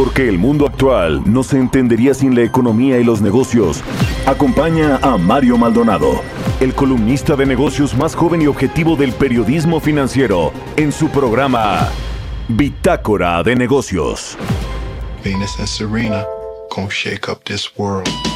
Porque 0.00 0.30
el 0.30 0.38
mundo 0.38 0.64
actual 0.66 1.22
no 1.26 1.42
se 1.42 1.58
entendería 1.58 2.14
sin 2.14 2.34
la 2.34 2.40
economía 2.40 2.98
y 2.98 3.04
los 3.04 3.20
negocios. 3.20 3.82
Acompaña 4.24 4.96
a 5.02 5.18
Mario 5.18 5.58
Maldonado, 5.58 6.22
el 6.58 6.74
columnista 6.74 7.36
de 7.36 7.44
negocios 7.44 7.94
más 7.94 8.14
joven 8.14 8.40
y 8.40 8.46
objetivo 8.46 8.96
del 8.96 9.12
periodismo 9.12 9.78
financiero, 9.78 10.54
en 10.78 10.90
su 10.90 11.10
programa 11.10 11.90
Bitácora 12.48 13.42
de 13.42 13.54
Negocios. 13.54 14.38
Venus 15.22 15.58
and 15.58 15.68
Serena 15.68 16.24
gonna 16.74 16.88
shake 16.88 17.28
up 17.28 17.44
this 17.44 17.70
world. 17.76 18.29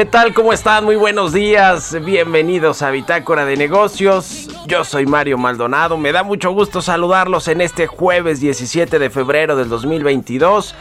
¿Qué 0.00 0.06
tal? 0.06 0.32
¿Cómo 0.32 0.54
están? 0.54 0.86
Muy 0.86 0.96
buenos 0.96 1.34
días. 1.34 1.94
Bienvenidos 2.02 2.80
a 2.80 2.90
Bitácora 2.90 3.44
de 3.44 3.58
Negocios. 3.58 4.48
Yo 4.66 4.82
soy 4.82 5.04
Mario 5.04 5.36
Maldonado. 5.36 5.98
Me 5.98 6.10
da 6.10 6.22
mucho 6.22 6.52
gusto 6.52 6.80
saludarlos 6.80 7.48
en 7.48 7.60
este 7.60 7.86
jueves 7.86 8.40
17 8.40 8.98
de 8.98 9.10
febrero 9.10 9.56
del 9.56 9.68
2022. 9.68 10.74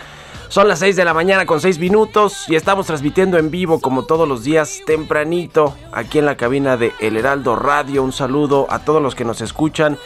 Son 0.48 0.70
las 0.70 0.80
6 0.80 0.96
de 0.96 1.04
la 1.04 1.14
mañana 1.14 1.46
con 1.46 1.60
6 1.60 1.80
minutos 1.80 2.46
y 2.48 2.56
estamos 2.56 2.88
transmitiendo 2.88 3.38
en 3.38 3.52
vivo 3.52 3.82
como 3.82 4.06
todos 4.06 4.26
los 4.26 4.46
días 4.46 4.80
tempranito 4.86 5.76
aquí 5.92 6.20
en 6.20 6.26
la 6.26 6.38
cabina 6.38 6.78
de 6.78 6.94
El 7.02 7.18
Heraldo 7.18 7.58
Radio. 7.58 8.04
Un 8.04 8.14
saludo 8.14 8.68
a 8.70 8.86
todos 8.86 9.02
los 9.02 9.16
que 9.16 9.26
nos 9.26 9.42
escuchan 9.42 9.98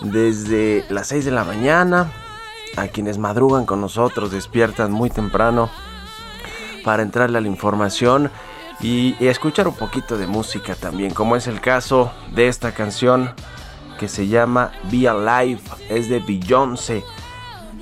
desde 0.00 0.84
las 0.88 1.06
6 1.06 1.24
de 1.24 1.30
la 1.30 1.44
mañana, 1.44 2.10
a 2.76 2.88
quienes 2.88 3.16
madrugan 3.16 3.64
con 3.64 3.80
nosotros, 3.80 4.32
despiertan 4.32 4.90
muy 4.90 5.08
temprano 5.08 5.70
para 6.82 7.04
entrarle 7.04 7.38
a 7.38 7.40
la 7.40 7.48
información 7.48 8.32
y, 8.80 9.16
escuchar 9.20 9.68
un 9.68 9.74
poquito 9.74 10.18
de 10.18 10.26
música 10.26 10.74
también, 10.74 11.12
como 11.12 11.36
es 11.36 11.46
el 11.46 11.60
caso 11.60 12.12
de 12.32 12.48
esta 12.48 12.72
canción 12.72 13.34
que 13.98 14.08
se 14.08 14.28
llama 14.28 14.72
Be 14.90 15.08
Alive, 15.08 15.60
es 15.88 16.08
de 16.08 16.20
Beyoncé. 16.20 17.02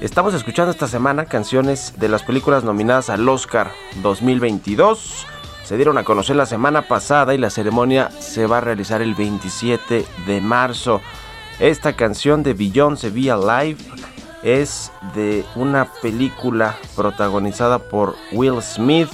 Estamos 0.00 0.34
escuchando 0.34 0.70
esta 0.70 0.88
semana 0.88 1.26
canciones 1.26 1.94
de 1.98 2.08
las 2.08 2.22
películas 2.22 2.64
nominadas 2.64 3.10
al 3.10 3.28
Oscar 3.28 3.70
2022. 4.02 5.26
Se 5.64 5.76
dieron 5.76 5.98
a 5.98 6.04
conocer 6.04 6.36
la 6.36 6.46
semana 6.46 6.82
pasada 6.82 7.34
y 7.34 7.38
la 7.38 7.50
ceremonia 7.50 8.10
se 8.20 8.46
va 8.46 8.58
a 8.58 8.60
realizar 8.60 9.02
el 9.02 9.14
27 9.14 10.04
de 10.26 10.40
marzo. 10.40 11.00
Esta 11.58 11.94
canción 11.94 12.42
de 12.42 12.54
Beyoncé 12.54 13.10
Be 13.10 13.30
Alive 13.30 13.78
es 14.42 14.92
de 15.14 15.44
una 15.56 15.86
película 16.02 16.76
protagonizada 16.94 17.78
por 17.78 18.14
Will 18.32 18.60
Smith. 18.60 19.08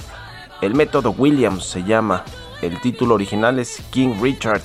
El 0.61 0.75
método 0.75 1.11
Williams 1.11 1.65
se 1.65 1.83
llama. 1.83 2.23
El 2.61 2.79
título 2.81 3.15
original 3.15 3.57
es 3.57 3.81
King 3.89 4.21
Richard. 4.21 4.61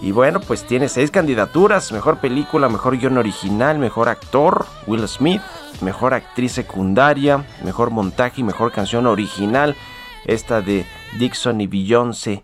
Y 0.00 0.10
bueno, 0.10 0.40
pues 0.40 0.64
tiene 0.64 0.88
seis 0.88 1.10
candidaturas. 1.10 1.92
Mejor 1.92 2.18
película, 2.18 2.68
mejor 2.68 2.96
guion 2.96 3.18
original, 3.18 3.78
mejor 3.78 4.08
actor, 4.08 4.66
Will 4.86 5.06
Smith, 5.06 5.42
mejor 5.82 6.14
actriz 6.14 6.52
secundaria, 6.52 7.44
mejor 7.62 7.90
montaje 7.90 8.40
y 8.40 8.44
mejor 8.44 8.72
canción 8.72 9.06
original. 9.06 9.76
Esta 10.24 10.62
de 10.62 10.86
Dixon 11.18 11.60
y 11.60 11.66
Beyoncé. 11.66 12.42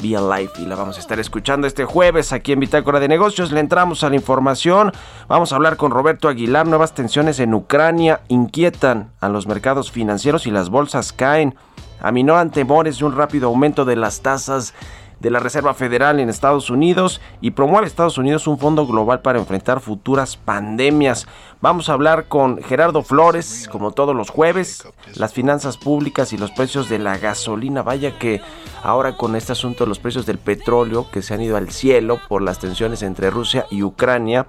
Be 0.00 0.16
Alive 0.16 0.52
y 0.58 0.66
la 0.66 0.76
vamos 0.76 0.96
a 0.96 1.00
estar 1.00 1.18
escuchando 1.18 1.66
este 1.66 1.84
jueves 1.84 2.32
aquí 2.32 2.52
en 2.52 2.60
Bitácora 2.60 3.00
de 3.00 3.08
Negocios. 3.08 3.50
Le 3.50 3.58
entramos 3.58 4.04
a 4.04 4.08
la 4.08 4.14
información. 4.14 4.92
Vamos 5.26 5.52
a 5.52 5.56
hablar 5.56 5.76
con 5.76 5.90
Roberto 5.90 6.28
Aguilar. 6.28 6.68
Nuevas 6.68 6.94
tensiones 6.94 7.40
en 7.40 7.52
Ucrania 7.52 8.20
inquietan 8.28 9.10
a 9.20 9.28
los 9.28 9.48
mercados 9.48 9.90
financieros 9.90 10.46
y 10.46 10.52
las 10.52 10.70
bolsas 10.70 11.12
caen. 11.12 11.56
Aminoran 12.00 12.50
temores 12.50 12.98
de 12.98 13.04
un 13.04 13.16
rápido 13.16 13.48
aumento 13.48 13.84
de 13.84 13.96
las 13.96 14.20
tasas 14.20 14.74
de 15.20 15.30
la 15.30 15.40
Reserva 15.40 15.74
Federal 15.74 16.20
en 16.20 16.28
Estados 16.28 16.70
Unidos 16.70 17.20
y 17.40 17.50
promueve 17.50 17.86
Estados 17.86 18.18
Unidos 18.18 18.46
un 18.46 18.58
fondo 18.58 18.86
global 18.86 19.20
para 19.20 19.38
enfrentar 19.38 19.80
futuras 19.80 20.36
pandemias. 20.36 21.26
Vamos 21.60 21.88
a 21.88 21.94
hablar 21.94 22.26
con 22.26 22.62
Gerardo 22.62 23.02
Flores, 23.02 23.68
como 23.70 23.90
todos 23.90 24.14
los 24.14 24.30
jueves, 24.30 24.86
las 25.14 25.32
finanzas 25.32 25.76
públicas 25.76 26.32
y 26.32 26.38
los 26.38 26.52
precios 26.52 26.88
de 26.88 26.98
la 27.00 27.18
gasolina. 27.18 27.82
Vaya 27.82 28.18
que 28.18 28.40
ahora 28.82 29.16
con 29.16 29.34
este 29.34 29.52
asunto 29.52 29.84
de 29.84 29.88
los 29.88 29.98
precios 29.98 30.24
del 30.24 30.38
petróleo 30.38 31.10
que 31.10 31.22
se 31.22 31.34
han 31.34 31.42
ido 31.42 31.56
al 31.56 31.70
cielo 31.70 32.20
por 32.28 32.42
las 32.42 32.60
tensiones 32.60 33.02
entre 33.02 33.30
Rusia 33.30 33.66
y 33.70 33.82
Ucrania, 33.82 34.46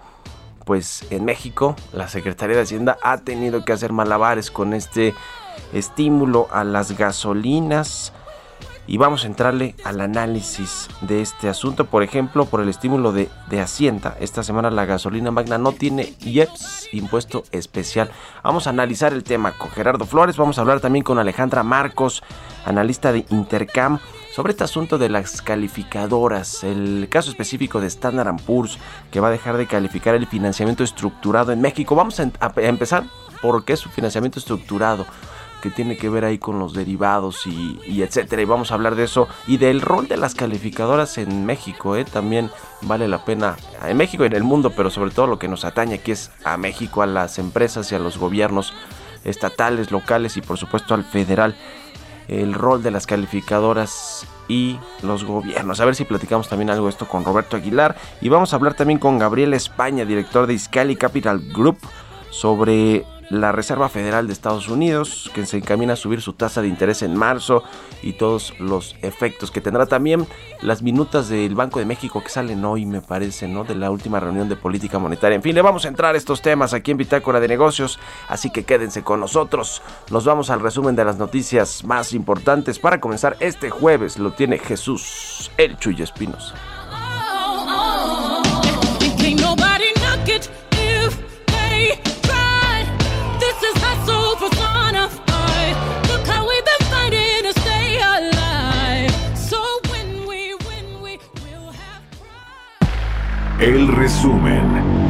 pues 0.66 1.04
en 1.10 1.25
México 1.25 1.75
la 1.94 2.07
Secretaría 2.07 2.56
de 2.56 2.62
Hacienda 2.62 2.98
ha 3.02 3.18
tenido 3.18 3.66
que 3.66 3.74
hacer 3.74 3.92
malabares 3.92 4.52
con 4.52 4.75
este 4.75 5.16
estímulo 5.74 6.48
a 6.52 6.64
las 6.64 6.98
gasolinas 6.98 8.14
y 8.90 8.98
vamos 8.98 9.24
a 9.24 9.28
entrarle 9.28 9.76
al 9.84 10.02
análisis 10.02 10.88
de 11.02 11.22
este 11.22 11.48
asunto. 11.48 11.86
Por 11.86 12.02
ejemplo, 12.02 12.46
por 12.46 12.60
el 12.60 12.70
estímulo 12.70 13.12
de, 13.12 13.30
de, 13.48 13.62
Hacienda. 13.62 14.18
Esta 14.20 14.42
semana 14.42 14.72
la 14.72 14.86
gasolina 14.86 15.30
magna 15.30 15.60
no 15.60 15.74
tiene 15.74 16.16
IEPS, 16.22 16.88
impuesto 16.92 17.44
especial. 17.52 18.10
Vamos 18.44 18.66
a 18.66 18.72
analizar 18.72 19.14
el 19.14 19.24
tema 19.24 19.52
con 19.52 19.70
Gerardo 19.70 20.06
Flores. 20.06 20.38
Vamos 20.38 20.58
a 20.58 20.62
hablar 20.62 20.80
también 20.80 21.04
con 21.04 21.20
Alejandra 21.20 21.62
Marcos, 21.62 22.24
analista 22.66 23.12
de 23.12 23.28
Intercam, 23.30 24.00
sobre 24.34 24.54
este 24.54 24.64
asunto 24.64 24.98
de 24.98 25.10
las 25.10 25.44
calificadoras. 25.44 26.64
El 26.64 27.10
caso 27.12 27.30
específico 27.30 27.80
de 27.80 27.86
Standard 27.86 28.42
Poor's, 28.44 28.80
que 29.12 29.20
va 29.20 29.28
a 29.28 29.32
dejar 29.32 29.58
de 29.58 29.68
calificar 29.68 30.16
el 30.16 30.26
financiamiento 30.26 30.84
estructurado 30.84 31.52
en 31.52 31.62
México. 31.62 31.94
Vamos 31.94 32.20
a, 32.20 32.24
a 32.24 32.52
empezar 32.56 33.04
por 33.40 33.64
qué 33.66 33.74
es 33.74 33.80
su 33.82 33.90
financiamiento 33.90 34.40
estructurado 34.40 35.06
que 35.62 35.70
tiene 35.70 35.98
que 35.98 36.10
ver 36.10 36.26
ahí 36.26 36.38
con 36.38 36.60
los 36.60 36.74
derivados 36.74 37.46
y, 37.46 38.02
etcétera. 38.02 38.42
Y 38.42 38.46
vamos 38.46 38.72
a 38.72 38.76
hablar 38.76 38.96
de 38.96 39.04
eso 39.04 39.28
y 39.48 39.58
del 39.58 39.82
rol 39.82 40.08
de 40.08 40.18
las 40.18 40.36
calificadoras 40.36 41.18
en 41.18 41.46
México. 41.46 41.96
¿eh? 41.96 42.06
También 42.06 42.50
vale 42.82 43.08
la 43.08 43.26
pena 43.26 43.58
en 43.86 43.98
México 43.98 44.24
y 44.24 44.28
en 44.28 44.34
el 44.34 44.44
mundo, 44.44 44.72
pero 44.76 44.90
sobre 44.90 45.12
todo 45.12 45.28
lo 45.28 45.40
que 45.40 45.48
nos 45.48 45.66
atañe 45.66 45.96
aquí 45.96 46.12
es 46.12 46.32
a 46.44 46.58
México, 46.58 47.02
a 47.02 47.08
las 47.08 47.40
empresas 47.40 47.92
y 47.92 47.96
a 47.96 48.00
los 48.00 48.18
gobiernos 48.18 48.74
estatales, 49.24 49.92
locales 49.92 50.38
y 50.38 50.42
por 50.42 50.58
supuesto 50.58 50.94
al 50.94 51.04
federal. 51.04 51.56
El 52.28 52.54
rol 52.54 52.84
de 52.84 52.92
las 52.92 53.08
calificadoras 53.08 54.28
y 54.48 54.78
los 55.02 55.24
gobiernos. 55.24 55.80
A 55.80 55.86
ver 55.86 55.96
si 55.96 56.06
platicamos 56.06 56.48
también 56.50 56.70
algo 56.70 56.86
de 56.86 56.92
esto 56.92 57.08
con 57.08 57.24
Roberto 57.24 57.58
Aguilar. 57.58 57.96
Y 58.22 58.30
vamos 58.30 58.54
a 58.54 58.58
hablar 58.58 58.76
también 58.76 59.00
con 59.00 59.18
Gabriel 59.18 59.54
España, 59.54 60.06
director 60.06 60.46
de 60.46 60.54
Iscali 60.54 60.96
Capital 60.96 61.40
Group, 61.54 61.80
sobre 62.30 63.06
la 63.30 63.52
Reserva 63.52 63.90
Federal 63.90 64.28
de 64.28 64.34
Estados 64.34 64.68
Unidos, 64.68 65.30
que 65.34 65.46
se 65.46 65.58
encamina 65.58 65.94
a 65.94 65.96
subir 65.96 66.22
su 66.22 66.34
tasa 66.34 66.62
de 66.62 66.68
interés 66.68 67.02
en 67.04 67.16
marzo 67.16 67.64
y 68.02 68.14
todos 68.14 68.54
los 68.60 68.96
efectos 69.02 69.52
que 69.52 69.62
tendrá 69.62 69.86
también 69.86 70.28
las 70.62 70.81
minutas 70.81 71.30
del 71.30 71.56
Banco 71.56 71.80
de 71.80 71.86
México 71.86 72.22
que 72.24 72.30
salen 72.30 72.66
hoy, 72.66 72.86
me 72.86 73.02
parece, 73.02 73.48
¿no? 73.48 73.64
De 73.64 73.76
la 73.76 73.92
última 73.92 74.20
reunión 74.20 74.50
de 74.50 74.56
política 74.56 75.00
monetaria. 75.00 75.36
En 75.36 75.44
fin, 75.44 75.56
le 75.56 75.62
vamos 75.62 75.86
a 75.86 75.90
entrar 75.90 76.16
a 76.16 76.18
estos 76.18 76.42
temas 76.42 76.74
aquí 76.74 76.92
en 76.92 76.98
Bitácora 76.98 77.40
de 77.40 77.48
Negocios, 77.48 78.00
así 78.28 78.50
que 78.50 78.64
quédense 78.64 79.04
con 79.04 79.20
nosotros. 79.20 79.81
Nos 80.10 80.26
vamos 80.26 80.50
al 80.50 80.60
resumen 80.60 80.96
de 80.96 81.06
las 81.06 81.18
noticias 81.18 81.84
más 81.84 82.14
importantes 82.14 82.80
para 82.80 83.00
comenzar 83.00 83.38
este 83.40 83.70
jueves. 83.70 84.18
Lo 84.18 84.31
tiene 84.31 84.58
Jesús, 84.58 85.52
el 85.58 85.78
Chuy 85.78 86.02
Espinos. 86.02 86.54
El 103.60 103.90
resumen. 103.90 105.09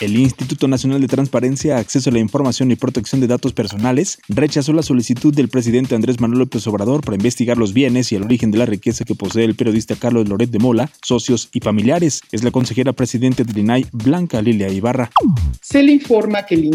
El 0.00 0.16
Instituto 0.16 0.68
Nacional 0.68 1.00
de 1.00 1.08
Transparencia, 1.08 1.76
Acceso 1.76 2.10
a 2.10 2.12
la 2.12 2.20
Información 2.20 2.70
y 2.70 2.76
Protección 2.76 3.20
de 3.20 3.26
Datos 3.26 3.52
Personales 3.52 4.20
rechazó 4.28 4.72
la 4.72 4.84
solicitud 4.84 5.34
del 5.34 5.48
presidente 5.48 5.96
Andrés 5.96 6.20
Manuel 6.20 6.38
López 6.40 6.64
Obrador 6.68 7.00
para 7.04 7.16
investigar 7.16 7.58
los 7.58 7.72
bienes 7.72 8.12
y 8.12 8.14
el 8.14 8.22
origen 8.22 8.52
de 8.52 8.58
la 8.58 8.66
riqueza 8.66 9.04
que 9.04 9.16
posee 9.16 9.44
el 9.44 9.56
periodista 9.56 9.96
Carlos 9.96 10.28
Loret 10.28 10.50
de 10.50 10.60
Mola, 10.60 10.88
socios 11.02 11.48
y 11.52 11.58
familiares. 11.58 12.20
Es 12.30 12.44
la 12.44 12.52
consejera 12.52 12.92
presidente 12.92 13.42
del 13.42 13.58
INAI, 13.58 13.86
Blanca 13.90 14.40
Lilia 14.40 14.68
Ibarra. 14.68 15.10
Se 15.60 15.82
le 15.82 15.92
informa 15.92 16.46
que 16.46 16.54
el 16.54 16.68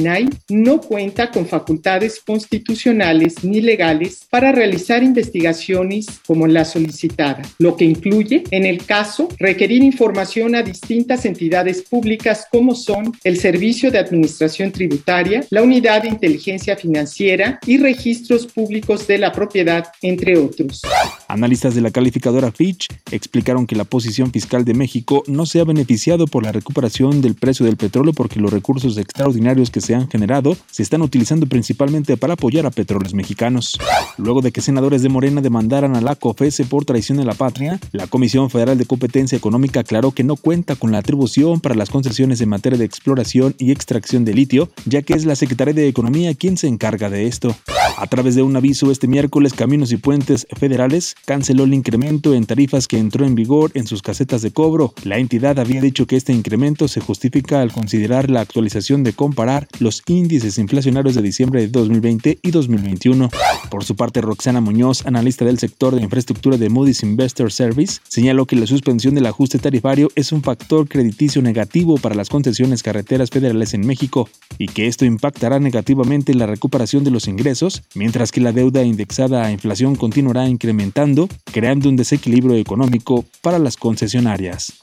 no 0.49 0.81
cuenta 0.81 1.31
con 1.31 1.47
facultades 1.47 2.21
constitucionales 2.25 3.43
ni 3.43 3.61
legales 3.61 4.25
para 4.29 4.51
realizar 4.51 5.01
investigaciones 5.01 6.07
como 6.27 6.45
la 6.45 6.65
solicitada, 6.65 7.41
lo 7.57 7.77
que 7.77 7.85
incluye, 7.85 8.43
en 8.51 8.65
el 8.65 8.85
caso, 8.85 9.29
requerir 9.39 9.81
información 9.81 10.55
a 10.55 10.61
distintas 10.61 11.25
entidades 11.25 11.83
públicas 11.83 12.47
como 12.51 12.75
son 12.75 13.12
el 13.23 13.39
Servicio 13.39 13.91
de 13.91 13.99
Administración 13.99 14.71
Tributaria, 14.71 15.45
la 15.49 15.61
Unidad 15.61 16.03
de 16.03 16.09
Inteligencia 16.09 16.75
Financiera 16.75 17.59
y 17.65 17.77
registros 17.77 18.47
públicos 18.47 19.07
de 19.07 19.17
la 19.17 19.31
propiedad, 19.31 19.87
entre 20.01 20.37
otros. 20.37 20.81
Analistas 21.27 21.75
de 21.75 21.81
la 21.81 21.91
calificadora 21.91 22.51
Fitch 22.51 22.87
explicaron 23.11 23.67
que 23.67 23.75
la 23.75 23.83
posición 23.83 24.31
fiscal 24.31 24.65
de 24.65 24.73
México 24.73 25.23
no 25.27 25.45
se 25.45 25.59
ha 25.59 25.63
beneficiado 25.63 26.27
por 26.27 26.43
la 26.43 26.51
recuperación 26.51 27.21
del 27.21 27.35
precio 27.35 27.65
del 27.65 27.77
petróleo 27.77 28.13
porque 28.13 28.39
los 28.39 28.51
recursos 28.51 28.97
extraordinarios 28.97 29.71
que 29.71 29.81
se 29.81 29.95
han 29.95 30.09
generado 30.09 30.55
se 30.71 30.83
están 30.83 31.01
utilizando 31.01 31.47
principalmente 31.47 32.17
para 32.17 32.33
apoyar 32.33 32.65
a 32.65 32.71
petróleos 32.71 33.13
mexicanos. 33.13 33.77
Luego 34.17 34.41
de 34.41 34.51
que 34.51 34.61
senadores 34.61 35.01
de 35.01 35.09
Morena 35.09 35.41
demandaran 35.41 35.95
a 35.95 36.01
la 36.01 36.15
COFESE 36.15 36.65
por 36.65 36.85
traición 36.85 37.17
de 37.17 37.25
la 37.25 37.33
patria, 37.33 37.79
la 37.91 38.07
Comisión 38.07 38.49
Federal 38.49 38.77
de 38.77 38.85
Competencia 38.85 39.37
Económica 39.37 39.81
aclaró 39.81 40.11
que 40.11 40.23
no 40.23 40.35
cuenta 40.35 40.75
con 40.75 40.91
la 40.91 40.99
atribución 40.99 41.59
para 41.59 41.75
las 41.75 41.89
concesiones 41.89 42.41
en 42.41 42.49
materia 42.49 42.77
de 42.77 42.85
exploración 43.03 43.53
y 43.57 43.71
extracción 43.71 44.23
de 44.23 44.33
litio, 44.33 44.69
ya 44.85 45.01
que 45.01 45.13
es 45.13 45.25
la 45.25 45.35
Secretaría 45.35 45.73
de 45.73 45.89
Economía 45.89 46.33
quien 46.35 46.55
se 46.55 46.67
encarga 46.67 47.09
de 47.09 47.27
esto. 47.27 47.53
A 47.97 48.07
través 48.07 48.35
de 48.35 48.41
un 48.41 48.55
aviso 48.55 48.91
este 48.91 49.09
miércoles, 49.09 49.53
Caminos 49.53 49.91
y 49.91 49.97
Puentes 49.97 50.47
Federales 50.57 51.15
canceló 51.25 51.65
el 51.65 51.73
incremento 51.73 52.33
en 52.33 52.45
tarifas 52.45 52.87
que 52.87 52.97
entró 52.97 53.25
en 53.25 53.35
vigor 53.35 53.71
en 53.73 53.87
sus 53.87 54.01
casetas 54.01 54.41
de 54.41 54.51
cobro. 54.51 54.93
La 55.03 55.17
entidad 55.17 55.59
había 55.59 55.81
dicho 55.81 56.07
que 56.07 56.15
este 56.15 56.31
incremento 56.31 56.87
se 56.87 57.01
justifica 57.01 57.61
al 57.61 57.73
considerar 57.73 58.29
la 58.29 58.39
actualización 58.39 59.03
de 59.03 59.11
comparar 59.11 59.67
los 59.79 60.01
índices 60.07 60.57
inflacionarios 60.57 61.13
de 61.13 61.21
diciembre 61.21 61.59
de 61.59 61.67
2020 61.67 62.39
y 62.41 62.51
2021. 62.51 63.29
Por 63.69 63.83
su 63.83 63.97
parte, 63.97 64.21
Roxana 64.21 64.61
Muñoz, 64.61 65.05
analista 65.05 65.43
del 65.43 65.59
sector 65.59 65.93
de 65.93 66.03
infraestructura 66.03 66.55
de 66.55 66.69
Moody's 66.69 67.03
Investor 67.03 67.51
Service, 67.51 67.99
señaló 68.07 68.45
que 68.45 68.55
la 68.55 68.65
suspensión 68.65 69.13
del 69.13 69.25
ajuste 69.25 69.59
tarifario 69.59 70.09
es 70.15 70.31
un 70.31 70.41
factor 70.41 70.87
crediticio 70.87 71.41
negativo 71.41 71.97
para 71.97 72.15
las 72.15 72.29
concesiones 72.29 72.81
carreteras 72.93 73.31
federales 73.31 73.73
en 73.73 73.85
México 73.87 74.29
y 74.59 74.67
que 74.67 74.87
esto 74.87 75.03
impactará 75.03 75.59
negativamente 75.59 76.31
en 76.31 76.37
la 76.37 76.45
recuperación 76.45 77.03
de 77.03 77.09
los 77.09 77.27
ingresos, 77.27 77.81
mientras 77.95 78.31
que 78.31 78.39
la 78.39 78.51
deuda 78.51 78.83
indexada 78.83 79.43
a 79.43 79.51
inflación 79.51 79.95
continuará 79.95 80.47
incrementando, 80.47 81.27
creando 81.51 81.89
un 81.89 81.95
desequilibrio 81.95 82.55
económico 82.55 83.25
para 83.41 83.57
las 83.57 83.77
concesionarias. 83.77 84.73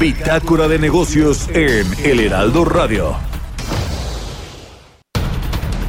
Bitácora 0.00 0.66
de 0.66 0.78
negocios 0.78 1.46
en 1.50 1.86
El 2.02 2.20
Heraldo 2.20 2.64
Radio. 2.64 3.14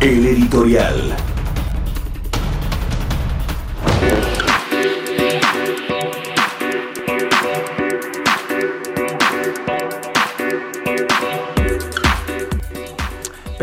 El 0.02 0.26
editorial. 0.26 1.35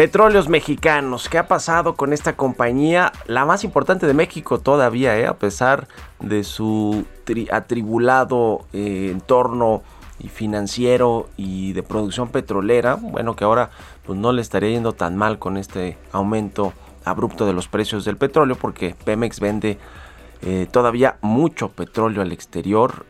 Petróleos 0.03 0.49
Mexicanos, 0.49 1.29
¿qué 1.29 1.39
ha 1.39 1.47
pasado 1.47 1.95
con 1.95 2.13
esta 2.13 2.35
compañía? 2.35 3.13
La 3.29 3.45
más 3.45 3.63
importante 3.63 4.05
de 4.05 4.15
México 4.15 4.59
todavía, 4.59 5.17
¿eh? 5.17 5.29
a 5.29 5.35
pesar 5.35 5.87
de 6.19 6.43
su 6.43 7.05
tri- 7.25 7.49
atribulado 7.53 8.67
eh, 8.73 9.11
entorno 9.13 9.85
y 10.19 10.27
financiero 10.27 11.29
y 11.37 11.73
de 11.75 11.85
producción 11.85 12.31
petrolera. 12.31 12.97
Bueno, 12.97 13.37
que 13.37 13.45
ahora 13.45 13.71
pues 14.05 14.19
no 14.19 14.33
le 14.33 14.43
estaría 14.43 14.71
yendo 14.71 14.93
tan 14.93 15.17
mal 15.17 15.39
con 15.39 15.57
este 15.57 15.97
aumento 16.11 16.73
abrupto 17.05 17.47
de 17.47 17.53
los 17.53 17.69
precios 17.69 18.05
del 18.05 18.17
petróleo 18.17 18.57
porque 18.57 18.97
Pemex 19.05 19.39
vende 19.39 19.79
eh, 20.43 20.67
todavía 20.69 21.19
mucho 21.21 21.69
petróleo 21.69 22.23
al 22.23 22.33
exterior, 22.33 23.07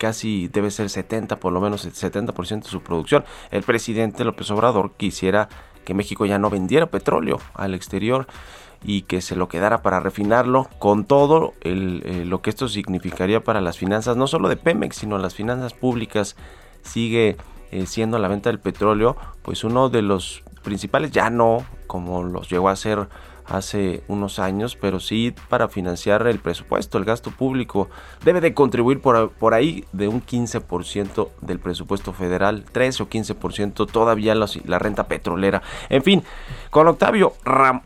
casi 0.00 0.48
debe 0.48 0.72
ser 0.72 0.90
70, 0.90 1.36
por 1.36 1.52
lo 1.52 1.60
menos 1.60 1.84
el 1.84 1.92
70% 1.92 2.64
de 2.64 2.68
su 2.68 2.80
producción. 2.80 3.24
El 3.52 3.62
presidente 3.62 4.24
López 4.24 4.50
Obrador 4.50 4.94
quisiera 4.96 5.48
que 5.84 5.94
México 5.94 6.26
ya 6.26 6.38
no 6.38 6.50
vendiera 6.50 6.86
petróleo 6.86 7.40
al 7.54 7.74
exterior 7.74 8.26
y 8.84 9.02
que 9.02 9.20
se 9.20 9.36
lo 9.36 9.48
quedara 9.48 9.82
para 9.82 10.00
refinarlo 10.00 10.68
con 10.78 11.04
todo 11.04 11.54
el, 11.60 12.02
eh, 12.04 12.24
lo 12.24 12.42
que 12.42 12.50
esto 12.50 12.68
significaría 12.68 13.42
para 13.42 13.60
las 13.60 13.78
finanzas, 13.78 14.16
no 14.16 14.26
solo 14.26 14.48
de 14.48 14.56
Pemex, 14.56 14.96
sino 14.96 15.18
las 15.18 15.34
finanzas 15.34 15.72
públicas. 15.72 16.36
Sigue 16.82 17.36
eh, 17.70 17.86
siendo 17.86 18.18
la 18.18 18.28
venta 18.28 18.50
del 18.50 18.58
petróleo, 18.58 19.16
pues 19.42 19.62
uno 19.64 19.88
de 19.88 20.02
los 20.02 20.42
principales, 20.62 21.12
ya 21.12 21.30
no 21.30 21.64
como 21.86 22.22
los 22.22 22.50
llegó 22.50 22.68
a 22.68 22.76
ser 22.76 23.08
hace 23.46 24.02
unos 24.08 24.38
años, 24.38 24.76
pero 24.80 25.00
sí 25.00 25.34
para 25.48 25.68
financiar 25.68 26.26
el 26.26 26.38
presupuesto, 26.38 26.98
el 26.98 27.04
gasto 27.04 27.30
público. 27.30 27.88
Debe 28.24 28.40
de 28.40 28.54
contribuir 28.54 29.00
por, 29.00 29.30
por 29.30 29.54
ahí 29.54 29.84
de 29.92 30.08
un 30.08 30.22
15% 30.24 31.28
del 31.40 31.58
presupuesto 31.58 32.12
federal, 32.12 32.64
13 32.70 33.02
o 33.02 33.08
15% 33.08 33.86
todavía 33.86 34.34
los- 34.34 34.64
la 34.66 34.78
renta 34.78 35.04
petrolera. 35.08 35.62
En 35.88 36.02
fin, 36.02 36.22
con 36.70 36.88
Octavio 36.88 37.34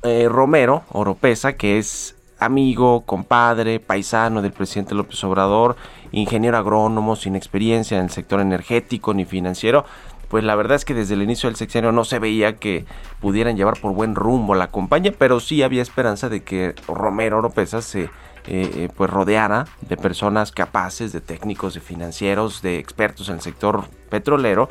eh, 0.02 0.28
Romero 0.28 0.82
Oropesa, 0.90 1.54
que 1.54 1.78
es 1.78 2.14
amigo, 2.38 3.00
compadre, 3.06 3.80
paisano 3.80 4.42
del 4.42 4.52
presidente 4.52 4.94
López 4.94 5.22
Obrador, 5.24 5.74
ingeniero 6.12 6.58
agrónomo 6.58 7.16
sin 7.16 7.34
experiencia 7.34 7.96
en 7.98 8.04
el 8.04 8.10
sector 8.10 8.40
energético 8.40 9.14
ni 9.14 9.24
financiero, 9.24 9.86
pues 10.28 10.44
la 10.44 10.54
verdad 10.54 10.76
es 10.76 10.84
que 10.84 10.94
desde 10.94 11.14
el 11.14 11.22
inicio 11.22 11.48
del 11.48 11.56
sexenio 11.56 11.92
no 11.92 12.04
se 12.04 12.18
veía 12.18 12.56
que 12.56 12.84
pudieran 13.20 13.56
llevar 13.56 13.80
por 13.80 13.92
buen 13.92 14.14
rumbo 14.14 14.54
la 14.54 14.68
compañía, 14.68 15.12
pero 15.16 15.40
sí 15.40 15.62
había 15.62 15.82
esperanza 15.82 16.28
de 16.28 16.42
que 16.42 16.74
Romero 16.88 17.38
Oropesa 17.38 17.82
se 17.82 18.10
eh, 18.48 18.70
eh, 18.76 18.88
pues 18.96 19.10
rodeara 19.10 19.66
de 19.80 19.96
personas 19.96 20.52
capaces, 20.52 21.12
de 21.12 21.20
técnicos, 21.20 21.74
de 21.74 21.80
financieros, 21.80 22.62
de 22.62 22.78
expertos 22.78 23.28
en 23.28 23.36
el 23.36 23.40
sector 23.40 23.86
petrolero, 24.08 24.68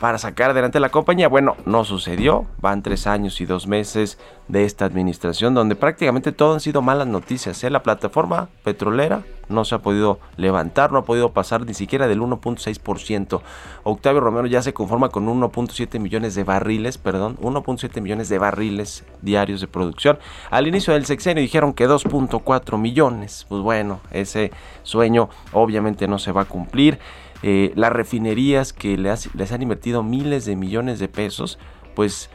para 0.00 0.18
sacar 0.18 0.50
adelante 0.50 0.80
la 0.80 0.90
compañía. 0.90 1.28
Bueno, 1.28 1.56
no 1.64 1.84
sucedió. 1.84 2.46
Van 2.60 2.82
tres 2.82 3.06
años 3.06 3.40
y 3.40 3.46
dos 3.46 3.66
meses 3.66 4.18
de 4.48 4.64
esta 4.64 4.84
administración 4.84 5.54
donde 5.54 5.74
prácticamente 5.74 6.32
todo 6.32 6.54
han 6.54 6.60
sido 6.60 6.82
malas 6.82 7.06
noticias. 7.06 7.62
¿eh? 7.64 7.70
La 7.70 7.82
plataforma 7.82 8.48
petrolera 8.62 9.22
no 9.48 9.64
se 9.64 9.74
ha 9.74 9.78
podido 9.78 10.18
levantar, 10.36 10.92
no 10.92 10.98
ha 10.98 11.04
podido 11.04 11.32
pasar 11.32 11.64
ni 11.64 11.74
siquiera 11.74 12.08
del 12.08 12.20
1.6%. 12.20 13.40
Octavio 13.84 14.20
Romero 14.20 14.46
ya 14.46 14.62
se 14.62 14.74
conforma 14.74 15.08
con 15.08 15.26
1.7 15.26 15.98
millones 16.00 16.34
de 16.34 16.44
barriles, 16.44 16.98
perdón, 16.98 17.36
1.7 17.38 18.00
millones 18.00 18.28
de 18.28 18.38
barriles 18.38 19.04
diarios 19.22 19.60
de 19.60 19.68
producción. 19.68 20.18
Al 20.50 20.66
inicio 20.66 20.94
del 20.94 21.06
sexenio 21.06 21.42
dijeron 21.42 21.72
que 21.72 21.88
2.4 21.88 22.78
millones. 22.78 23.46
Pues 23.48 23.62
bueno, 23.62 24.00
ese 24.10 24.50
sueño 24.82 25.28
obviamente 25.52 26.08
no 26.08 26.18
se 26.18 26.32
va 26.32 26.42
a 26.42 26.46
cumplir. 26.46 26.98
Eh, 27.42 27.72
las 27.74 27.92
refinerías 27.92 28.72
que 28.72 28.96
les, 28.96 29.52
han 29.52 29.62
invertido 29.62 30.02
miles 30.02 30.44
de 30.44 30.56
millones 30.56 30.98
de 30.98 31.08
pesos, 31.08 31.58
pues 31.94 32.30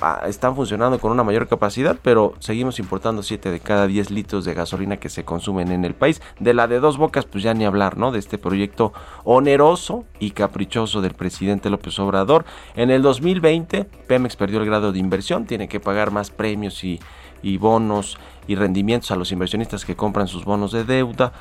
ah, 0.00 0.22
están 0.26 0.56
funcionando 0.56 0.98
con 0.98 1.12
una 1.12 1.22
mayor 1.22 1.48
capacidad, 1.48 1.98
pero 2.02 2.34
seguimos 2.38 2.78
importando 2.78 3.22
7 3.22 3.50
de 3.50 3.60
cada 3.60 3.86
10 3.86 4.10
litros 4.10 4.44
de 4.44 4.54
gasolina 4.54 4.96
que 4.96 5.08
se 5.08 5.24
consumen 5.24 5.70
en 5.70 5.84
el 5.84 5.94
país. 5.94 6.22
De 6.40 6.54
la 6.54 6.66
de 6.66 6.80
dos 6.80 6.96
bocas, 6.96 7.26
pues 7.26 7.44
ya 7.44 7.54
ni 7.54 7.64
hablar, 7.64 7.98
¿no? 7.98 8.10
De 8.10 8.18
este 8.18 8.38
proyecto 8.38 8.92
oneroso 9.24 10.04
y 10.18 10.30
caprichoso 10.30 11.00
del 11.02 11.14
presidente 11.14 11.70
López 11.70 11.98
Obrador. 11.98 12.44
En 12.74 12.90
el 12.90 13.02
2020, 13.02 13.84
Pemex 13.84 14.36
perdió 14.36 14.60
el 14.60 14.66
grado 14.66 14.92
de 14.92 14.98
inversión, 14.98 15.46
tiene 15.46 15.68
que 15.68 15.80
pagar 15.80 16.10
más 16.10 16.30
premios 16.30 16.82
y, 16.84 17.00
y 17.42 17.58
bonos 17.58 18.18
y 18.46 18.54
rendimientos 18.54 19.10
a 19.10 19.16
los 19.16 19.30
inversionistas 19.32 19.84
que 19.84 19.96
compran 19.96 20.26
sus 20.26 20.44
bonos 20.44 20.72
de 20.72 20.84
deuda 20.84 21.32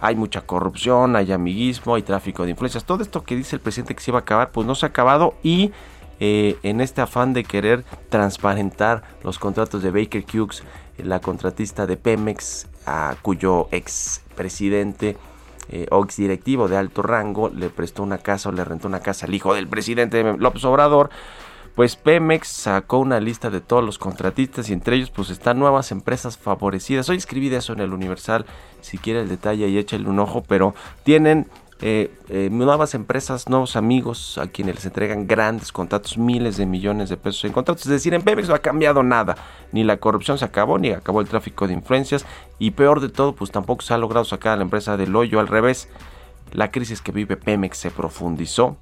hay 0.00 0.16
mucha 0.16 0.42
corrupción, 0.42 1.16
hay 1.16 1.32
amiguismo, 1.32 1.94
hay 1.94 2.02
tráfico 2.02 2.44
de 2.44 2.50
influencias. 2.50 2.84
Todo 2.84 3.02
esto 3.02 3.24
que 3.24 3.36
dice 3.36 3.56
el 3.56 3.60
presidente 3.60 3.94
que 3.94 4.02
se 4.02 4.10
iba 4.10 4.18
a 4.18 4.22
acabar, 4.22 4.50
pues 4.50 4.66
no 4.66 4.74
se 4.74 4.86
ha 4.86 4.88
acabado 4.90 5.34
y 5.42 5.72
eh, 6.18 6.56
en 6.62 6.80
este 6.80 7.02
afán 7.02 7.32
de 7.32 7.44
querer 7.44 7.84
transparentar 8.08 9.02
los 9.22 9.38
contratos 9.38 9.82
de 9.82 9.90
Baker 9.90 10.24
Hughes, 10.24 10.62
la 10.98 11.20
contratista 11.20 11.86
de 11.86 11.96
Pemex, 11.96 12.68
a 12.86 13.16
cuyo 13.20 13.68
ex 13.70 14.22
presidente 14.34 15.16
eh, 15.68 15.86
o 15.90 16.04
ex 16.04 16.16
directivo 16.16 16.68
de 16.68 16.76
alto 16.76 17.02
rango 17.02 17.50
le 17.50 17.68
prestó 17.68 18.02
una 18.02 18.18
casa 18.18 18.48
o 18.48 18.52
le 18.52 18.64
rentó 18.64 18.88
una 18.88 19.00
casa 19.00 19.26
al 19.26 19.34
hijo 19.34 19.52
del 19.52 19.66
presidente 19.68 20.22
López 20.38 20.64
Obrador, 20.64 21.10
pues 21.76 21.94
Pemex 21.94 22.48
sacó 22.48 22.98
una 22.98 23.20
lista 23.20 23.50
de 23.50 23.60
todos 23.60 23.84
los 23.84 23.98
contratistas 23.98 24.70
y 24.70 24.72
entre 24.72 24.96
ellos 24.96 25.10
pues 25.10 25.28
están 25.28 25.58
nuevas 25.58 25.92
empresas 25.92 26.38
favorecidas. 26.38 27.08
Hoy 27.10 27.18
escribí 27.18 27.50
de 27.50 27.58
eso 27.58 27.74
en 27.74 27.80
el 27.80 27.92
Universal, 27.92 28.46
si 28.80 28.96
quiere 28.96 29.20
el 29.20 29.28
detalle 29.28 29.68
y 29.68 29.76
échale 29.76 30.08
un 30.08 30.18
ojo, 30.18 30.42
pero 30.42 30.74
tienen 31.04 31.46
eh, 31.82 32.10
eh, 32.30 32.48
nuevas 32.50 32.94
empresas, 32.94 33.50
nuevos 33.50 33.76
amigos 33.76 34.38
a 34.38 34.46
quienes 34.46 34.76
les 34.76 34.86
entregan 34.86 35.26
grandes 35.26 35.70
contratos, 35.70 36.16
miles 36.16 36.56
de 36.56 36.64
millones 36.64 37.10
de 37.10 37.18
pesos 37.18 37.44
en 37.44 37.52
contratos. 37.52 37.84
Es 37.84 37.92
decir, 37.92 38.14
en 38.14 38.22
Pemex 38.22 38.48
no 38.48 38.54
ha 38.54 38.60
cambiado 38.60 39.02
nada. 39.02 39.36
Ni 39.72 39.84
la 39.84 39.98
corrupción 39.98 40.38
se 40.38 40.46
acabó, 40.46 40.78
ni 40.78 40.92
acabó 40.92 41.20
el 41.20 41.28
tráfico 41.28 41.66
de 41.66 41.74
influencias. 41.74 42.24
Y 42.58 42.70
peor 42.70 43.00
de 43.00 43.10
todo, 43.10 43.34
pues 43.34 43.50
tampoco 43.50 43.82
se 43.82 43.92
ha 43.92 43.98
logrado 43.98 44.24
sacar 44.24 44.54
a 44.54 44.56
la 44.56 44.62
empresa 44.62 44.96
del 44.96 45.14
hoyo. 45.14 45.40
Al 45.40 45.48
revés, 45.48 45.90
la 46.52 46.70
crisis 46.70 47.02
que 47.02 47.12
vive 47.12 47.36
Pemex 47.36 47.76
se 47.76 47.90
profundizó 47.90 48.78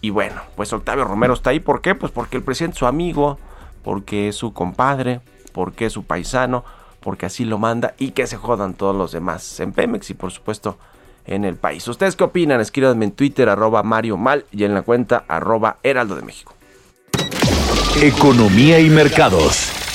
y 0.00 0.10
bueno, 0.10 0.40
pues 0.56 0.72
Octavio 0.72 1.04
Romero 1.04 1.34
está 1.34 1.50
ahí. 1.50 1.60
¿Por 1.60 1.80
qué? 1.80 1.94
Pues 1.94 2.12
porque 2.12 2.36
el 2.36 2.42
presidente 2.42 2.74
es 2.74 2.78
su 2.78 2.86
amigo, 2.86 3.38
porque 3.82 4.28
es 4.28 4.36
su 4.36 4.52
compadre, 4.52 5.20
porque 5.52 5.86
es 5.86 5.92
su 5.92 6.04
paisano, 6.04 6.64
porque 7.00 7.26
así 7.26 7.44
lo 7.44 7.58
manda 7.58 7.94
y 7.98 8.12
que 8.12 8.26
se 8.26 8.36
jodan 8.36 8.74
todos 8.74 8.94
los 8.94 9.12
demás 9.12 9.60
en 9.60 9.72
Pemex 9.72 10.10
y 10.10 10.14
por 10.14 10.30
supuesto 10.30 10.78
en 11.26 11.44
el 11.44 11.56
país. 11.56 11.86
¿Ustedes 11.88 12.16
qué 12.16 12.24
opinan? 12.24 12.60
Escríbanme 12.60 13.06
en 13.06 13.12
Twitter 13.12 13.48
arroba 13.48 13.82
Mario 13.82 14.16
Mal 14.16 14.46
y 14.52 14.64
en 14.64 14.74
la 14.74 14.82
cuenta 14.82 15.24
arroba 15.28 15.78
Heraldo 15.82 16.16
de 16.16 16.22
México. 16.22 16.54
Economía 18.00 18.78
y 18.78 18.88
mercados. 18.88 19.87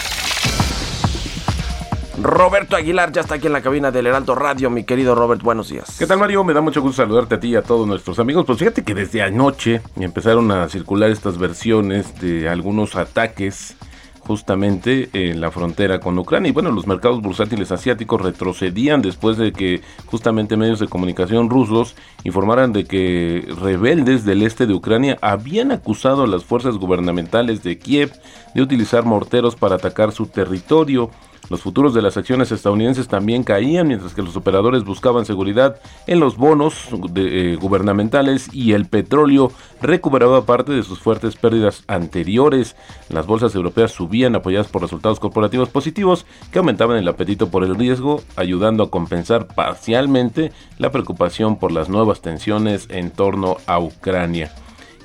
Roberto 2.21 2.75
Aguilar 2.75 3.11
ya 3.11 3.21
está 3.21 3.35
aquí 3.35 3.47
en 3.47 3.53
la 3.53 3.61
cabina 3.61 3.89
del 3.89 4.07
Heraldo 4.07 4.35
Radio. 4.35 4.69
Mi 4.69 4.83
querido 4.83 5.15
Robert, 5.15 5.41
buenos 5.41 5.69
días. 5.69 5.95
¿Qué 5.97 6.05
tal, 6.05 6.19
Mario? 6.19 6.43
Me 6.43 6.53
da 6.53 6.61
mucho 6.61 6.81
gusto 6.81 7.01
saludarte 7.01 7.35
a 7.35 7.39
ti 7.39 7.49
y 7.49 7.55
a 7.55 7.63
todos 7.63 7.87
nuestros 7.87 8.19
amigos. 8.19 8.45
Pues 8.45 8.59
fíjate 8.59 8.83
que 8.83 8.93
desde 8.93 9.23
anoche 9.23 9.81
empezaron 9.95 10.51
a 10.51 10.69
circular 10.69 11.09
estas 11.09 11.37
versiones 11.39 12.19
de 12.19 12.49
algunos 12.49 12.95
ataques 12.95 13.75
justamente 14.19 15.09
en 15.13 15.41
la 15.41 15.51
frontera 15.51 15.99
con 15.99 16.17
Ucrania. 16.17 16.49
Y 16.49 16.53
bueno, 16.53 16.71
los 16.71 16.87
mercados 16.87 17.21
bursátiles 17.21 17.71
asiáticos 17.71 18.21
retrocedían 18.21 19.01
después 19.01 19.37
de 19.37 19.51
que 19.51 19.81
justamente 20.05 20.55
medios 20.55 20.79
de 20.79 20.87
comunicación 20.87 21.49
rusos 21.49 21.95
informaran 22.23 22.73
de 22.73 22.85
que 22.85 23.45
rebeldes 23.59 24.23
del 24.23 24.43
este 24.43 24.65
de 24.65 24.73
Ucrania 24.73 25.17
habían 25.21 25.71
acusado 25.71 26.23
a 26.23 26.27
las 26.27 26.45
fuerzas 26.45 26.77
gubernamentales 26.77 27.63
de 27.63 27.77
Kiev 27.79 28.13
de 28.53 28.61
utilizar 28.61 29.03
morteros 29.03 29.55
para 29.55 29.75
atacar 29.75 30.11
su 30.11 30.27
territorio. 30.27 31.09
Los 31.53 31.61
futuros 31.61 31.93
de 31.93 32.01
las 32.01 32.17
acciones 32.17 32.51
estadounidenses 32.51 33.07
también 33.07 33.43
caían 33.43 33.87
mientras 33.87 34.15
que 34.15 34.23
los 34.23 34.35
operadores 34.35 34.83
buscaban 34.83 35.23
seguridad 35.23 35.79
en 36.07 36.19
los 36.19 36.35
bonos 36.35 36.87
eh, 37.15 37.59
gubernamentales 37.61 38.51
y 38.51 38.71
el 38.71 38.87
petróleo 38.87 39.51
recuperaba 39.79 40.47
parte 40.47 40.71
de 40.71 40.81
sus 40.81 40.97
fuertes 40.97 41.35
pérdidas 41.35 41.83
anteriores. 41.85 42.75
Las 43.09 43.27
bolsas 43.27 43.53
europeas 43.53 43.91
subían 43.91 44.35
apoyadas 44.35 44.67
por 44.67 44.81
resultados 44.81 45.19
corporativos 45.19 45.69
positivos 45.69 46.25
que 46.51 46.57
aumentaban 46.57 46.97
el 46.97 47.07
apetito 47.07 47.51
por 47.51 47.63
el 47.63 47.75
riesgo, 47.75 48.23
ayudando 48.35 48.81
a 48.81 48.89
compensar 48.89 49.45
parcialmente 49.45 50.51
la 50.79 50.91
preocupación 50.91 51.59
por 51.59 51.71
las 51.71 51.87
nuevas 51.87 52.21
tensiones 52.21 52.87
en 52.89 53.11
torno 53.11 53.57
a 53.67 53.77
Ucrania. 53.77 54.51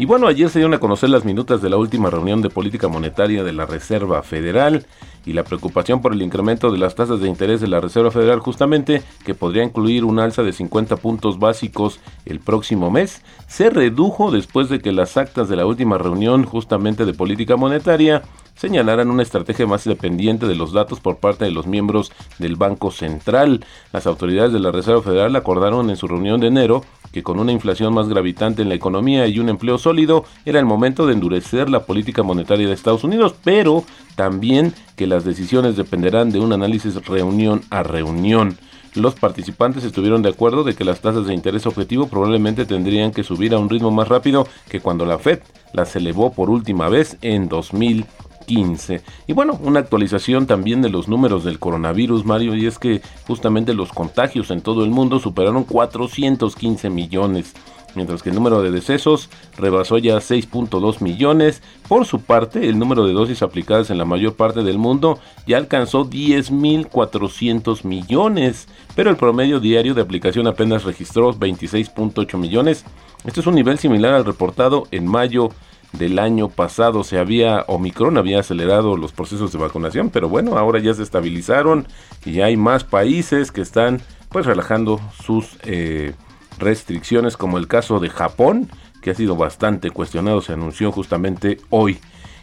Y 0.00 0.04
bueno, 0.04 0.28
ayer 0.28 0.48
se 0.48 0.60
dieron 0.60 0.74
a 0.74 0.78
conocer 0.78 1.10
las 1.10 1.24
minutas 1.24 1.60
de 1.60 1.68
la 1.68 1.76
última 1.76 2.08
reunión 2.08 2.40
de 2.40 2.50
política 2.50 2.86
monetaria 2.86 3.42
de 3.42 3.52
la 3.52 3.66
Reserva 3.66 4.22
Federal 4.22 4.86
y 5.28 5.34
la 5.34 5.44
preocupación 5.44 6.00
por 6.00 6.14
el 6.14 6.22
incremento 6.22 6.70
de 6.72 6.78
las 6.78 6.94
tasas 6.94 7.20
de 7.20 7.28
interés 7.28 7.60
de 7.60 7.68
la 7.68 7.80
Reserva 7.80 8.10
Federal 8.10 8.38
justamente, 8.38 9.02
que 9.26 9.34
podría 9.34 9.62
incluir 9.62 10.06
un 10.06 10.20
alza 10.20 10.42
de 10.42 10.54
50 10.54 10.96
puntos 10.96 11.38
básicos 11.38 12.00
el 12.24 12.40
próximo 12.40 12.90
mes, 12.90 13.20
se 13.46 13.68
redujo 13.68 14.30
después 14.30 14.70
de 14.70 14.80
que 14.80 14.90
las 14.90 15.18
actas 15.18 15.50
de 15.50 15.56
la 15.56 15.66
última 15.66 15.98
reunión 15.98 16.44
justamente 16.44 17.04
de 17.04 17.12
política 17.12 17.56
monetaria 17.56 18.22
señalaran 18.54 19.10
una 19.10 19.22
estrategia 19.22 19.66
más 19.66 19.84
dependiente 19.84 20.46
de 20.46 20.56
los 20.56 20.72
datos 20.72 20.98
por 20.98 21.18
parte 21.18 21.44
de 21.44 21.50
los 21.50 21.66
miembros 21.66 22.10
del 22.38 22.56
Banco 22.56 22.90
Central. 22.90 23.64
Las 23.92 24.06
autoridades 24.06 24.52
de 24.52 24.60
la 24.60 24.72
Reserva 24.72 25.02
Federal 25.02 25.36
acordaron 25.36 25.90
en 25.90 25.96
su 25.96 26.08
reunión 26.08 26.40
de 26.40 26.48
enero 26.48 26.82
que 27.12 27.22
con 27.22 27.38
una 27.38 27.52
inflación 27.52 27.94
más 27.94 28.08
gravitante 28.08 28.62
en 28.62 28.68
la 28.68 28.74
economía 28.74 29.26
y 29.26 29.38
un 29.38 29.48
empleo 29.48 29.78
sólido 29.78 30.24
era 30.44 30.58
el 30.58 30.66
momento 30.66 31.06
de 31.06 31.12
endurecer 31.12 31.70
la 31.70 31.84
política 31.84 32.22
monetaria 32.22 32.66
de 32.66 32.74
Estados 32.74 33.04
Unidos, 33.04 33.34
pero 33.44 33.84
también 34.16 34.74
que 34.98 35.06
las 35.06 35.24
decisiones 35.24 35.76
dependerán 35.76 36.32
de 36.32 36.40
un 36.40 36.52
análisis 36.52 36.96
reunión 37.06 37.62
a 37.70 37.84
reunión. 37.84 38.58
Los 38.96 39.14
participantes 39.14 39.84
estuvieron 39.84 40.22
de 40.22 40.30
acuerdo 40.30 40.64
de 40.64 40.74
que 40.74 40.84
las 40.84 41.00
tasas 41.00 41.26
de 41.26 41.34
interés 41.34 41.66
objetivo 41.66 42.08
probablemente 42.08 42.66
tendrían 42.66 43.12
que 43.12 43.22
subir 43.22 43.54
a 43.54 43.58
un 43.58 43.70
ritmo 43.70 43.92
más 43.92 44.08
rápido 44.08 44.48
que 44.68 44.80
cuando 44.80 45.06
la 45.06 45.20
Fed 45.20 45.38
las 45.72 45.94
elevó 45.94 46.32
por 46.32 46.50
última 46.50 46.88
vez 46.88 47.16
en 47.22 47.48
2015. 47.48 49.02
Y 49.28 49.32
bueno, 49.34 49.56
una 49.62 49.78
actualización 49.78 50.48
también 50.48 50.82
de 50.82 50.90
los 50.90 51.06
números 51.06 51.44
del 51.44 51.60
coronavirus, 51.60 52.24
Mario, 52.24 52.56
y 52.56 52.66
es 52.66 52.80
que 52.80 53.00
justamente 53.28 53.74
los 53.74 53.92
contagios 53.92 54.50
en 54.50 54.62
todo 54.62 54.82
el 54.82 54.90
mundo 54.90 55.20
superaron 55.20 55.62
415 55.62 56.90
millones 56.90 57.54
mientras 57.98 58.22
que 58.22 58.28
el 58.28 58.36
número 58.36 58.62
de 58.62 58.70
decesos 58.70 59.28
rebasó 59.56 59.98
ya 59.98 60.14
6.2 60.18 61.02
millones. 61.02 61.62
Por 61.88 62.06
su 62.06 62.20
parte, 62.20 62.68
el 62.68 62.78
número 62.78 63.04
de 63.04 63.12
dosis 63.12 63.42
aplicadas 63.42 63.90
en 63.90 63.98
la 63.98 64.04
mayor 64.04 64.36
parte 64.36 64.62
del 64.62 64.78
mundo 64.78 65.18
ya 65.48 65.56
alcanzó 65.56 66.08
10.400 66.08 67.84
millones, 67.84 68.68
pero 68.94 69.10
el 69.10 69.16
promedio 69.16 69.58
diario 69.58 69.94
de 69.94 70.02
aplicación 70.02 70.46
apenas 70.46 70.84
registró 70.84 71.34
26.8 71.34 72.38
millones. 72.38 72.84
Este 73.24 73.40
es 73.40 73.46
un 73.48 73.56
nivel 73.56 73.80
similar 73.80 74.14
al 74.14 74.24
reportado 74.24 74.86
en 74.92 75.08
mayo 75.08 75.50
del 75.92 76.18
año 76.18 76.50
pasado 76.50 77.02
se 77.02 77.18
había 77.18 77.64
Omicron 77.66 78.18
había 78.18 78.40
acelerado 78.40 78.96
los 78.96 79.12
procesos 79.12 79.52
de 79.52 79.58
vacunación, 79.58 80.10
pero 80.10 80.28
bueno, 80.28 80.58
ahora 80.58 80.80
ya 80.80 80.92
se 80.92 81.02
estabilizaron 81.02 81.88
y 82.26 82.34
ya 82.34 82.44
hay 82.44 82.58
más 82.58 82.84
países 82.84 83.50
que 83.50 83.62
están 83.62 84.02
pues 84.28 84.44
relajando 84.44 85.00
sus 85.24 85.56
eh, 85.62 86.12
restricciones 86.58 87.36
como 87.36 87.58
el 87.58 87.68
caso 87.68 88.00
de 88.00 88.10
Japón, 88.10 88.68
que 89.02 89.10
ha 89.10 89.14
sido 89.14 89.36
bastante 89.36 89.90
cuestionado, 89.90 90.42
se 90.42 90.52
anunció 90.52 90.92
justamente 90.92 91.58
hoy. 91.70 91.98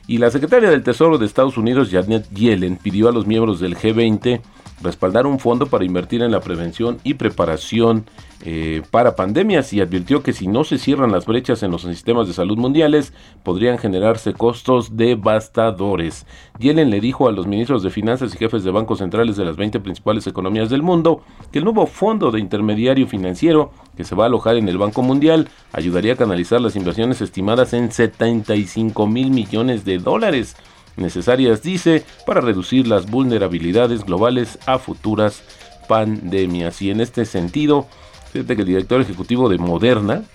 Y 0.08 0.20
la 0.20 0.30
secretaria 0.30 0.70
del 0.70 0.84
Tesoro 0.84 1.18
de 1.18 1.26
Estados 1.26 1.58
Unidos, 1.58 1.90
Janet 1.92 2.30
Yellen, 2.30 2.78
pidió 2.78 3.10
a 3.10 3.12
los 3.12 3.26
miembros 3.26 3.60
del 3.60 3.76
G20 3.76 4.42
respaldar 4.82 5.26
un 5.26 5.40
fondo 5.40 5.68
para 5.68 5.86
invertir 5.86 6.22
en 6.22 6.32
la 6.32 6.42
prevención 6.42 7.00
y 7.04 7.16
preparación 7.16 8.06
eh, 8.44 8.84
para 8.92 9.16
pandemias 9.16 9.74
y 9.74 9.82
advirtió 9.82 10.22
que 10.22 10.34
si 10.34 10.48
no 10.48 10.64
se 10.64 10.78
cierran 10.78 11.12
las 11.12 11.26
brechas 11.26 11.64
en 11.64 11.72
los 11.72 11.84
sistemas 11.84 12.28
de 12.28 12.34
salud 12.34 12.58
mundiales, 12.58 13.14
podrían 13.44 13.78
generarse 13.78 14.34
costos 14.34 14.98
devastadores. 14.98 16.28
Yellen 16.60 16.90
le 16.90 17.00
dijo 17.00 17.28
a 17.28 17.32
los 17.32 17.48
ministros 17.48 17.82
de 17.82 17.90
Finanzas 17.90 18.36
y 18.36 18.38
jefes 18.38 18.64
de 18.64 18.72
bancos 18.72 19.00
centrales 19.00 19.38
de 19.38 19.46
las 19.46 19.56
20 19.56 19.80
principales 19.80 20.28
economías 20.28 20.70
del 20.70 20.84
mundo 20.84 21.22
que 21.52 21.60
el 21.60 21.66
nuevo 21.66 21.88
fondo 21.88 22.30
de 22.30 22.40
intermediario 22.40 23.08
financiero 23.08 23.72
que 23.96 24.04
se 24.04 24.16
va 24.16 24.26
a 24.26 24.28
alojar 24.28 24.58
en 24.58 24.68
el 24.68 24.78
Banco 24.78 25.02
Mundial 25.02 25.50
ayudaría 25.72 26.14
a 26.14 26.18
canalizar 26.18 26.62
las 26.62 26.76
inversiones 26.76 27.22
estimadas 27.22 27.74
en 27.74 27.92
75 27.92 29.08
mil 29.08 29.32
millones 29.32 29.86
de 29.86 29.98
dólares 29.98 30.56
necesarias, 30.98 31.62
dice, 31.62 32.04
para 32.26 32.42
reducir 32.42 32.88
las 32.88 33.10
vulnerabilidades 33.10 34.04
globales 34.04 34.60
a 34.66 34.80
futuras 34.80 35.44
pandemias. 35.88 36.82
Y 36.82 36.92
en 36.92 37.02
este 37.02 37.26
sentido, 37.26 37.88
Fíjate 38.36 38.58
que 38.58 38.64
el 38.64 38.68
director 38.68 39.00
ejecutivo 39.00 39.48
de 39.48 39.58
Moderna 39.58 40.26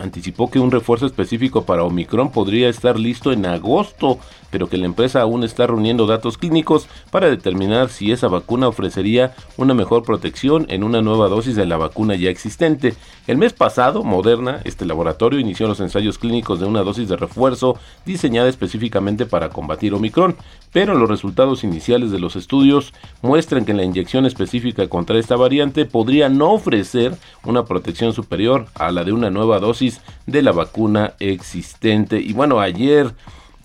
anticipó 0.00 0.50
que 0.50 0.58
un 0.58 0.70
refuerzo 0.70 1.06
específico 1.06 1.64
para 1.64 1.84
Omicron 1.84 2.30
podría 2.30 2.68
estar 2.68 2.98
listo 2.98 3.32
en 3.32 3.46
agosto 3.46 4.18
pero 4.50 4.68
que 4.68 4.78
la 4.78 4.86
empresa 4.86 5.20
aún 5.20 5.44
está 5.44 5.66
reuniendo 5.66 6.06
datos 6.06 6.38
clínicos 6.38 6.88
para 7.10 7.28
determinar 7.28 7.90
si 7.90 8.12
esa 8.12 8.28
vacuna 8.28 8.68
ofrecería 8.68 9.34
una 9.56 9.74
mejor 9.74 10.02
protección 10.02 10.66
en 10.68 10.82
una 10.82 11.02
nueva 11.02 11.28
dosis 11.28 11.56
de 11.56 11.66
la 11.66 11.76
vacuna 11.76 12.14
ya 12.14 12.30
existente. 12.30 12.94
El 13.26 13.38
mes 13.38 13.52
pasado, 13.52 14.02
Moderna, 14.02 14.60
este 14.64 14.86
laboratorio, 14.86 15.40
inició 15.40 15.66
los 15.66 15.80
ensayos 15.80 16.18
clínicos 16.18 16.60
de 16.60 16.66
una 16.66 16.82
dosis 16.82 17.08
de 17.08 17.16
refuerzo 17.16 17.76
diseñada 18.04 18.48
específicamente 18.48 19.26
para 19.26 19.50
combatir 19.50 19.94
Omicron, 19.94 20.36
pero 20.72 20.94
los 20.94 21.08
resultados 21.08 21.64
iniciales 21.64 22.10
de 22.10 22.18
los 22.18 22.36
estudios 22.36 22.92
muestran 23.22 23.64
que 23.64 23.74
la 23.74 23.84
inyección 23.84 24.26
específica 24.26 24.88
contra 24.88 25.18
esta 25.18 25.36
variante 25.36 25.84
podría 25.84 26.28
no 26.28 26.52
ofrecer 26.52 27.14
una 27.44 27.64
protección 27.64 28.12
superior 28.12 28.66
a 28.74 28.90
la 28.90 29.04
de 29.04 29.12
una 29.12 29.30
nueva 29.30 29.58
dosis 29.58 29.85
de 30.26 30.42
la 30.42 30.52
vacuna 30.52 31.14
existente. 31.18 32.20
Y 32.20 32.32
bueno, 32.32 32.60
ayer 32.60 33.14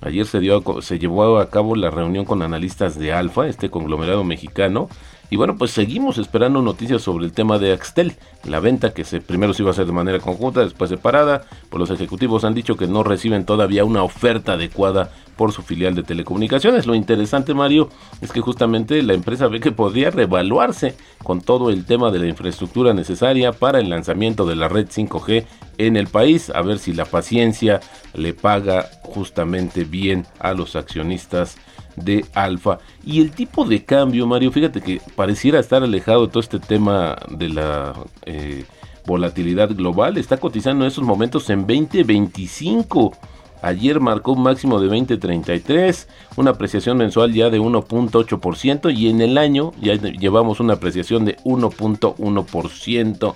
Ayer 0.03 0.25
se, 0.25 0.39
dio, 0.39 0.63
se 0.81 0.97
llevó 0.97 1.37
a 1.37 1.51
cabo 1.51 1.75
la 1.75 1.91
reunión 1.91 2.25
con 2.25 2.41
analistas 2.41 2.97
de 2.97 3.13
Alfa, 3.13 3.47
este 3.47 3.69
conglomerado 3.69 4.23
mexicano, 4.23 4.89
y 5.31 5.37
bueno, 5.37 5.55
pues 5.57 5.71
seguimos 5.71 6.17
esperando 6.17 6.61
noticias 6.61 7.03
sobre 7.03 7.23
el 7.23 7.31
tema 7.31 7.57
de 7.57 7.71
Axtel, 7.71 8.17
la 8.43 8.59
venta 8.59 8.93
que 8.93 9.05
se, 9.05 9.21
primero 9.21 9.53
se 9.53 9.63
iba 9.63 9.69
a 9.69 9.71
hacer 9.71 9.85
de 9.85 9.93
manera 9.93 10.19
conjunta, 10.19 10.59
después 10.59 10.89
separada. 10.89 11.45
Pues 11.69 11.79
los 11.79 11.89
ejecutivos 11.89 12.43
han 12.43 12.53
dicho 12.53 12.75
que 12.75 12.85
no 12.85 13.01
reciben 13.01 13.45
todavía 13.45 13.85
una 13.85 14.03
oferta 14.03 14.53
adecuada 14.53 15.09
por 15.37 15.53
su 15.53 15.61
filial 15.61 15.95
de 15.95 16.03
telecomunicaciones. 16.03 16.85
Lo 16.85 16.95
interesante, 16.95 17.53
Mario, 17.53 17.87
es 18.19 18.29
que 18.33 18.41
justamente 18.41 19.01
la 19.03 19.13
empresa 19.13 19.47
ve 19.47 19.61
que 19.61 19.71
podría 19.71 20.11
revaluarse 20.11 20.97
con 21.23 21.39
todo 21.39 21.69
el 21.69 21.85
tema 21.85 22.11
de 22.11 22.19
la 22.19 22.27
infraestructura 22.27 22.93
necesaria 22.93 23.53
para 23.53 23.79
el 23.79 23.89
lanzamiento 23.89 24.45
de 24.45 24.57
la 24.57 24.67
red 24.67 24.89
5G 24.89 25.45
en 25.77 25.95
el 25.95 26.07
país, 26.07 26.49
a 26.49 26.61
ver 26.61 26.77
si 26.77 26.91
la 26.91 27.05
paciencia 27.05 27.79
le 28.13 28.33
paga 28.33 28.89
justamente 29.03 29.85
bien 29.85 30.25
a 30.39 30.51
los 30.51 30.75
accionistas 30.75 31.57
de 31.95 32.25
Alfa. 32.33 32.79
Y 33.05 33.21
el 33.21 33.31
tipo 33.31 33.65
de 33.65 33.83
cambio, 33.83 34.27
Mario, 34.27 34.51
fíjate 34.51 34.81
que 34.81 35.01
pareciera 35.15 35.59
estar 35.59 35.83
alejado 35.83 36.25
de 36.25 36.27
todo 36.31 36.39
este 36.39 36.59
tema 36.59 37.17
de 37.29 37.49
la 37.49 37.93
eh, 38.25 38.65
volatilidad 39.05 39.69
global. 39.75 40.17
Está 40.17 40.37
cotizando 40.37 40.85
en 40.85 40.89
estos 40.89 41.03
momentos 41.03 41.49
en 41.49 41.61
2025. 41.61 43.13
Ayer 43.61 43.99
marcó 43.99 44.31
un 44.33 44.41
máximo 44.41 44.79
de 44.79 44.89
20.33, 44.89 46.07
una 46.35 46.51
apreciación 46.51 46.97
mensual 46.97 47.31
ya 47.31 47.51
de 47.51 47.61
1.8% 47.61 48.95
y 48.95 49.07
en 49.09 49.21
el 49.21 49.37
año 49.37 49.71
ya 49.79 49.93
llevamos 49.93 50.59
una 50.59 50.73
apreciación 50.73 51.25
de 51.25 51.37
1.1%. 51.43 53.33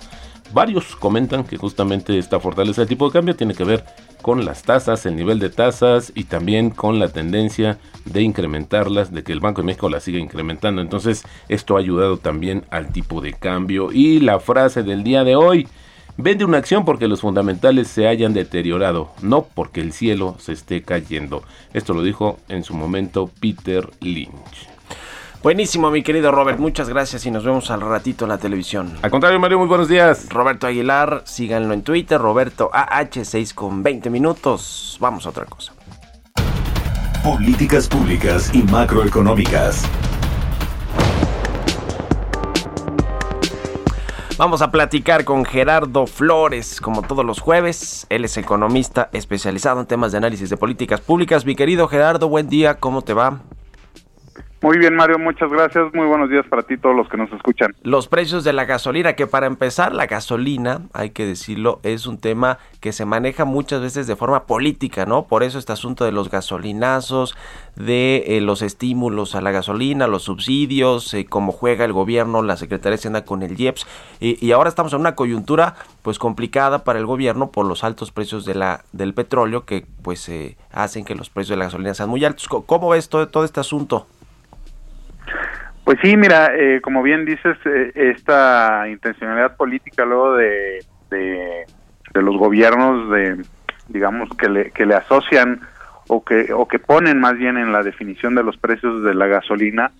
Varios 0.52 0.96
comentan 0.96 1.44
que 1.44 1.56
justamente 1.56 2.18
esta 2.18 2.40
fortaleza 2.40 2.80
del 2.80 2.88
tipo 2.88 3.06
de 3.06 3.12
cambio 3.12 3.36
tiene 3.36 3.54
que 3.54 3.64
ver 3.64 3.84
con 4.22 4.44
las 4.44 4.62
tasas, 4.62 5.06
el 5.06 5.16
nivel 5.16 5.38
de 5.38 5.50
tasas 5.50 6.12
y 6.14 6.24
también 6.24 6.70
con 6.70 6.98
la 6.98 7.08
tendencia 7.08 7.78
de 8.04 8.22
incrementarlas, 8.22 9.12
de 9.12 9.22
que 9.22 9.32
el 9.32 9.40
Banco 9.40 9.62
de 9.62 9.66
México 9.66 9.88
las 9.88 10.04
siga 10.04 10.18
incrementando. 10.18 10.80
Entonces 10.80 11.24
esto 11.48 11.76
ha 11.76 11.80
ayudado 11.80 12.18
también 12.18 12.64
al 12.70 12.92
tipo 12.92 13.20
de 13.20 13.32
cambio. 13.32 13.92
Y 13.92 14.20
la 14.20 14.40
frase 14.40 14.82
del 14.82 15.04
día 15.04 15.24
de 15.24 15.36
hoy, 15.36 15.68
vende 16.16 16.44
una 16.44 16.58
acción 16.58 16.84
porque 16.84 17.08
los 17.08 17.20
fundamentales 17.20 17.88
se 17.88 18.08
hayan 18.08 18.32
deteriorado, 18.32 19.10
no 19.22 19.46
porque 19.54 19.80
el 19.80 19.92
cielo 19.92 20.36
se 20.38 20.52
esté 20.52 20.82
cayendo. 20.82 21.42
Esto 21.74 21.94
lo 21.94 22.02
dijo 22.02 22.38
en 22.48 22.64
su 22.64 22.74
momento 22.74 23.30
Peter 23.40 23.88
Lynch. 24.00 24.75
Buenísimo, 25.46 25.92
mi 25.92 26.02
querido 26.02 26.32
Robert. 26.32 26.58
Muchas 26.58 26.88
gracias 26.88 27.24
y 27.24 27.30
nos 27.30 27.44
vemos 27.44 27.70
al 27.70 27.80
ratito 27.80 28.24
en 28.24 28.30
la 28.30 28.38
televisión. 28.38 28.98
Al 29.00 29.12
contrario, 29.12 29.38
Mario, 29.38 29.60
muy 29.60 29.68
buenos 29.68 29.86
días. 29.86 30.28
Roberto 30.28 30.66
Aguilar, 30.66 31.22
síganlo 31.24 31.72
en 31.72 31.82
Twitter, 31.82 32.20
Roberto 32.20 32.68
AH6 32.72 33.54
con 33.54 33.84
20 33.84 34.10
minutos. 34.10 34.98
Vamos 34.98 35.24
a 35.24 35.28
otra 35.28 35.44
cosa. 35.44 35.72
Políticas 37.22 37.86
públicas 37.86 38.52
y 38.52 38.64
macroeconómicas. 38.64 39.84
Vamos 44.36 44.62
a 44.62 44.72
platicar 44.72 45.24
con 45.24 45.44
Gerardo 45.44 46.08
Flores, 46.08 46.80
como 46.80 47.02
todos 47.02 47.24
los 47.24 47.38
jueves. 47.38 48.08
Él 48.10 48.24
es 48.24 48.36
economista 48.36 49.10
especializado 49.12 49.78
en 49.78 49.86
temas 49.86 50.10
de 50.10 50.18
análisis 50.18 50.50
de 50.50 50.56
políticas 50.56 51.00
públicas. 51.00 51.46
Mi 51.46 51.54
querido 51.54 51.86
Gerardo, 51.86 52.28
buen 52.28 52.48
día, 52.48 52.80
¿cómo 52.80 53.02
te 53.02 53.14
va? 53.14 53.42
Muy 54.62 54.78
bien, 54.78 54.96
Mario, 54.96 55.18
muchas 55.18 55.50
gracias. 55.50 55.92
Muy 55.92 56.06
buenos 56.06 56.30
días 56.30 56.46
para 56.48 56.62
ti, 56.62 56.78
todos 56.78 56.96
los 56.96 57.08
que 57.10 57.18
nos 57.18 57.30
escuchan. 57.30 57.74
Los 57.82 58.08
precios 58.08 58.42
de 58.42 58.54
la 58.54 58.64
gasolina, 58.64 59.12
que 59.12 59.26
para 59.26 59.46
empezar, 59.46 59.94
la 59.94 60.06
gasolina, 60.06 60.80
hay 60.94 61.10
que 61.10 61.26
decirlo, 61.26 61.78
es 61.82 62.06
un 62.06 62.18
tema 62.18 62.58
que 62.80 62.92
se 62.92 63.04
maneja 63.04 63.44
muchas 63.44 63.82
veces 63.82 64.06
de 64.06 64.16
forma 64.16 64.44
política, 64.46 65.04
¿no? 65.04 65.26
Por 65.26 65.42
eso 65.42 65.58
este 65.58 65.74
asunto 65.74 66.06
de 66.06 66.12
los 66.12 66.30
gasolinazos, 66.30 67.36
de 67.74 68.24
eh, 68.28 68.40
los 68.40 68.62
estímulos 68.62 69.34
a 69.34 69.42
la 69.42 69.50
gasolina, 69.50 70.06
los 70.06 70.22
subsidios, 70.22 71.12
eh, 71.12 71.26
cómo 71.26 71.52
juega 71.52 71.84
el 71.84 71.92
gobierno, 71.92 72.42
la 72.42 72.56
Secretaría 72.56 72.92
de 72.92 73.00
Hacienda 73.00 73.24
con 73.26 73.42
el 73.42 73.60
IEPS. 73.60 73.86
Y, 74.20 74.52
ahora 74.52 74.70
estamos 74.70 74.94
en 74.94 75.00
una 75.00 75.14
coyuntura, 75.14 75.74
pues, 76.00 76.18
complicada 76.18 76.82
para 76.82 76.98
el 76.98 77.04
gobierno 77.04 77.50
por 77.50 77.66
los 77.66 77.84
altos 77.84 78.10
precios 78.10 78.46
de 78.46 78.54
la, 78.54 78.84
del 78.92 79.12
petróleo 79.12 79.66
que, 79.66 79.84
pues, 80.00 80.26
eh, 80.30 80.56
hacen 80.72 81.04
que 81.04 81.14
los 81.14 81.28
precios 81.28 81.50
de 81.50 81.56
la 81.58 81.64
gasolina 81.66 81.92
sean 81.92 82.08
muy 82.08 82.24
altos. 82.24 82.48
¿Cómo 82.48 82.88
ves 82.88 83.10
todo 83.10 83.44
este 83.44 83.60
asunto? 83.60 84.06
Pues 85.86 86.00
sí, 86.02 86.16
mira, 86.16 86.50
eh, 86.52 86.80
como 86.80 87.00
bien 87.00 87.24
dices, 87.24 87.56
eh, 87.64 87.92
esta 87.94 88.88
intencionalidad 88.88 89.56
política 89.56 90.04
luego 90.04 90.34
de, 90.34 90.84
de, 91.10 91.64
los 92.12 92.36
gobiernos, 92.36 93.08
de 93.12 93.40
digamos 93.86 94.28
que 94.36 94.48
le, 94.48 94.72
que 94.72 94.84
le 94.84 94.96
asocian 94.96 95.60
o 96.08 96.24
que 96.24 96.52
o 96.52 96.66
que 96.66 96.80
ponen 96.80 97.20
más 97.20 97.38
bien 97.38 97.56
en 97.56 97.70
la 97.70 97.84
definición 97.84 98.34
de 98.34 98.42
los 98.42 98.56
precios 98.56 99.04
de 99.04 99.14
la 99.14 99.28
gasolina, 99.28 99.92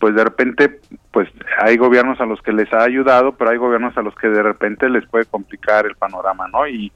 pues 0.00 0.14
de 0.14 0.24
repente, 0.24 0.80
pues 1.10 1.28
hay 1.58 1.76
gobiernos 1.76 2.18
a 2.22 2.24
los 2.24 2.40
que 2.40 2.54
les 2.54 2.72
ha 2.72 2.82
ayudado, 2.84 3.32
pero 3.32 3.50
hay 3.50 3.58
gobiernos 3.58 3.94
a 3.98 4.02
los 4.02 4.14
que 4.14 4.28
de 4.28 4.42
repente 4.42 4.88
les 4.88 5.06
puede 5.06 5.26
complicar 5.26 5.84
el 5.84 5.96
panorama, 5.96 6.48
¿no? 6.48 6.66
Y, 6.66 6.90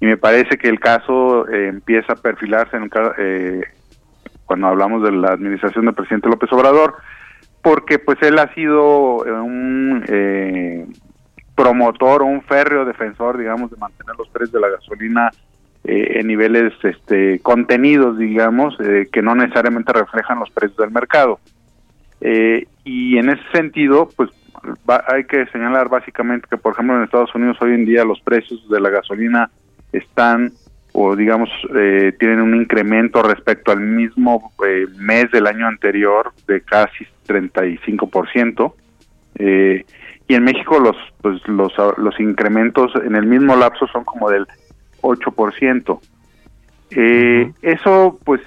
me 0.00 0.16
parece 0.16 0.56
que 0.56 0.68
el 0.68 0.80
caso 0.80 1.46
eh, 1.48 1.68
empieza 1.68 2.14
a 2.14 2.16
perfilarse 2.16 2.76
en, 2.76 2.90
eh, 3.18 3.62
cuando 4.46 4.66
hablamos 4.66 5.02
de 5.04 5.12
la 5.12 5.28
administración 5.28 5.84
del 5.84 5.94
presidente 5.94 6.28
López 6.28 6.52
Obrador, 6.52 6.96
porque 7.62 7.98
pues 7.98 8.18
él 8.22 8.38
ha 8.38 8.52
sido 8.54 9.24
eh, 9.24 9.32
un 9.32 10.04
eh, 10.08 10.86
promotor 11.54 12.22
o 12.22 12.26
un 12.26 12.42
férreo 12.42 12.84
defensor, 12.84 13.38
digamos, 13.38 13.70
de 13.70 13.76
mantener 13.76 14.16
los 14.16 14.28
precios 14.28 14.52
de 14.52 14.60
la 14.60 14.68
gasolina 14.68 15.30
eh, 15.84 16.18
en 16.18 16.26
niveles 16.26 16.72
este, 16.82 17.38
contenidos, 17.40 18.18
digamos, 18.18 18.76
que 19.12 19.22
no 19.22 19.34
necesariamente 19.34 19.92
reflejan 19.92 20.40
los 20.40 20.50
precios 20.50 20.76
del 20.76 20.90
mercado. 20.90 21.38
y 22.20 23.16
en 23.16 23.30
ese 23.30 23.42
sentido, 23.52 24.08
pues 24.16 24.30
hay 25.06 25.24
que 25.24 25.46
señalar 25.46 25.88
básicamente 25.88 26.46
que, 26.48 26.56
por 26.56 26.72
ejemplo, 26.72 26.96
en 26.96 27.04
Estados 27.04 27.34
Unidos 27.34 27.56
hoy 27.60 27.74
en 27.74 27.84
día 27.84 28.04
los 28.04 28.20
precios 28.20 28.68
de 28.68 28.80
la 28.80 28.90
gasolina 28.90 29.50
están 29.92 30.52
o 30.92 31.16
digamos 31.16 31.48
eh, 31.74 32.12
tienen 32.18 32.40
un 32.40 32.54
incremento 32.54 33.22
respecto 33.22 33.72
al 33.72 33.80
mismo 33.80 34.52
eh, 34.66 34.86
mes 34.98 35.30
del 35.30 35.46
año 35.46 35.66
anterior 35.66 36.32
de 36.46 36.60
casi 36.60 37.06
35%. 37.26 38.74
Eh, 39.36 39.84
y 40.28 40.34
en 40.34 40.44
México 40.44 40.78
los 40.78 40.96
pues 41.20 41.46
los, 41.48 41.72
los 41.98 42.20
incrementos 42.20 42.92
en 43.04 43.16
el 43.16 43.26
mismo 43.26 43.56
lapso 43.56 43.86
son 43.88 44.04
como 44.04 44.30
del 44.30 44.46
8%. 45.00 46.00
Eh, 46.90 47.52
Eso 47.62 48.18
pues 48.24 48.40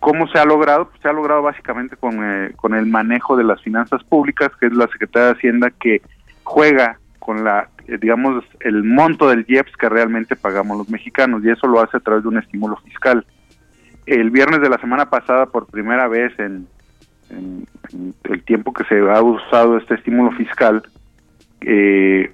¿cómo 0.00 0.26
se 0.28 0.38
ha 0.38 0.44
logrado? 0.44 0.88
Pues 0.88 1.00
se 1.00 1.08
ha 1.08 1.12
logrado 1.12 1.42
básicamente 1.42 1.96
con, 1.96 2.18
eh, 2.22 2.52
con 2.56 2.74
el 2.74 2.86
manejo 2.86 3.36
de 3.36 3.44
las 3.44 3.60
finanzas 3.62 4.02
públicas, 4.04 4.50
que 4.60 4.66
es 4.66 4.72
la 4.72 4.88
Secretaría 4.88 5.28
de 5.28 5.34
Hacienda 5.34 5.70
que 5.70 6.02
juega 6.42 6.98
con 7.18 7.44
la, 7.44 7.68
eh, 7.88 7.98
digamos, 8.00 8.44
el 8.60 8.84
monto 8.84 9.28
del 9.28 9.46
IEPS 9.48 9.76
que 9.76 9.88
realmente 9.88 10.36
pagamos 10.36 10.76
los 10.76 10.90
mexicanos 10.90 11.42
y 11.44 11.50
eso 11.50 11.66
lo 11.66 11.80
hace 11.80 11.96
a 11.96 12.00
través 12.00 12.22
de 12.22 12.28
un 12.28 12.38
estímulo 12.38 12.76
fiscal. 12.76 13.24
El 14.06 14.30
viernes 14.30 14.60
de 14.60 14.68
la 14.68 14.78
semana 14.78 15.08
pasada, 15.08 15.46
por 15.46 15.66
primera 15.66 16.06
vez 16.08 16.38
en, 16.38 16.68
en, 17.34 17.66
en 17.92 18.14
el 18.24 18.42
tiempo 18.44 18.72
que 18.72 18.84
se 18.84 18.98
ha 18.98 19.22
usado 19.22 19.78
este 19.78 19.94
estímulo 19.94 20.32
fiscal, 20.32 20.82
eh, 21.60 22.32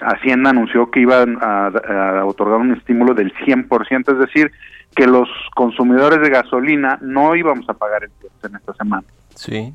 Hacienda 0.00 0.50
anunció 0.50 0.90
que 0.90 1.00
iban 1.00 1.38
a, 1.40 1.66
a 1.66 2.24
otorgar 2.24 2.58
un 2.60 2.72
estímulo 2.72 3.14
del 3.14 3.32
100%, 3.34 4.12
es 4.12 4.18
decir, 4.18 4.52
que 4.94 5.06
los 5.06 5.28
consumidores 5.54 6.20
de 6.20 6.30
gasolina 6.30 6.98
no 7.00 7.34
íbamos 7.34 7.68
a 7.68 7.74
pagar 7.74 8.04
el 8.04 8.10
IEPS 8.22 8.44
en 8.44 8.56
esta 8.56 8.74
semana. 8.74 9.06
Sí. 9.34 9.72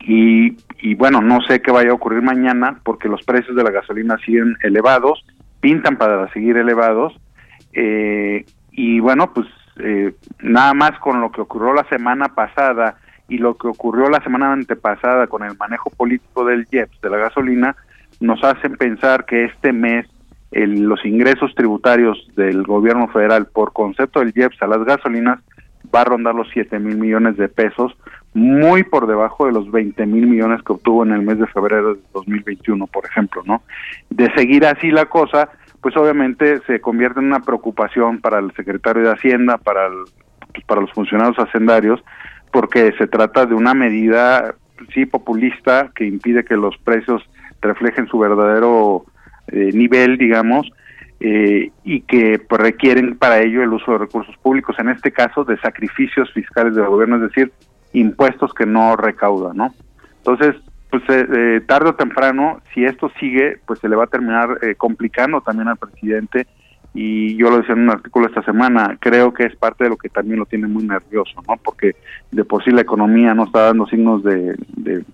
Y, 0.00 0.56
y 0.80 0.94
bueno, 0.94 1.20
no 1.20 1.40
sé 1.42 1.60
qué 1.60 1.70
vaya 1.72 1.90
a 1.90 1.94
ocurrir 1.94 2.22
mañana 2.22 2.80
porque 2.84 3.08
los 3.08 3.22
precios 3.24 3.56
de 3.56 3.64
la 3.64 3.70
gasolina 3.70 4.16
siguen 4.24 4.56
elevados, 4.62 5.24
pintan 5.60 5.96
para 5.96 6.32
seguir 6.32 6.56
elevados. 6.56 7.12
eh, 7.72 8.44
y 8.72 9.00
bueno, 9.00 9.32
pues 9.34 9.46
eh, 9.82 10.14
nada 10.40 10.74
más 10.74 10.98
con 11.00 11.20
lo 11.20 11.30
que 11.30 11.40
ocurrió 11.40 11.72
la 11.72 11.88
semana 11.88 12.28
pasada 12.34 12.96
y 13.30 13.38
lo 13.38 13.56
que 13.56 13.68
ocurrió 13.68 14.10
la 14.10 14.22
semana 14.22 14.52
antepasada 14.52 15.26
con 15.28 15.42
el 15.44 15.56
manejo 15.56 15.88
político 15.90 16.44
del 16.44 16.66
IEPS, 16.70 17.00
de 17.00 17.10
la 17.10 17.16
gasolina, 17.16 17.74
nos 18.20 18.44
hacen 18.44 18.76
pensar 18.76 19.24
que 19.24 19.44
este 19.44 19.72
mes 19.72 20.06
el- 20.52 20.82
los 20.82 21.04
ingresos 21.06 21.54
tributarios 21.54 22.18
del 22.36 22.64
gobierno 22.64 23.06
federal 23.08 23.46
por 23.46 23.72
concepto 23.72 24.18
del 24.20 24.32
IEPS 24.34 24.60
a 24.62 24.66
las 24.66 24.84
gasolinas 24.84 25.38
va 25.94 26.02
a 26.02 26.04
rondar 26.04 26.34
los 26.34 26.48
7 26.52 26.78
mil 26.78 26.96
millones 26.98 27.36
de 27.36 27.48
pesos, 27.48 27.96
muy 28.34 28.82
por 28.82 29.06
debajo 29.06 29.46
de 29.46 29.52
los 29.52 29.70
20 29.70 30.04
mil 30.06 30.26
millones 30.26 30.62
que 30.62 30.72
obtuvo 30.72 31.04
en 31.04 31.12
el 31.12 31.22
mes 31.22 31.38
de 31.38 31.46
febrero 31.46 31.94
de 31.94 32.00
2021, 32.12 32.86
por 32.88 33.06
ejemplo, 33.06 33.42
¿no? 33.46 33.62
De 34.10 34.30
seguir 34.36 34.66
así 34.66 34.90
la 34.90 35.06
cosa, 35.06 35.48
pues 35.80 35.96
obviamente 35.96 36.60
se 36.66 36.80
convierte 36.80 37.20
en 37.20 37.26
una 37.26 37.40
preocupación 37.40 38.20
para 38.20 38.38
el 38.40 38.52
secretario 38.52 39.02
de 39.04 39.12
Hacienda, 39.12 39.56
para, 39.56 39.88
pues, 40.52 40.64
para 40.66 40.80
los 40.82 40.92
funcionarios 40.92 41.38
hacendarios, 41.38 42.00
porque 42.52 42.92
se 42.98 43.06
trata 43.06 43.46
de 43.46 43.54
una 43.54 43.74
medida, 43.74 44.54
sí, 44.94 45.06
populista, 45.06 45.90
que 45.94 46.04
impide 46.04 46.44
que 46.44 46.56
los 46.56 46.76
precios 46.78 47.22
reflejen 47.60 48.06
su 48.08 48.18
verdadero 48.18 49.04
eh, 49.48 49.70
nivel, 49.72 50.16
digamos, 50.16 50.70
eh, 51.20 51.70
y 51.84 52.00
que 52.02 52.38
pues, 52.38 52.60
requieren 52.60 53.16
para 53.16 53.40
ello 53.40 53.62
el 53.62 53.72
uso 53.72 53.92
de 53.92 53.98
recursos 53.98 54.36
públicos, 54.38 54.76
en 54.78 54.88
este 54.88 55.12
caso 55.12 55.44
de 55.44 55.58
sacrificios 55.58 56.32
fiscales 56.32 56.74
del 56.74 56.86
gobierno, 56.86 57.16
es 57.16 57.22
decir, 57.22 57.52
impuestos 57.92 58.54
que 58.54 58.66
no 58.66 58.96
recauda, 58.96 59.52
¿no? 59.54 59.74
Entonces, 60.18 60.56
pues 60.90 61.02
eh, 61.08 61.26
eh, 61.32 61.60
tarde 61.66 61.90
o 61.90 61.94
temprano, 61.94 62.60
si 62.74 62.84
esto 62.84 63.10
sigue, 63.20 63.58
pues 63.66 63.78
se 63.78 63.88
le 63.88 63.96
va 63.96 64.04
a 64.04 64.08
terminar 64.08 64.58
eh, 64.62 64.74
complicando 64.74 65.40
también 65.40 65.68
al 65.68 65.76
presidente 65.76 66.46
y 66.92 67.36
yo 67.36 67.50
lo 67.50 67.58
decía 67.58 67.74
en 67.74 67.82
un 67.82 67.90
artículo 67.90 68.26
esta 68.26 68.42
semana, 68.42 68.96
creo 69.00 69.32
que 69.32 69.44
es 69.44 69.54
parte 69.56 69.84
de 69.84 69.90
lo 69.90 69.96
que 69.96 70.08
también 70.08 70.40
lo 70.40 70.46
tiene 70.46 70.66
muy 70.66 70.84
nervioso, 70.84 71.40
¿no? 71.46 71.56
Porque 71.56 71.94
de 72.30 72.44
por 72.44 72.64
sí 72.64 72.70
la 72.70 72.80
economía 72.80 73.34
no 73.34 73.44
está 73.44 73.66
dando 73.66 73.86
signos 73.86 74.24
de, 74.24 74.56
de, 74.76 75.04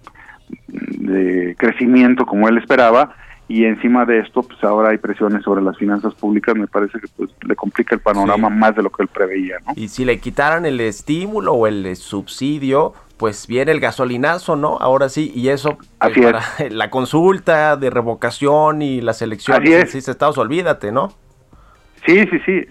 de 0.68 1.54
crecimiento 1.58 2.24
como 2.24 2.48
él 2.48 2.58
esperaba 2.58 3.14
y 3.48 3.64
encima 3.64 4.04
de 4.04 4.18
esto 4.18 4.42
pues 4.42 4.62
ahora 4.64 4.90
hay 4.90 4.98
presiones 4.98 5.44
sobre 5.44 5.62
las 5.62 5.76
finanzas 5.76 6.14
públicas 6.14 6.56
me 6.56 6.66
parece 6.66 6.98
que 6.98 7.06
pues 7.16 7.30
le 7.46 7.54
complica 7.54 7.94
el 7.94 8.00
panorama 8.00 8.48
más 8.48 8.74
de 8.74 8.82
lo 8.82 8.90
que 8.90 9.04
él 9.04 9.08
preveía 9.08 9.58
no 9.64 9.72
Y 9.76 9.88
si 9.88 10.04
le 10.04 10.18
quitaran 10.18 10.66
el 10.66 10.80
estímulo 10.80 11.52
o 11.52 11.68
el 11.68 11.94
subsidio, 11.94 12.94
pues 13.16 13.46
viene 13.46 13.70
el 13.70 13.80
gasolinazo, 13.80 14.56
¿no? 14.56 14.78
Ahora 14.78 15.08
sí, 15.08 15.32
y 15.34 15.48
eso 15.48 15.76
pues, 15.76 15.88
Así 16.00 16.20
para 16.20 16.42
la 16.70 16.90
consulta 16.90 17.76
de 17.76 17.90
revocación 17.90 18.82
y 18.82 19.00
las 19.00 19.22
elecciones 19.22 19.62
Así 19.62 19.96
es. 19.98 20.06
en 20.06 20.10
estados, 20.10 20.38
olvídate, 20.38 20.90
¿no? 20.90 21.12
Sí 22.04 22.26
sí 22.30 22.38
sí 22.44 22.66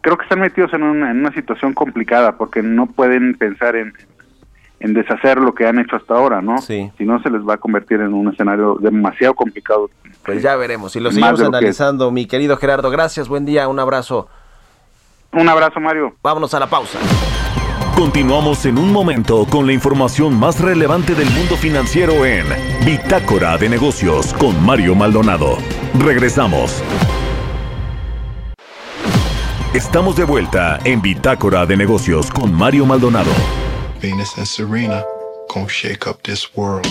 creo 0.00 0.16
que 0.16 0.22
están 0.24 0.40
metidos 0.40 0.72
en 0.74 0.82
una, 0.82 1.10
en 1.10 1.18
una 1.20 1.32
situación 1.32 1.74
complicada 1.74 2.36
porque 2.36 2.62
no 2.62 2.86
pueden 2.86 3.34
pensar 3.34 3.76
en 3.76 3.92
en 4.80 4.94
deshacer 4.94 5.38
lo 5.38 5.54
que 5.54 5.64
han 5.64 5.78
hecho 5.78 5.94
hasta 5.94 6.12
ahora, 6.14 6.42
¿no? 6.42 6.58
Sí. 6.58 6.90
Si 6.98 7.04
no, 7.04 7.22
se 7.22 7.30
les 7.30 7.40
va 7.42 7.54
a 7.54 7.56
convertir 7.56 8.00
en 8.00 8.12
un 8.12 8.32
escenario 8.32 8.78
demasiado 8.80 9.32
complicado. 9.32 9.88
Pues 10.24 10.42
ya 10.42 10.56
veremos. 10.56 10.96
Y 10.96 11.00
lo 11.00 11.12
seguimos 11.12 11.38
que- 11.38 11.46
analizando, 11.46 12.10
mi 12.10 12.26
querido 12.26 12.56
Gerardo. 12.56 12.90
Gracias, 12.90 13.28
buen 13.28 13.44
día, 13.44 13.68
un 13.68 13.78
abrazo. 13.78 14.28
Un 15.30 15.48
abrazo, 15.48 15.78
Mario. 15.78 16.16
Vámonos 16.20 16.52
a 16.54 16.58
la 16.58 16.66
pausa. 16.66 16.98
Continuamos 17.94 18.66
en 18.66 18.76
un 18.76 18.92
momento 18.92 19.46
con 19.48 19.68
la 19.68 19.72
información 19.72 20.36
más 20.36 20.60
relevante 20.60 21.14
del 21.14 21.30
mundo 21.30 21.56
financiero 21.56 22.26
en 22.26 22.46
Bitácora 22.84 23.56
de 23.58 23.68
Negocios 23.68 24.34
con 24.34 24.60
Mario 24.66 24.96
Maldonado. 24.96 25.58
Regresamos. 26.00 26.82
Estamos 29.74 30.16
de 30.16 30.24
vuelta 30.24 30.78
en 30.84 31.00
Bitácora 31.00 31.64
de 31.64 31.78
Negocios 31.78 32.30
con 32.30 32.52
Mario 32.52 32.84
Maldonado. 32.84 33.30
Venus 34.02 34.36
and 34.36 34.46
Serena 34.46 35.02
gonna 35.48 35.66
shake 35.66 36.06
up 36.06 36.22
this 36.24 36.46
world. 36.54 36.86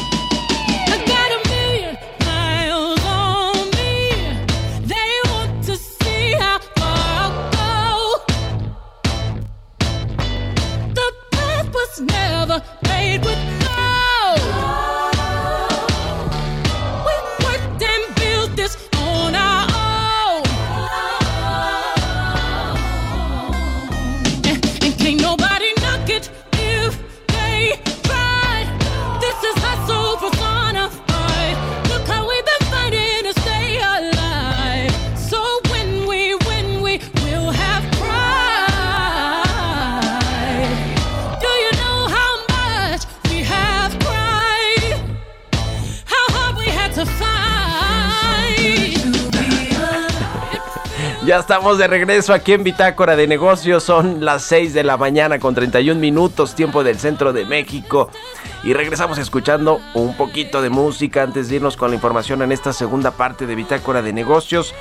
Ya 51.23 51.38
estamos 51.38 51.77
de 51.77 51.86
regreso 51.86 52.34
aquí 52.34 52.53
en 52.53 52.63
Bitácora 52.63 53.15
de 53.15 53.27
Negocios. 53.27 53.84
Son 53.84 54.25
las 54.25 54.41
6 54.41 54.73
de 54.73 54.84
la 54.84 54.97
mañana 54.97 55.38
con 55.38 55.53
31 55.53 55.99
minutos, 56.01 56.55
tiempo 56.55 56.84
del 56.84 56.97
centro 56.97 57.31
de 57.31 57.45
México. 57.45 58.10
Y 58.63 58.73
regresamos 58.73 59.19
escuchando 59.19 59.79
un 59.93 60.17
poquito 60.17 60.63
de 60.63 60.71
música 60.71 61.21
antes 61.21 61.47
de 61.47 61.57
irnos 61.57 61.77
con 61.77 61.91
la 61.91 61.95
información 61.95 62.41
en 62.41 62.51
esta 62.51 62.73
segunda 62.73 63.12
parte 63.12 63.45
de 63.45 63.53
Bitácora 63.53 64.01
de 64.01 64.13
Negocios. 64.13 64.73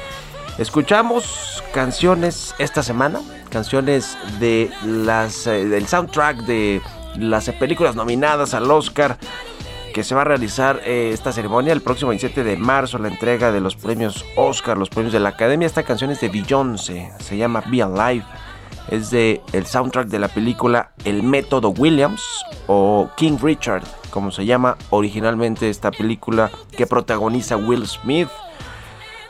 Escuchamos 0.57 1.63
canciones 1.75 2.55
esta 2.59 2.83
semana, 2.83 3.21
canciones 3.51 4.17
de 4.39 4.71
las 4.83 5.47
eh, 5.47 5.67
del 5.67 5.87
soundtrack 5.89 6.39
de 6.39 6.81
las 7.17 7.51
películas 7.51 7.97
nominadas 7.97 8.55
al 8.55 8.71
Oscar 8.71 9.19
que 9.93 10.05
se 10.05 10.15
va 10.15 10.23
a 10.23 10.25
realizar 10.25 10.81
eh, 10.85 11.11
esta 11.13 11.33
ceremonia 11.33 11.73
el 11.73 11.83
próximo 11.83 12.11
27 12.11 12.45
de 12.45 12.57
marzo, 12.57 12.99
la 12.99 13.09
entrega 13.09 13.53
de 13.53 13.61
los 13.61 13.77
premios 13.77 14.25
Oscar, 14.37 14.79
los 14.79 14.89
premios 14.89 15.13
de 15.13 15.21
la 15.21 15.31
Academia. 15.31 15.67
Esta 15.67 15.83
canción 15.83 16.11
es 16.11 16.21
de 16.21 16.29
Beyoncé, 16.29 17.13
se 17.19 17.37
llama 17.37 17.63
Be 17.71 17.83
Alive. 17.83 18.25
Es 18.89 19.11
de 19.11 19.41
el 19.53 19.67
soundtrack 19.67 20.09
de 20.09 20.19
la 20.19 20.29
película 20.29 20.93
El 21.05 21.23
Método 21.23 21.71
Williams 21.71 22.23
o 22.67 23.09
King 23.17 23.39
Richard, 23.41 23.85
como 24.11 24.31
se 24.31 24.47
llama 24.47 24.77
originalmente 24.91 25.71
esta 25.71 25.91
película 25.91 26.51
que 26.77 26.87
protagoniza 26.87 27.57
Will 27.57 27.87
Smith. 27.87 28.29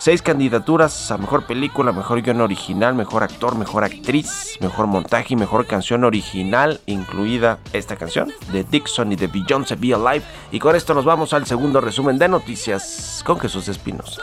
Seis 0.01 0.23
candidaturas 0.23 1.11
a 1.11 1.19
mejor 1.19 1.45
película, 1.45 1.93
mejor 1.93 2.23
guion 2.23 2.41
original, 2.41 2.95
mejor 2.95 3.23
actor, 3.23 3.55
mejor 3.55 3.85
actriz, 3.85 4.57
mejor 4.59 4.87
montaje 4.87 5.35
y 5.35 5.37
mejor 5.37 5.67
canción 5.67 6.05
original, 6.05 6.81
incluida 6.87 7.59
esta 7.75 7.97
canción 7.97 8.33
de 8.51 8.65
Dixon 8.65 9.13
y 9.13 9.17
de 9.17 9.27
Beyoncé 9.27 9.77
Be 9.77 9.93
Alive. 9.93 10.25
Y 10.53 10.59
con 10.59 10.75
esto 10.75 10.95
nos 10.95 11.05
vamos 11.05 11.35
al 11.35 11.45
segundo 11.45 11.83
resumen 11.83 12.17
de 12.17 12.29
noticias 12.29 13.23
con 13.27 13.39
Jesús 13.39 13.69
Espinosa. 13.69 14.23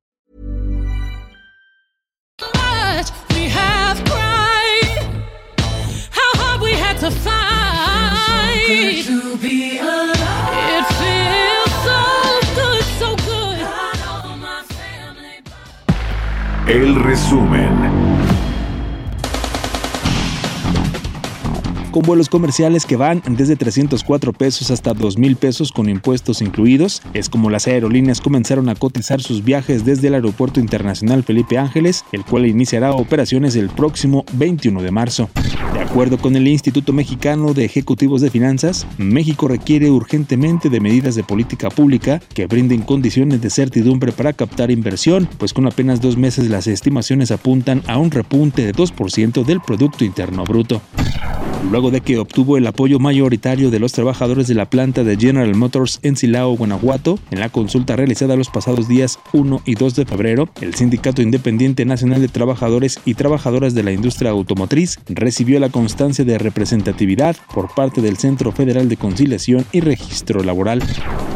El 16.67 16.95
resumen. 16.95 17.71
con 21.91 22.03
vuelos 22.03 22.29
comerciales 22.29 22.85
que 22.85 22.95
van 22.95 23.21
desde 23.27 23.55
304 23.55 24.31
pesos 24.31 24.71
hasta 24.71 24.93
2.000 24.93 25.35
pesos 25.35 25.71
con 25.71 25.89
impuestos 25.89 26.41
incluidos. 26.41 27.01
Es 27.13 27.29
como 27.29 27.49
las 27.49 27.67
aerolíneas 27.67 28.21
comenzaron 28.21 28.69
a 28.69 28.75
cotizar 28.75 29.21
sus 29.21 29.43
viajes 29.43 29.85
desde 29.85 30.07
el 30.07 30.13
Aeropuerto 30.13 30.59
Internacional 30.59 31.23
Felipe 31.23 31.57
Ángeles, 31.57 32.05
el 32.11 32.23
cual 32.23 32.45
iniciará 32.45 32.91
operaciones 32.91 33.55
el 33.55 33.69
próximo 33.69 34.23
21 34.33 34.81
de 34.81 34.91
marzo. 34.91 35.29
De 35.73 35.79
acuerdo 35.79 36.17
con 36.17 36.35
el 36.35 36.47
Instituto 36.47 36.93
Mexicano 36.93 37.53
de 37.53 37.65
Ejecutivos 37.65 38.21
de 38.21 38.29
Finanzas, 38.29 38.85
México 38.97 39.47
requiere 39.47 39.89
urgentemente 39.89 40.69
de 40.69 40.79
medidas 40.79 41.15
de 41.15 41.23
política 41.23 41.69
pública 41.69 42.21
que 42.33 42.47
brinden 42.47 42.81
condiciones 42.81 43.41
de 43.41 43.49
certidumbre 43.49 44.11
para 44.11 44.33
captar 44.33 44.71
inversión, 44.71 45.27
pues 45.37 45.53
con 45.53 45.67
apenas 45.67 46.01
dos 46.01 46.17
meses 46.17 46.49
las 46.49 46.67
estimaciones 46.67 47.31
apuntan 47.31 47.83
a 47.87 47.97
un 47.97 48.11
repunte 48.11 48.65
de 48.65 48.73
2% 48.73 49.43
del 49.45 49.61
Producto 49.61 50.03
Interno 50.03 50.43
Bruto. 50.43 50.81
Luego 51.69 51.91
de 51.91 52.01
que 52.01 52.17
obtuvo 52.17 52.57
el 52.57 52.65
apoyo 52.65 52.99
mayoritario 52.99 53.69
de 53.69 53.79
los 53.79 53.91
trabajadores 53.93 54.47
de 54.47 54.55
la 54.55 54.69
planta 54.69 55.03
de 55.03 55.15
General 55.15 55.53
Motors 55.55 55.99
en 56.01 56.17
Silao, 56.17 56.57
Guanajuato, 56.57 57.19
en 57.29 57.39
la 57.39 57.49
consulta 57.49 57.95
realizada 57.95 58.35
los 58.35 58.49
pasados 58.49 58.87
días 58.87 59.19
1 59.31 59.61
y 59.65 59.75
2 59.75 59.95
de 59.95 60.05
febrero, 60.05 60.49
el 60.59 60.73
Sindicato 60.73 61.21
Independiente 61.21 61.85
Nacional 61.85 62.19
de 62.19 62.27
Trabajadores 62.27 62.99
y 63.05 63.13
Trabajadoras 63.13 63.75
de 63.75 63.83
la 63.83 63.91
Industria 63.91 64.31
Automotriz 64.31 64.99
recibió 65.07 65.59
la 65.61 65.69
constancia 65.69 66.25
de 66.25 66.37
representatividad 66.37 67.37
por 67.53 67.73
parte 67.73 68.01
del 68.01 68.17
Centro 68.17 68.51
Federal 68.51 68.89
de 68.89 68.97
Conciliación 68.97 69.65
y 69.71 69.79
Registro 69.79 70.43
Laboral. 70.43 70.83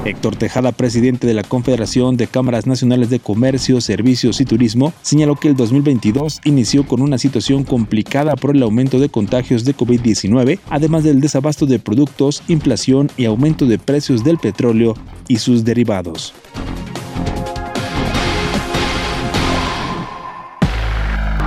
Héctor 0.03 0.35
Tejada, 0.35 0.71
presidente 0.71 1.25
de 1.25 1.33
la 1.33 1.41
Confederación 1.43 2.17
de 2.17 2.27
Cámaras 2.27 2.67
Nacionales 2.67 3.09
de 3.09 3.19
Comercio, 3.19 3.81
Servicios 3.81 4.39
y 4.41 4.45
Turismo, 4.45 4.93
señaló 5.01 5.35
que 5.35 5.47
el 5.47 5.55
2022 5.55 6.41
inició 6.43 6.85
con 6.85 7.01
una 7.01 7.17
situación 7.17 7.63
complicada 7.63 8.35
por 8.35 8.55
el 8.55 8.61
aumento 8.61 8.99
de 8.99 9.09
contagios 9.09 9.65
de 9.65 9.75
COVID-19 9.75 10.59
además 10.69 11.03
del 11.03 11.21
desabasto 11.21 11.65
de 11.65 11.79
productos, 11.79 12.43
inflación 12.47 13.09
y 13.17 13.25
aumento 13.25 13.65
de 13.65 13.79
precios 13.79 14.23
del 14.23 14.38
petróleo 14.38 14.95
y 15.27 15.38
sus 15.38 15.63
derivados. 15.63 16.33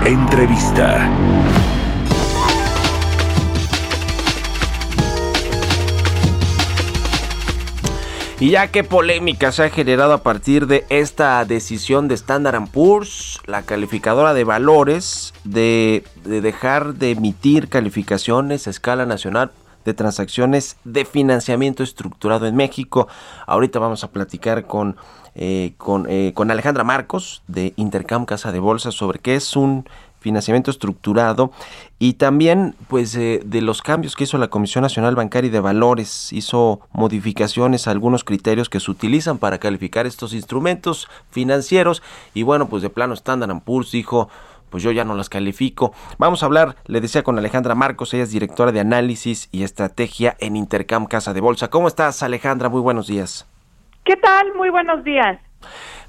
Entrevista. 0.05 1.58
Y 8.41 8.51
ya 8.51 8.69
qué 8.69 8.85
polémica 8.85 9.51
se 9.51 9.65
ha 9.65 9.71
generado 9.71 10.13
a 10.13 10.23
partir 10.23 10.69
de 10.69 10.87
esta 10.91 11.45
decisión 11.45 12.07
de 12.07 12.15
Standard 12.15 12.71
Poor's, 12.71 13.41
la 13.47 13.63
calificadora 13.63 14.33
de 14.33 14.45
valores, 14.45 15.35
de, 15.43 16.05
dejar 16.23 16.95
de 16.95 17.11
emitir 17.11 17.69
calificaciones 17.69 18.69
a 18.69 18.71
escala 18.71 19.07
nacional 19.07 19.51
de 19.85 19.93
transacciones 19.93 20.77
de 20.85 21.05
financiamiento 21.05 21.83
estructurado 21.83 22.47
en 22.47 22.55
México. 22.55 23.09
Ahorita 23.49 23.81
vamos 23.81 24.05
a 24.05 24.13
platicar 24.13 24.69
con, 24.69 24.97
eh, 25.35 25.75
eh, 26.09 26.33
con 26.33 26.51
Alejandra 26.53 26.85
Marcos 26.85 27.43
de 27.49 27.73
Intercam 27.75 28.25
Casa 28.25 28.53
de 28.53 28.61
Bolsa 28.61 28.93
sobre 28.93 29.19
qué 29.19 29.35
es 29.35 29.57
un 29.57 29.89
financiamiento 30.21 30.71
estructurado 30.71 31.53
y 31.99 32.15
también 32.15 32.75
pues 32.89 33.15
eh, 33.17 33.41
de 33.45 33.61
los 33.61 33.83
cambios 33.83 34.17
que 34.17 34.25
hizo 34.25 34.39
la 34.39 34.49
Comisión 34.49 34.83
Nacional 34.83 35.15
Bancaria 35.15 35.49
y 35.49 35.53
de 35.53 35.61
Valores, 35.61 36.33
hizo 36.33 36.81
modificaciones 36.93 37.87
a 37.87 37.91
algunos 37.91 38.25
criterios 38.25 38.69
que 38.69 38.81
se 38.81 38.91
utilizan 38.91 39.39
para 39.39 39.59
calificar 39.59 40.07
estos 40.07 40.33
instrumentos 40.33 41.09
financieros 41.31 42.03
y 42.35 42.43
bueno 42.43 42.69
pues 42.69 42.83
de 42.83 42.91
plano 42.91 43.15
Standard 43.15 43.61
Poor's 43.63 43.91
dijo 43.91 44.29
pues 44.71 44.83
yo 44.83 44.93
ya 44.93 45.05
no 45.05 45.15
las 45.15 45.29
califico. 45.29 45.95
Vamos 46.19 46.43
a 46.43 46.47
hablar, 46.47 46.77
le 46.87 47.01
decía 47.01 47.23
con 47.23 47.39
Alejandra 47.39 47.75
Marcos, 47.75 48.13
ella 48.13 48.25
es 48.25 48.31
directora 48.31 48.73
de 48.73 48.81
análisis 48.81 49.49
y 49.51 49.63
estrategia 49.63 50.37
en 50.41 50.57
Intercam 50.57 51.07
Casa 51.07 51.33
de 51.33 51.41
Bolsa. 51.41 51.69
¿Cómo 51.69 51.89
estás 51.89 52.23
Alejandra? 52.23 52.69
Muy 52.69 52.81
buenos 52.81 53.07
días. 53.07 53.47
¿Qué 54.05 54.17
tal? 54.17 54.55
Muy 54.55 54.71
buenos 54.71 55.05
días. 55.05 55.39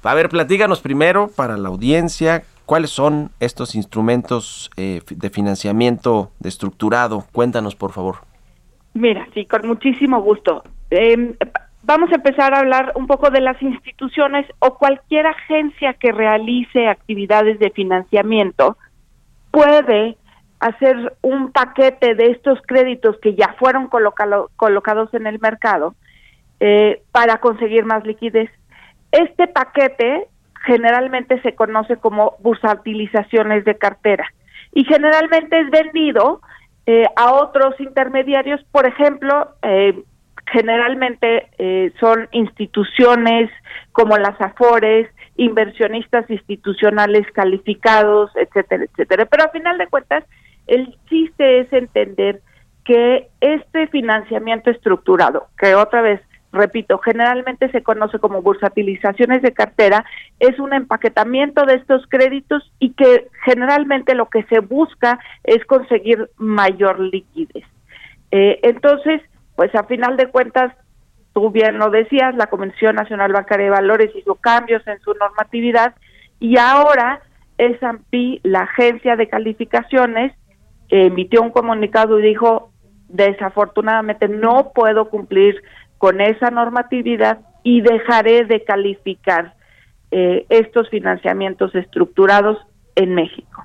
A 0.02 0.14
ver, 0.14 0.28
platíganos 0.28 0.80
primero 0.80 1.28
para 1.28 1.56
la 1.56 1.68
audiencia 1.68 2.44
¿Cuáles 2.70 2.90
son 2.90 3.32
estos 3.40 3.74
instrumentos 3.74 4.70
eh, 4.76 5.00
de 5.10 5.30
financiamiento 5.30 6.30
de 6.38 6.50
estructurado? 6.50 7.24
Cuéntanos, 7.32 7.74
por 7.74 7.90
favor. 7.90 8.18
Mira, 8.94 9.26
sí, 9.34 9.44
con 9.44 9.66
muchísimo 9.66 10.22
gusto. 10.22 10.62
Em, 10.88 11.34
vamos 11.82 12.12
a 12.12 12.14
empezar 12.14 12.54
a 12.54 12.60
hablar 12.60 12.92
un 12.94 13.08
poco 13.08 13.30
de 13.30 13.40
las 13.40 13.60
instituciones 13.60 14.46
o 14.60 14.78
cualquier 14.78 15.26
agencia 15.26 15.94
que 15.94 16.12
realice 16.12 16.86
actividades 16.86 17.58
de 17.58 17.70
financiamiento 17.70 18.76
puede 19.50 20.16
hacer 20.60 21.16
un 21.22 21.50
paquete 21.50 22.14
de 22.14 22.26
estos 22.26 22.60
créditos 22.68 23.16
que 23.20 23.34
ya 23.34 23.56
fueron 23.58 23.88
colocados 23.88 25.12
en 25.12 25.26
el 25.26 25.40
mercado 25.40 25.96
eh, 26.60 27.02
para 27.10 27.38
conseguir 27.38 27.84
más 27.84 28.06
liquidez. 28.06 28.48
Este 29.10 29.48
paquete 29.48 30.28
generalmente 30.64 31.40
se 31.42 31.54
conoce 31.54 31.96
como 31.96 32.36
bursatilizaciones 32.40 33.64
de 33.64 33.76
cartera 33.76 34.24
y 34.72 34.84
generalmente 34.84 35.58
es 35.60 35.70
vendido 35.70 36.40
eh, 36.86 37.04
a 37.16 37.32
otros 37.32 37.78
intermediarios, 37.80 38.60
por 38.72 38.86
ejemplo, 38.86 39.54
eh, 39.62 40.02
generalmente 40.46 41.48
eh, 41.58 41.92
son 42.00 42.28
instituciones 42.32 43.50
como 43.92 44.16
las 44.16 44.40
AFORES, 44.40 45.08
inversionistas 45.36 46.28
institucionales 46.28 47.26
calificados, 47.32 48.30
etcétera, 48.36 48.84
etcétera. 48.84 49.26
Pero 49.26 49.44
a 49.44 49.48
final 49.50 49.78
de 49.78 49.86
cuentas, 49.86 50.24
el 50.66 50.96
chiste 51.08 51.60
es 51.60 51.72
entender 51.72 52.40
que 52.84 53.28
este 53.40 53.86
financiamiento 53.88 54.70
estructurado, 54.70 55.46
que 55.58 55.74
otra 55.74 56.02
vez 56.02 56.20
repito, 56.52 56.98
generalmente 56.98 57.70
se 57.70 57.82
conoce 57.82 58.18
como 58.18 58.42
bursatilizaciones 58.42 59.42
de 59.42 59.52
cartera, 59.52 60.04
es 60.38 60.58
un 60.58 60.72
empaquetamiento 60.72 61.64
de 61.64 61.74
estos 61.74 62.06
créditos 62.08 62.72
y 62.78 62.92
que 62.94 63.28
generalmente 63.44 64.14
lo 64.14 64.28
que 64.28 64.42
se 64.44 64.60
busca 64.60 65.18
es 65.44 65.64
conseguir 65.66 66.30
mayor 66.36 66.98
liquidez. 66.98 67.64
Eh, 68.32 68.58
entonces, 68.62 69.22
pues 69.56 69.74
a 69.74 69.84
final 69.84 70.16
de 70.16 70.26
cuentas, 70.26 70.74
tú 71.32 71.50
bien 71.50 71.78
lo 71.78 71.90
decías, 71.90 72.34
la 72.34 72.48
Comisión 72.48 72.96
Nacional 72.96 73.32
Bancaria 73.32 73.66
de 73.66 73.70
Valores 73.70 74.10
hizo 74.16 74.34
cambios 74.36 74.86
en 74.86 75.00
su 75.00 75.14
normatividad 75.14 75.94
y 76.40 76.56
ahora 76.58 77.20
S&P, 77.58 78.40
la 78.42 78.60
agencia 78.60 79.16
de 79.16 79.28
calificaciones, 79.28 80.32
emitió 80.88 81.42
un 81.42 81.50
comunicado 81.50 82.18
y 82.18 82.22
dijo, 82.22 82.72
desafortunadamente 83.08 84.28
no 84.28 84.72
puedo 84.74 85.10
cumplir 85.10 85.62
con 86.00 86.22
esa 86.22 86.50
normatividad 86.50 87.40
y 87.62 87.82
dejaré 87.82 88.46
de 88.46 88.64
calificar 88.64 89.54
eh, 90.10 90.46
estos 90.48 90.88
financiamientos 90.88 91.74
estructurados 91.74 92.56
en 92.94 93.14
México. 93.14 93.64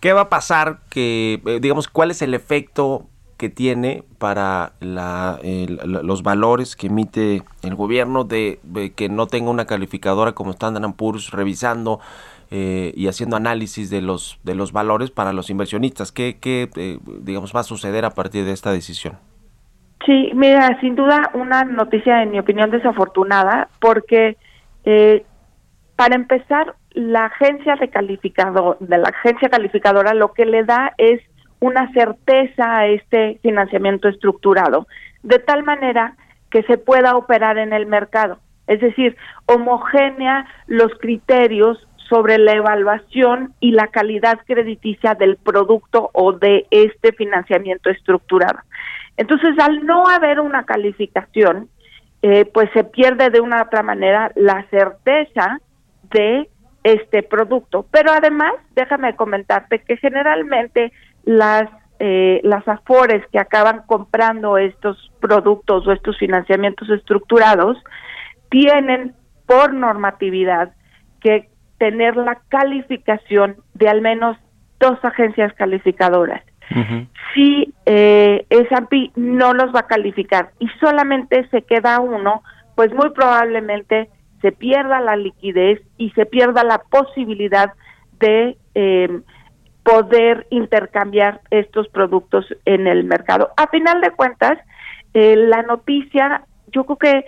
¿Qué 0.00 0.12
va 0.12 0.22
a 0.22 0.28
pasar? 0.28 0.80
Que, 0.90 1.40
eh, 1.46 1.58
digamos, 1.60 1.86
¿cuál 1.86 2.10
es 2.10 2.20
el 2.20 2.34
efecto 2.34 3.06
que 3.36 3.48
tiene 3.48 4.02
para 4.18 4.72
la, 4.80 5.38
los 5.84 6.24
valores 6.24 6.74
que 6.74 6.88
emite 6.88 7.44
el 7.62 7.76
gobierno 7.76 8.24
de, 8.24 8.58
que 8.96 9.08
no 9.08 9.28
tenga 9.28 9.50
una 9.50 9.66
calificadora 9.66 10.32
como 10.32 10.50
Standard 10.50 10.94
Poor's 10.94 11.30
revisando 11.30 12.00
eh, 12.50 12.92
y 12.96 13.06
haciendo 13.06 13.36
análisis 13.36 13.88
de 13.88 14.00
los 14.00 14.40
de 14.42 14.56
los 14.56 14.72
valores 14.72 15.12
para 15.12 15.32
los 15.32 15.48
inversionistas? 15.48 16.10
¿Qué, 16.10 16.38
qué 16.40 16.98
digamos 17.20 17.54
va 17.54 17.60
a 17.60 17.64
suceder 17.64 18.04
a 18.04 18.10
partir 18.10 18.44
de 18.44 18.52
esta 18.52 18.72
decisión? 18.72 19.16
Sí, 20.06 20.30
mira, 20.34 20.78
sin 20.80 20.94
duda 20.94 21.30
una 21.34 21.64
noticia, 21.64 22.22
en 22.22 22.30
mi 22.30 22.38
opinión, 22.38 22.70
desafortunada, 22.70 23.68
porque 23.80 24.36
eh, 24.84 25.24
para 25.96 26.14
empezar, 26.14 26.74
la 26.92 27.26
agencia 27.26 27.76
de 27.76 27.88
de 27.88 28.98
la 28.98 29.08
agencia 29.08 29.48
calificadora, 29.48 30.14
lo 30.14 30.32
que 30.32 30.46
le 30.46 30.64
da 30.64 30.94
es 30.96 31.20
una 31.60 31.92
certeza 31.92 32.78
a 32.78 32.86
este 32.86 33.38
financiamiento 33.42 34.08
estructurado, 34.08 34.86
de 35.22 35.38
tal 35.40 35.64
manera 35.64 36.14
que 36.50 36.62
se 36.62 36.78
pueda 36.78 37.16
operar 37.16 37.58
en 37.58 37.72
el 37.72 37.86
mercado. 37.86 38.38
Es 38.66 38.80
decir, 38.80 39.16
homogénea 39.46 40.46
los 40.66 40.92
criterios 41.00 41.86
sobre 42.08 42.38
la 42.38 42.52
evaluación 42.52 43.54
y 43.60 43.72
la 43.72 43.88
calidad 43.88 44.38
crediticia 44.46 45.14
del 45.14 45.36
producto 45.36 46.10
o 46.12 46.32
de 46.32 46.66
este 46.70 47.12
financiamiento 47.12 47.90
estructurado. 47.90 48.60
Entonces, 49.18 49.58
al 49.58 49.84
no 49.84 50.08
haber 50.08 50.40
una 50.40 50.64
calificación, 50.64 51.68
eh, 52.22 52.46
pues 52.46 52.70
se 52.72 52.84
pierde 52.84 53.30
de 53.30 53.40
una 53.40 53.62
otra 53.62 53.82
manera 53.82 54.32
la 54.34 54.64
certeza 54.70 55.60
de 56.10 56.48
este 56.82 57.22
producto. 57.22 57.84
Pero 57.90 58.12
además, 58.12 58.54
déjame 58.74 59.14
comentarte 59.16 59.80
que 59.80 59.98
generalmente 59.98 60.92
las 61.24 61.68
eh, 62.00 62.40
las 62.44 62.66
afores 62.68 63.26
que 63.32 63.40
acaban 63.40 63.82
comprando 63.86 64.56
estos 64.56 65.10
productos 65.20 65.84
o 65.84 65.90
estos 65.90 66.16
financiamientos 66.16 66.88
estructurados 66.90 67.76
tienen 68.50 69.16
por 69.46 69.74
normatividad 69.74 70.74
que 71.20 71.48
tener 71.78 72.16
la 72.16 72.40
calificación 72.48 73.56
de 73.74 73.88
al 73.88 74.00
menos 74.00 74.36
dos 74.78 74.96
agencias 75.02 75.52
calificadoras. 75.54 76.42
Si 77.34 77.74
eh, 77.86 78.46
S&P 78.50 79.12
no 79.16 79.54
los 79.54 79.74
va 79.74 79.80
a 79.80 79.86
calificar 79.86 80.50
y 80.58 80.68
solamente 80.80 81.48
se 81.50 81.62
queda 81.62 82.00
uno, 82.00 82.42
pues 82.74 82.92
muy 82.92 83.10
probablemente 83.10 84.10
se 84.42 84.52
pierda 84.52 85.00
la 85.00 85.16
liquidez 85.16 85.80
y 85.96 86.10
se 86.10 86.26
pierda 86.26 86.62
la 86.64 86.78
posibilidad 86.78 87.72
de 88.20 88.56
eh, 88.74 89.20
poder 89.82 90.46
intercambiar 90.50 91.40
estos 91.50 91.88
productos 91.88 92.46
en 92.64 92.86
el 92.86 93.04
mercado. 93.04 93.50
A 93.56 93.68
final 93.68 94.00
de 94.00 94.10
cuentas, 94.10 94.58
eh, 95.14 95.34
la 95.36 95.62
noticia 95.62 96.44
yo 96.72 96.84
creo 96.84 96.98
que 96.98 97.24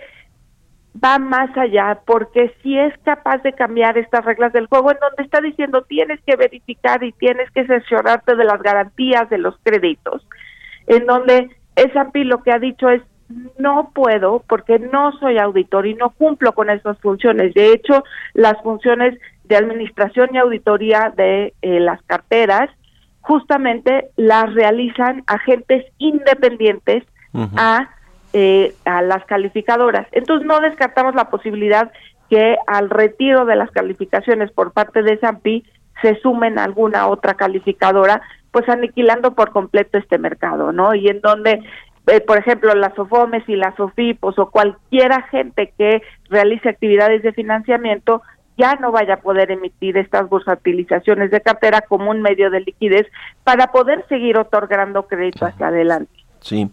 va 1.03 1.19
más 1.19 1.55
allá 1.57 1.99
porque 2.05 2.53
si 2.61 2.77
es 2.77 2.93
capaz 2.99 3.41
de 3.43 3.53
cambiar 3.53 3.97
estas 3.97 4.25
reglas 4.25 4.51
del 4.53 4.67
juego 4.67 4.91
en 4.91 4.97
donde 4.99 5.23
está 5.23 5.39
diciendo 5.39 5.83
tienes 5.83 6.19
que 6.25 6.35
verificar 6.35 7.03
y 7.03 7.11
tienes 7.13 7.49
que 7.51 7.65
cerciorarte 7.65 8.35
de 8.35 8.43
las 8.43 8.61
garantías 8.61 9.29
de 9.29 9.37
los 9.37 9.55
créditos, 9.63 10.25
en 10.87 11.05
donde 11.05 11.49
S&P 11.75 12.25
lo 12.25 12.43
que 12.43 12.51
ha 12.51 12.59
dicho 12.59 12.89
es 12.89 13.01
no 13.57 13.91
puedo 13.93 14.43
porque 14.47 14.79
no 14.79 15.13
soy 15.19 15.37
auditor 15.37 15.87
y 15.87 15.93
no 15.93 16.09
cumplo 16.09 16.51
con 16.53 16.69
esas 16.69 16.99
funciones. 16.99 17.53
De 17.53 17.71
hecho, 17.71 18.03
las 18.33 18.61
funciones 18.61 19.17
de 19.45 19.55
administración 19.55 20.29
y 20.33 20.37
auditoría 20.37 21.13
de 21.15 21.53
eh, 21.61 21.79
las 21.79 22.01
carteras 22.03 22.69
justamente 23.21 24.09
las 24.17 24.53
realizan 24.53 25.23
agentes 25.27 25.85
independientes 25.97 27.03
a 27.55 27.89
eh, 28.33 28.73
a 28.85 29.01
las 29.01 29.25
calificadoras. 29.25 30.07
Entonces 30.11 30.47
no 30.47 30.59
descartamos 30.59 31.15
la 31.15 31.29
posibilidad 31.29 31.91
que 32.29 32.55
al 32.65 32.89
retiro 32.89 33.45
de 33.45 33.57
las 33.57 33.71
calificaciones 33.71 34.51
por 34.51 34.71
parte 34.71 35.03
de 35.03 35.13
S&P 35.13 35.63
se 36.01 36.15
sumen 36.21 36.57
alguna 36.57 37.07
otra 37.07 37.33
calificadora, 37.33 38.21
pues 38.51 38.67
aniquilando 38.69 39.33
por 39.35 39.51
completo 39.51 39.97
este 39.97 40.17
mercado, 40.17 40.71
¿no? 40.71 40.95
Y 40.95 41.09
en 41.09 41.21
donde, 41.21 41.61
eh, 42.07 42.21
por 42.21 42.37
ejemplo, 42.37 42.73
las 42.73 42.95
SOFOMES 42.95 43.47
y 43.49 43.55
las 43.55 43.75
SOFIPOS 43.75 44.39
o 44.39 44.49
cualquier 44.49 45.11
agente 45.11 45.73
que 45.77 46.01
realice 46.29 46.69
actividades 46.69 47.21
de 47.23 47.33
financiamiento 47.33 48.21
ya 48.57 48.75
no 48.75 48.91
vaya 48.91 49.15
a 49.15 49.21
poder 49.21 49.51
emitir 49.51 49.97
estas 49.97 50.29
bursatilizaciones 50.29 51.31
de 51.31 51.41
cartera 51.41 51.81
como 51.81 52.11
un 52.11 52.21
medio 52.21 52.49
de 52.49 52.61
liquidez 52.61 53.07
para 53.43 53.67
poder 53.67 54.05
seguir 54.07 54.37
otorgando 54.37 55.07
crédito 55.07 55.45
hacia 55.45 55.67
adelante. 55.67 56.20
Sí, 56.41 56.71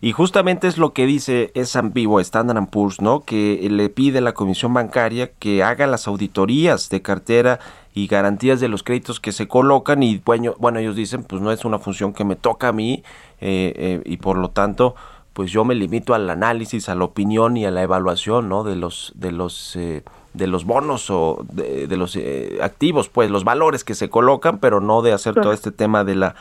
y 0.00 0.12
justamente 0.12 0.68
es 0.68 0.78
lo 0.78 0.92
que 0.92 1.04
dice 1.04 1.50
es 1.54 1.74
ambiguo 1.74 2.20
Standard 2.20 2.68
Poor's, 2.68 3.00
¿no? 3.00 3.24
Que 3.24 3.66
le 3.68 3.88
pide 3.88 4.18
a 4.18 4.20
la 4.22 4.32
Comisión 4.32 4.72
Bancaria 4.72 5.32
que 5.32 5.64
haga 5.64 5.88
las 5.88 6.06
auditorías 6.06 6.88
de 6.88 7.02
cartera 7.02 7.58
y 7.94 8.06
garantías 8.06 8.60
de 8.60 8.68
los 8.68 8.84
créditos 8.84 9.18
que 9.18 9.32
se 9.32 9.48
colocan 9.48 10.04
y 10.04 10.22
bueno, 10.24 10.54
bueno 10.60 10.78
ellos 10.78 10.94
dicen 10.94 11.24
pues 11.24 11.42
no 11.42 11.50
es 11.50 11.64
una 11.64 11.80
función 11.80 12.12
que 12.12 12.24
me 12.24 12.36
toca 12.36 12.68
a 12.68 12.72
mí 12.72 13.02
eh, 13.40 13.72
eh, 13.76 14.02
y 14.04 14.18
por 14.18 14.38
lo 14.38 14.50
tanto 14.50 14.94
pues 15.32 15.50
yo 15.50 15.64
me 15.64 15.74
limito 15.74 16.14
al 16.14 16.30
análisis, 16.30 16.88
a 16.88 16.94
la 16.94 17.04
opinión 17.04 17.56
y 17.56 17.64
a 17.64 17.72
la 17.72 17.82
evaluación, 17.82 18.48
¿no? 18.48 18.62
De 18.62 18.76
los 18.76 19.12
de 19.16 19.32
los 19.32 19.74
eh, 19.74 20.04
de 20.34 20.46
los 20.46 20.64
bonos 20.64 21.10
o 21.10 21.44
de, 21.50 21.88
los 21.96 22.16
activos, 22.62 23.08
pues 23.08 23.30
los 23.30 23.42
valores 23.42 23.82
que 23.82 23.96
se 23.96 24.08
colocan, 24.08 24.58
pero 24.58 24.80
no 24.80 25.02
de 25.02 25.12
hacer 25.12 25.34
todo 25.34 25.52
este 25.52 25.72
tema 25.72 26.04
de 26.04 26.14
la 26.14 26.36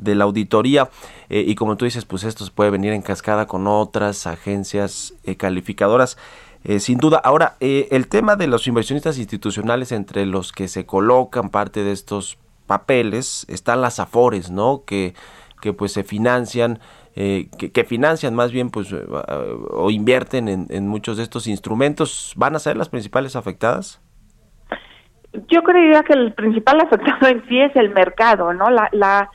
de 0.00 0.14
la 0.14 0.24
auditoría. 0.24 0.90
Eh, 1.28 1.44
y 1.46 1.54
como 1.54 1.76
tú 1.76 1.84
dices, 1.84 2.04
pues 2.04 2.24
esto 2.24 2.44
se 2.44 2.50
puede 2.50 2.70
venir 2.70 2.92
en 2.92 3.02
cascada 3.02 3.46
con 3.46 3.66
otras 3.66 4.26
agencias 4.26 5.14
eh, 5.24 5.36
calificadoras. 5.36 6.18
Eh, 6.62 6.78
sin 6.78 6.98
duda. 6.98 7.18
Ahora, 7.24 7.56
el 7.60 8.08
tema 8.08 8.36
de 8.36 8.46
los 8.46 8.66
inversionistas 8.66 9.16
institucionales 9.16 9.92
entre 9.92 10.26
los 10.26 10.52
que 10.52 10.68
se 10.68 10.84
colocan 10.84 11.48
parte 11.48 11.84
de 11.84 11.92
estos 11.92 12.36
papeles 12.66 13.46
están 13.48 13.80
las 13.80 13.98
afores, 13.98 14.50
¿no? 14.50 14.84
Que, 14.84 15.14
que 15.62 15.72
pues 15.72 15.92
se 15.92 16.04
financian, 16.04 16.78
que, 17.14 17.48
que, 17.72 17.84
financian 17.84 18.34
más 18.34 18.52
bien 18.52 18.68
pues 18.68 18.92
o 18.92 19.90
invierten 19.90 20.48
en, 20.48 20.66
en, 20.68 20.86
muchos 20.86 21.16
de 21.16 21.22
estos 21.22 21.46
instrumentos. 21.46 22.34
¿Van 22.36 22.54
a 22.54 22.58
ser 22.58 22.76
las 22.76 22.90
principales 22.90 23.36
afectadas? 23.36 24.02
Yo 25.48 25.62
creería 25.62 26.02
que 26.02 26.12
el 26.12 26.34
principal 26.34 26.80
afectado 26.80 27.26
en 27.28 27.42
sí 27.48 27.58
es 27.58 27.74
el 27.76 27.88
mercado, 27.90 28.52
¿no? 28.52 28.68
La, 28.68 28.88
la 28.92 29.30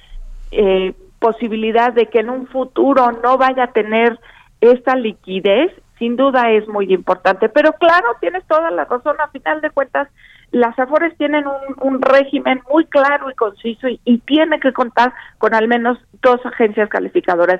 eh, 0.52 0.94
posibilidad 1.20 1.94
de 1.94 2.08
que 2.08 2.20
en 2.20 2.30
un 2.30 2.48
futuro 2.48 3.12
no 3.24 3.38
vaya 3.38 3.66
a 3.66 3.72
tener 3.72 4.20
esta 4.62 4.96
liquidez, 4.96 5.72
sin 5.98 6.16
duda 6.16 6.52
es 6.52 6.68
muy 6.68 6.94
importante. 6.94 7.50
Pero 7.50 7.74
claro, 7.74 8.08
tienes 8.20 8.46
toda 8.46 8.72
la 8.72 8.86
razón, 8.86 9.16
a 9.20 9.30
final 9.30 9.62
de 9.62 9.70
cuentas, 9.70 10.08
las 10.52 10.78
AFORES 10.78 11.18
tienen 11.18 11.46
un, 11.82 12.02
régimen 12.02 12.62
muy 12.72 12.86
claro 12.86 13.30
y 13.30 13.36
conciso 13.36 13.88
y, 13.88 14.00
y, 14.06 14.20
tiene 14.20 14.60
que 14.60 14.72
contar 14.72 15.14
con 15.38 15.54
al 15.54 15.68
menos 15.68 15.98
dos 16.22 16.40
agencias 16.46 16.90
calificadoras. 16.90 17.60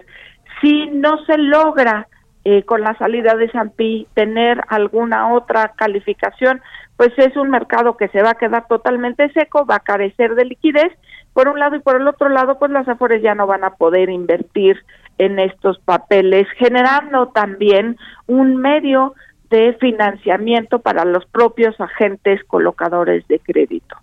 Si 0.62 0.88
no 0.88 1.24
se 1.26 1.38
logra 1.38 2.08
eh, 2.48 2.62
con 2.62 2.82
la 2.82 2.96
salida 3.00 3.34
de 3.34 3.50
Sampi 3.50 4.08
tener 4.14 4.62
alguna 4.68 5.34
otra 5.34 5.74
calificación, 5.76 6.62
pues 6.98 7.12
es 7.18 7.36
un 7.36 7.50
mercado 7.50 7.98
que 7.98 8.08
se 8.10 8.22
va 8.22 8.32
a 8.32 8.36
quedar 8.36 8.68
totalmente 8.68 9.30
seco, 9.34 9.66
va 9.66 9.76
a 9.76 9.80
carecer 9.80 10.36
de 10.36 10.46
liquidez 10.46 10.92
por 11.34 11.50
un 11.50 11.60
lado 11.60 11.76
y 11.76 11.80
por 11.80 12.00
el 12.00 12.08
otro 12.08 12.30
lado, 12.30 12.58
pues 12.58 12.72
las 12.72 12.88
Afores 12.88 13.22
ya 13.22 13.36
no 13.36 13.46
van 13.46 13.66
a 13.66 13.72
poder 13.72 14.10
invertir 14.10 14.78
en 15.18 15.38
estos 15.38 15.80
papeles, 15.80 16.48
generando 16.58 17.28
también 17.28 17.98
un 18.28 18.56
medio 18.56 19.14
de 19.50 19.74
financiamiento 19.80 20.80
para 20.80 21.06
los 21.06 21.26
propios 21.26 21.80
agentes 21.80 22.42
colocadores 22.46 23.28
de 23.28 23.40
crédito. 23.40 23.98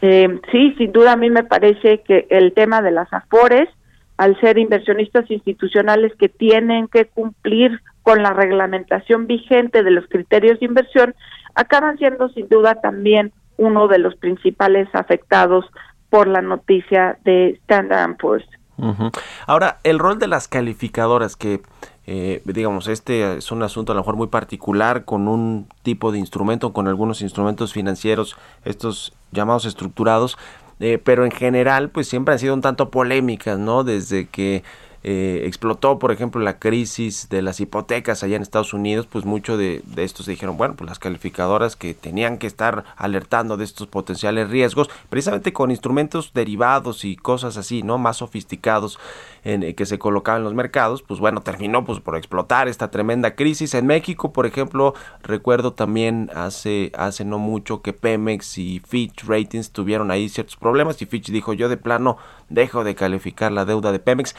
Eh, 0.00 0.40
sí, 0.50 0.74
sin 0.78 0.92
duda 0.92 1.12
a 1.12 1.16
mí 1.16 1.30
me 1.30 1.44
parece 1.44 2.00
que 2.00 2.26
el 2.30 2.52
tema 2.54 2.82
de 2.82 2.90
las 2.90 3.12
Afores, 3.12 3.68
al 4.16 4.38
ser 4.40 4.58
inversionistas 4.58 5.30
institucionales 5.30 6.12
que 6.16 6.28
tienen 6.28 6.88
que 6.88 7.06
cumplir 7.06 7.80
con 8.02 8.22
la 8.22 8.32
reglamentación 8.32 9.26
vigente 9.26 9.82
de 9.82 9.90
los 9.90 10.06
criterios 10.08 10.58
de 10.60 10.66
inversión, 10.66 11.14
acaban 11.54 11.98
siendo 11.98 12.28
sin 12.30 12.48
duda 12.48 12.76
también 12.76 13.32
uno 13.56 13.88
de 13.88 13.98
los 13.98 14.14
principales 14.16 14.88
afectados 14.92 15.64
por 16.10 16.26
la 16.26 16.42
noticia 16.42 17.18
de 17.24 17.50
Standard 17.62 18.16
Poor's. 18.16 18.46
Ahora, 19.46 19.78
el 19.84 19.98
rol 19.98 20.18
de 20.18 20.26
las 20.26 20.48
calificadoras, 20.48 21.36
que 21.36 21.60
eh, 22.06 22.42
digamos, 22.44 22.88
este 22.88 23.36
es 23.36 23.52
un 23.52 23.62
asunto 23.62 23.92
a 23.92 23.94
lo 23.94 24.00
mejor 24.00 24.16
muy 24.16 24.26
particular 24.26 25.04
con 25.04 25.28
un 25.28 25.68
tipo 25.82 26.10
de 26.10 26.18
instrumento, 26.18 26.72
con 26.72 26.88
algunos 26.88 27.22
instrumentos 27.22 27.72
financieros, 27.72 28.36
estos 28.64 29.12
llamados 29.30 29.66
estructurados, 29.66 30.36
eh, 30.80 30.98
pero 31.02 31.24
en 31.24 31.30
general, 31.30 31.90
pues 31.90 32.08
siempre 32.08 32.32
han 32.32 32.40
sido 32.40 32.54
un 32.54 32.60
tanto 32.60 32.90
polémicas, 32.90 33.58
¿no? 33.58 33.84
Desde 33.84 34.26
que 34.26 34.64
eh, 35.04 35.42
explotó, 35.46 35.98
por 35.98 36.12
ejemplo, 36.12 36.40
la 36.40 36.58
crisis 36.60 37.28
de 37.28 37.42
las 37.42 37.58
hipotecas 37.60 38.22
allá 38.22 38.36
en 38.36 38.42
Estados 38.42 38.72
Unidos, 38.72 39.08
pues 39.10 39.24
mucho 39.24 39.56
de, 39.56 39.82
estos 39.96 40.26
se 40.26 40.32
dijeron, 40.32 40.56
bueno, 40.56 40.74
pues 40.76 40.88
las 40.88 41.00
calificadoras 41.00 41.74
que 41.74 41.92
tenían 41.92 42.38
que 42.38 42.46
estar 42.46 42.84
alertando 42.96 43.56
de 43.56 43.64
estos 43.64 43.88
potenciales 43.88 44.48
riesgos, 44.48 44.90
precisamente 45.10 45.52
con 45.52 45.70
instrumentos 45.72 46.32
derivados 46.34 47.04
y 47.04 47.16
cosas 47.16 47.56
así, 47.56 47.82
¿no? 47.82 47.98
Más 47.98 48.18
sofisticados 48.18 48.98
en, 49.42 49.64
eh, 49.64 49.74
que 49.74 49.86
se 49.86 49.98
colocaban 49.98 50.40
en 50.40 50.44
los 50.44 50.54
mercados, 50.54 51.02
pues 51.02 51.18
bueno, 51.18 51.40
terminó 51.40 51.84
pues 51.84 51.98
por 51.98 52.16
explotar 52.16 52.68
esta 52.68 52.90
tremenda 52.90 53.34
crisis. 53.34 53.74
En 53.74 53.86
México, 53.86 54.32
por 54.32 54.46
ejemplo, 54.46 54.94
recuerdo 55.22 55.72
también 55.72 56.30
hace, 56.34 56.92
hace 56.96 57.24
no 57.24 57.38
mucho 57.38 57.82
que 57.82 57.92
Pemex 57.92 58.58
y 58.58 58.80
Fitch 58.86 59.24
Ratings 59.24 59.72
tuvieron 59.72 60.12
ahí 60.12 60.28
ciertos 60.28 60.56
problemas 60.56 61.02
y 61.02 61.06
Fitch 61.06 61.30
dijo, 61.30 61.52
yo 61.54 61.68
de 61.68 61.76
plano 61.76 62.18
dejo 62.48 62.84
de 62.84 62.94
calificar 62.94 63.50
la 63.50 63.64
deuda 63.64 63.90
de 63.90 63.98
Pemex. 63.98 64.34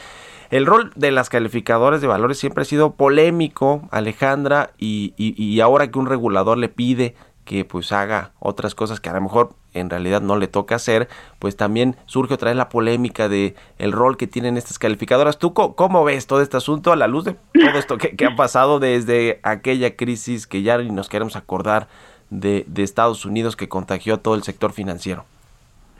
El 0.54 0.66
rol 0.66 0.92
de 0.94 1.10
las 1.10 1.30
calificadoras 1.30 2.00
de 2.00 2.06
valores 2.06 2.38
siempre 2.38 2.62
ha 2.62 2.64
sido 2.64 2.94
polémico, 2.94 3.88
Alejandra, 3.90 4.70
y, 4.78 5.58
ahora 5.58 5.90
que 5.90 5.98
un 5.98 6.06
regulador 6.06 6.58
le 6.58 6.68
pide 6.68 7.16
que 7.44 7.64
pues 7.64 7.90
haga 7.90 8.30
otras 8.38 8.76
cosas 8.76 9.00
que 9.00 9.08
a 9.08 9.14
lo 9.14 9.20
mejor 9.20 9.48
en 9.72 9.90
realidad 9.90 10.22
no 10.22 10.36
le 10.36 10.46
toca 10.46 10.76
hacer, 10.76 11.08
pues 11.40 11.56
también 11.56 11.96
surge 12.06 12.34
otra 12.34 12.50
vez 12.50 12.56
la 12.56 12.68
polémica 12.68 13.28
de 13.28 13.56
el 13.80 13.90
rol 13.90 14.16
que 14.16 14.28
tienen 14.28 14.56
estas 14.56 14.78
calificadoras. 14.78 15.40
¿Tú 15.40 15.54
cómo 15.54 16.04
ves 16.04 16.28
todo 16.28 16.40
este 16.40 16.56
asunto 16.56 16.92
a 16.92 16.96
la 16.96 17.08
luz 17.08 17.24
de 17.24 17.32
todo 17.32 17.76
esto 17.76 17.98
que, 17.98 18.14
ha 18.24 18.36
pasado 18.36 18.78
desde 18.78 19.40
aquella 19.42 19.96
crisis 19.96 20.46
que 20.46 20.62
ya 20.62 20.78
ni 20.78 20.88
nos 20.90 21.08
queremos 21.08 21.34
acordar 21.34 21.88
de, 22.30 22.64
Estados 22.76 23.26
Unidos 23.26 23.56
que 23.56 23.68
contagió 23.68 24.14
a 24.14 24.18
todo 24.18 24.36
el 24.36 24.44
sector 24.44 24.72
financiero? 24.72 25.24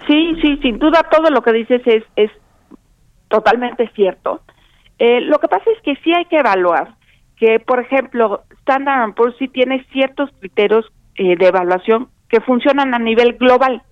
Sí, 0.06 0.36
sí, 0.40 0.58
sin 0.62 0.78
duda 0.78 1.02
todo 1.10 1.28
lo 1.30 1.42
que 1.42 1.52
dices 1.52 1.82
es, 1.86 2.04
es 2.14 2.30
totalmente 3.34 3.90
cierto. 3.96 4.42
Eh, 4.96 5.20
lo 5.22 5.40
que 5.40 5.48
pasa 5.48 5.68
es 5.68 5.82
que 5.82 5.96
sí 6.04 6.12
hay 6.14 6.26
que 6.26 6.38
evaluar 6.38 6.94
que, 7.36 7.58
por 7.58 7.80
ejemplo, 7.80 8.44
Standard 8.60 9.14
Poor's 9.14 9.34
sí 9.40 9.48
tiene 9.48 9.84
ciertos 9.92 10.30
criterios 10.38 10.86
eh, 11.16 11.36
de 11.36 11.48
evaluación 11.48 12.10
que 12.28 12.40
funcionan 12.40 12.94
a 12.94 13.00
nivel 13.00 13.32
global. 13.32 13.82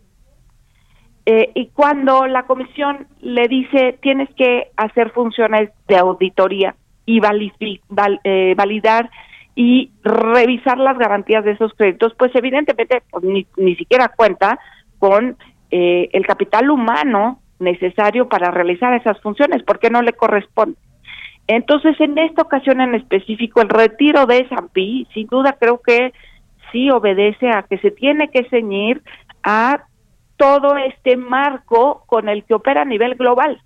Eh, 1.26 1.50
y 1.56 1.70
cuando 1.70 2.28
la 2.28 2.44
comisión 2.44 3.08
le 3.20 3.48
dice 3.48 3.98
tienes 4.00 4.28
que 4.36 4.68
hacer 4.76 5.10
funciones 5.10 5.70
de 5.88 5.96
auditoría 5.96 6.76
y 7.04 7.18
validar 7.18 9.10
y 9.56 9.90
revisar 10.04 10.78
las 10.78 10.98
garantías 10.98 11.44
de 11.44 11.52
esos 11.52 11.74
créditos, 11.74 12.14
pues 12.16 12.30
evidentemente 12.36 13.02
pues, 13.10 13.24
ni, 13.24 13.44
ni 13.56 13.74
siquiera 13.74 14.08
cuenta 14.08 14.60
con 15.00 15.36
eh, 15.72 16.10
el 16.12 16.24
capital 16.26 16.70
humano 16.70 17.41
necesario 17.58 18.28
para 18.28 18.50
realizar 18.50 18.92
esas 18.94 19.20
funciones, 19.20 19.62
porque 19.62 19.90
no 19.90 20.02
le 20.02 20.12
corresponde. 20.12 20.76
Entonces, 21.46 22.00
en 22.00 22.18
esta 22.18 22.42
ocasión 22.42 22.80
en 22.80 22.94
específico, 22.94 23.60
el 23.60 23.68
retiro 23.68 24.26
de 24.26 24.38
S&P, 24.38 25.06
sin 25.12 25.26
duda 25.26 25.56
creo 25.58 25.80
que 25.80 26.12
sí 26.70 26.90
obedece 26.90 27.50
a 27.50 27.62
que 27.62 27.78
se 27.78 27.90
tiene 27.90 28.28
que 28.30 28.48
ceñir 28.48 29.02
a 29.42 29.84
todo 30.36 30.76
este 30.76 31.16
marco 31.16 32.04
con 32.06 32.28
el 32.28 32.44
que 32.44 32.54
opera 32.54 32.82
a 32.82 32.86
nivel 32.86 33.14
global. 33.14 33.60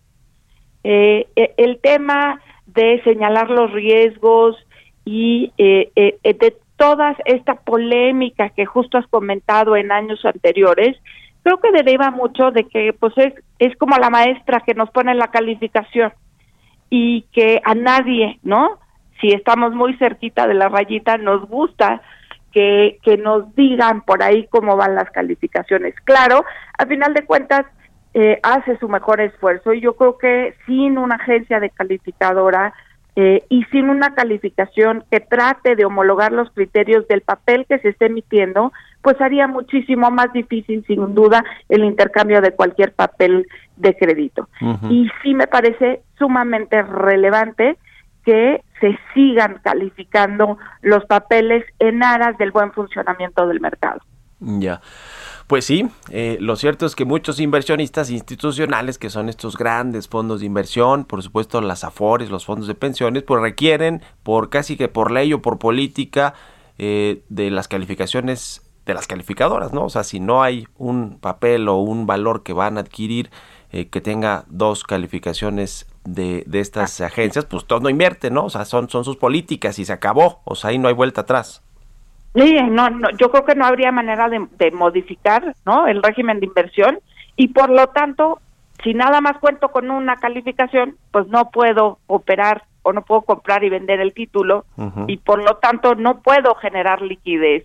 Eh, 0.84 1.26
e, 1.36 1.54
el 1.56 1.78
tema 1.80 2.40
de 2.66 3.02
señalar 3.02 3.50
los 3.50 3.72
riesgos 3.72 4.56
y 5.04 5.52
eh, 5.58 5.90
eh, 5.96 6.18
de 6.22 6.56
toda 6.76 7.16
esta 7.24 7.54
polémica 7.54 8.50
que 8.50 8.66
justo 8.66 8.98
has 8.98 9.06
comentado 9.06 9.76
en 9.76 9.90
años 9.90 10.24
anteriores, 10.24 10.96
creo 11.46 11.60
que 11.60 11.70
deriva 11.70 12.10
mucho 12.10 12.50
de 12.50 12.64
que 12.64 12.92
pues 12.92 13.16
es, 13.18 13.32
es 13.60 13.76
como 13.76 13.96
la 13.98 14.10
maestra 14.10 14.62
que 14.66 14.74
nos 14.74 14.90
pone 14.90 15.14
la 15.14 15.28
calificación 15.28 16.12
y 16.90 17.22
que 17.32 17.60
a 17.64 17.76
nadie, 17.76 18.40
¿no? 18.42 18.80
Si 19.20 19.28
estamos 19.28 19.72
muy 19.72 19.96
cerquita 19.96 20.48
de 20.48 20.54
la 20.54 20.68
rayita, 20.68 21.18
nos 21.18 21.48
gusta 21.48 22.02
que, 22.50 22.98
que 23.04 23.16
nos 23.16 23.54
digan 23.54 24.00
por 24.00 24.24
ahí 24.24 24.48
cómo 24.50 24.76
van 24.76 24.96
las 24.96 25.08
calificaciones. 25.10 25.94
Claro, 26.02 26.44
a 26.76 26.84
final 26.84 27.14
de 27.14 27.24
cuentas, 27.24 27.64
eh, 28.12 28.40
hace 28.42 28.76
su 28.78 28.88
mejor 28.88 29.20
esfuerzo 29.20 29.72
y 29.72 29.80
yo 29.80 29.94
creo 29.94 30.18
que 30.18 30.52
sin 30.66 30.98
una 30.98 31.14
agencia 31.14 31.60
de 31.60 31.70
calificadora 31.70 32.74
eh, 33.14 33.44
y 33.48 33.62
sin 33.66 33.88
una 33.88 34.16
calificación 34.16 35.04
que 35.12 35.20
trate 35.20 35.76
de 35.76 35.84
homologar 35.84 36.32
los 36.32 36.50
criterios 36.50 37.06
del 37.06 37.20
papel 37.20 37.66
que 37.68 37.78
se 37.78 37.90
esté 37.90 38.06
emitiendo, 38.06 38.72
pues 39.06 39.20
haría 39.20 39.46
muchísimo 39.46 40.10
más 40.10 40.32
difícil, 40.32 40.84
sin 40.84 41.14
duda, 41.14 41.44
el 41.68 41.84
intercambio 41.84 42.40
de 42.40 42.50
cualquier 42.50 42.92
papel 42.92 43.46
de 43.76 43.96
crédito. 43.96 44.48
Y 44.90 45.08
sí 45.22 45.32
me 45.32 45.46
parece 45.46 46.02
sumamente 46.18 46.82
relevante 46.82 47.78
que 48.24 48.64
se 48.80 48.98
sigan 49.14 49.60
calificando 49.62 50.58
los 50.82 51.04
papeles 51.04 51.64
en 51.78 52.02
aras 52.02 52.36
del 52.38 52.50
buen 52.50 52.72
funcionamiento 52.72 53.46
del 53.46 53.60
mercado. 53.60 54.00
Ya. 54.40 54.80
Pues 55.46 55.64
sí, 55.64 55.88
eh, 56.10 56.36
lo 56.40 56.56
cierto 56.56 56.84
es 56.84 56.96
que 56.96 57.04
muchos 57.04 57.38
inversionistas 57.38 58.10
institucionales, 58.10 58.98
que 58.98 59.08
son 59.08 59.28
estos 59.28 59.56
grandes 59.56 60.08
fondos 60.08 60.40
de 60.40 60.46
inversión, 60.46 61.04
por 61.04 61.22
supuesto 61.22 61.60
las 61.60 61.84
AFORES, 61.84 62.28
los 62.28 62.44
fondos 62.44 62.66
de 62.66 62.74
pensiones, 62.74 63.22
pues 63.22 63.40
requieren 63.40 64.02
por 64.24 64.50
casi 64.50 64.76
que 64.76 64.88
por 64.88 65.12
ley 65.12 65.32
o 65.32 65.42
por 65.42 65.60
política 65.60 66.34
eh, 66.76 67.22
de 67.28 67.52
las 67.52 67.68
calificaciones 67.68 68.65
de 68.86 68.94
las 68.94 69.06
calificadoras, 69.06 69.72
¿no? 69.72 69.84
O 69.84 69.88
sea, 69.90 70.04
si 70.04 70.20
no 70.20 70.42
hay 70.42 70.66
un 70.78 71.18
papel 71.18 71.68
o 71.68 71.76
un 71.76 72.06
valor 72.06 72.42
que 72.42 72.52
van 72.52 72.78
a 72.78 72.80
adquirir 72.80 73.30
eh, 73.72 73.88
que 73.88 74.00
tenga 74.00 74.44
dos 74.48 74.84
calificaciones 74.84 75.86
de, 76.04 76.44
de 76.46 76.60
estas 76.60 77.00
agencias, 77.00 77.44
pues 77.44 77.66
todo 77.66 77.80
no 77.80 77.90
invierte, 77.90 78.30
¿no? 78.30 78.44
O 78.44 78.50
sea, 78.50 78.64
son, 78.64 78.88
son 78.88 79.04
sus 79.04 79.16
políticas 79.16 79.78
y 79.80 79.84
se 79.84 79.92
acabó, 79.92 80.40
o 80.44 80.54
sea, 80.54 80.70
ahí 80.70 80.78
no 80.78 80.88
hay 80.88 80.94
vuelta 80.94 81.22
atrás. 81.22 81.62
Sí, 82.34 82.54
no, 82.70 82.88
no, 82.90 83.10
yo 83.18 83.30
creo 83.30 83.44
que 83.44 83.54
no 83.54 83.66
habría 83.66 83.90
manera 83.90 84.28
de, 84.28 84.46
de 84.58 84.70
modificar 84.70 85.54
¿no? 85.64 85.86
el 85.86 86.02
régimen 86.02 86.38
de 86.38 86.46
inversión 86.46 86.98
y 87.34 87.48
por 87.48 87.70
lo 87.70 87.88
tanto, 87.88 88.40
si 88.84 88.94
nada 88.94 89.20
más 89.20 89.38
cuento 89.38 89.70
con 89.70 89.90
una 89.90 90.16
calificación, 90.16 90.96
pues 91.10 91.26
no 91.28 91.50
puedo 91.50 91.98
operar 92.06 92.64
o 92.82 92.92
no 92.92 93.02
puedo 93.02 93.22
comprar 93.22 93.64
y 93.64 93.68
vender 93.68 94.00
el 94.00 94.14
título 94.14 94.64
y 95.08 95.16
por 95.16 95.42
lo 95.42 95.56
tanto 95.56 95.96
no 95.96 96.20
puedo 96.20 96.54
generar 96.54 97.02
liquidez. 97.02 97.64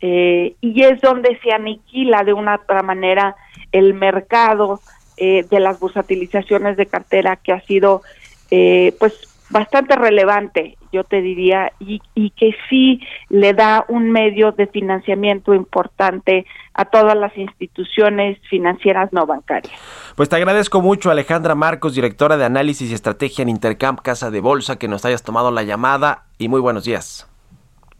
Eh, 0.00 0.54
y 0.60 0.82
es 0.82 1.00
donde 1.00 1.38
se 1.42 1.52
aniquila 1.52 2.24
de 2.24 2.32
una 2.32 2.54
otra 2.56 2.82
manera 2.82 3.36
el 3.70 3.94
mercado 3.94 4.80
eh, 5.16 5.44
de 5.50 5.60
las 5.60 5.78
bursatilizaciones 5.78 6.76
de 6.78 6.86
cartera 6.86 7.36
que 7.36 7.52
ha 7.52 7.60
sido 7.62 8.02
eh, 8.50 8.94
pues 8.98 9.28
bastante 9.50 9.96
relevante, 9.96 10.78
yo 10.92 11.04
te 11.04 11.20
diría, 11.20 11.72
y, 11.80 12.00
y 12.14 12.30
que 12.30 12.54
sí 12.68 13.00
le 13.28 13.52
da 13.52 13.84
un 13.88 14.10
medio 14.10 14.52
de 14.52 14.68
financiamiento 14.68 15.52
importante 15.54 16.46
a 16.72 16.84
todas 16.84 17.16
las 17.16 17.36
instituciones 17.36 18.38
financieras 18.48 19.12
no 19.12 19.26
bancarias. 19.26 19.74
Pues 20.16 20.28
te 20.28 20.36
agradezco 20.36 20.80
mucho, 20.80 21.10
Alejandra 21.10 21.54
Marcos, 21.54 21.94
directora 21.94 22.36
de 22.36 22.44
análisis 22.44 22.90
y 22.90 22.94
estrategia 22.94 23.42
en 23.42 23.48
Intercamp 23.48 24.00
Casa 24.00 24.30
de 24.30 24.40
Bolsa, 24.40 24.78
que 24.78 24.88
nos 24.88 25.04
hayas 25.04 25.22
tomado 25.22 25.50
la 25.50 25.64
llamada 25.64 26.24
y 26.38 26.48
muy 26.48 26.60
buenos 26.60 26.84
días. 26.84 27.29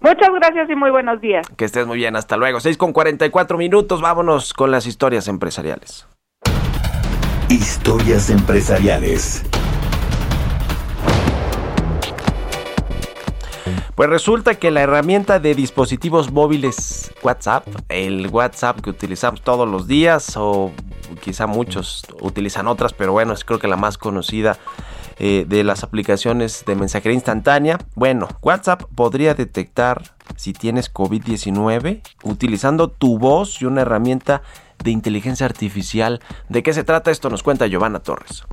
Muchas 0.02 0.30
gracias 0.34 0.70
y 0.70 0.76
muy 0.76 0.90
buenos 0.90 1.20
días. 1.20 1.46
Que 1.58 1.66
estés 1.66 1.86
muy 1.86 1.98
bien, 1.98 2.16
hasta 2.16 2.38
luego. 2.38 2.58
6 2.58 2.78
con 2.78 2.92
44 2.94 3.58
minutos, 3.58 4.00
vámonos 4.00 4.54
con 4.54 4.70
las 4.70 4.86
historias 4.86 5.28
empresariales. 5.28 6.06
Historias 7.50 8.30
empresariales. 8.30 9.44
Pues 13.94 14.08
resulta 14.08 14.54
que 14.54 14.70
la 14.70 14.80
herramienta 14.80 15.38
de 15.38 15.54
dispositivos 15.54 16.32
móviles 16.32 17.12
WhatsApp, 17.22 17.66
el 17.90 18.28
WhatsApp 18.28 18.80
que 18.80 18.88
utilizamos 18.88 19.42
todos 19.42 19.68
los 19.68 19.86
días 19.86 20.34
o 20.38 20.72
quizá 21.20 21.46
muchos 21.46 22.06
utilizan 22.22 22.66
otras, 22.68 22.94
pero 22.94 23.12
bueno, 23.12 23.34
es 23.34 23.44
creo 23.44 23.58
que 23.58 23.68
la 23.68 23.76
más 23.76 23.98
conocida 23.98 24.56
eh, 25.22 25.44
de 25.46 25.64
las 25.64 25.82
aplicaciones 25.82 26.64
de 26.66 26.74
mensajería 26.74 27.14
instantánea. 27.14 27.78
Bueno, 27.94 28.26
WhatsApp 28.40 28.84
podría 28.94 29.34
detectar 29.34 30.14
si 30.36 30.54
tienes 30.54 30.90
COVID-19 30.90 32.00
utilizando 32.24 32.88
tu 32.88 33.18
voz 33.18 33.60
y 33.60 33.66
una 33.66 33.82
herramienta 33.82 34.40
de 34.82 34.92
inteligencia 34.92 35.44
artificial. 35.44 36.20
¿De 36.48 36.62
qué 36.62 36.72
se 36.72 36.84
trata 36.84 37.10
esto? 37.10 37.28
Nos 37.28 37.42
cuenta 37.42 37.66
Giovanna 37.66 37.98
Torres. 37.98 38.44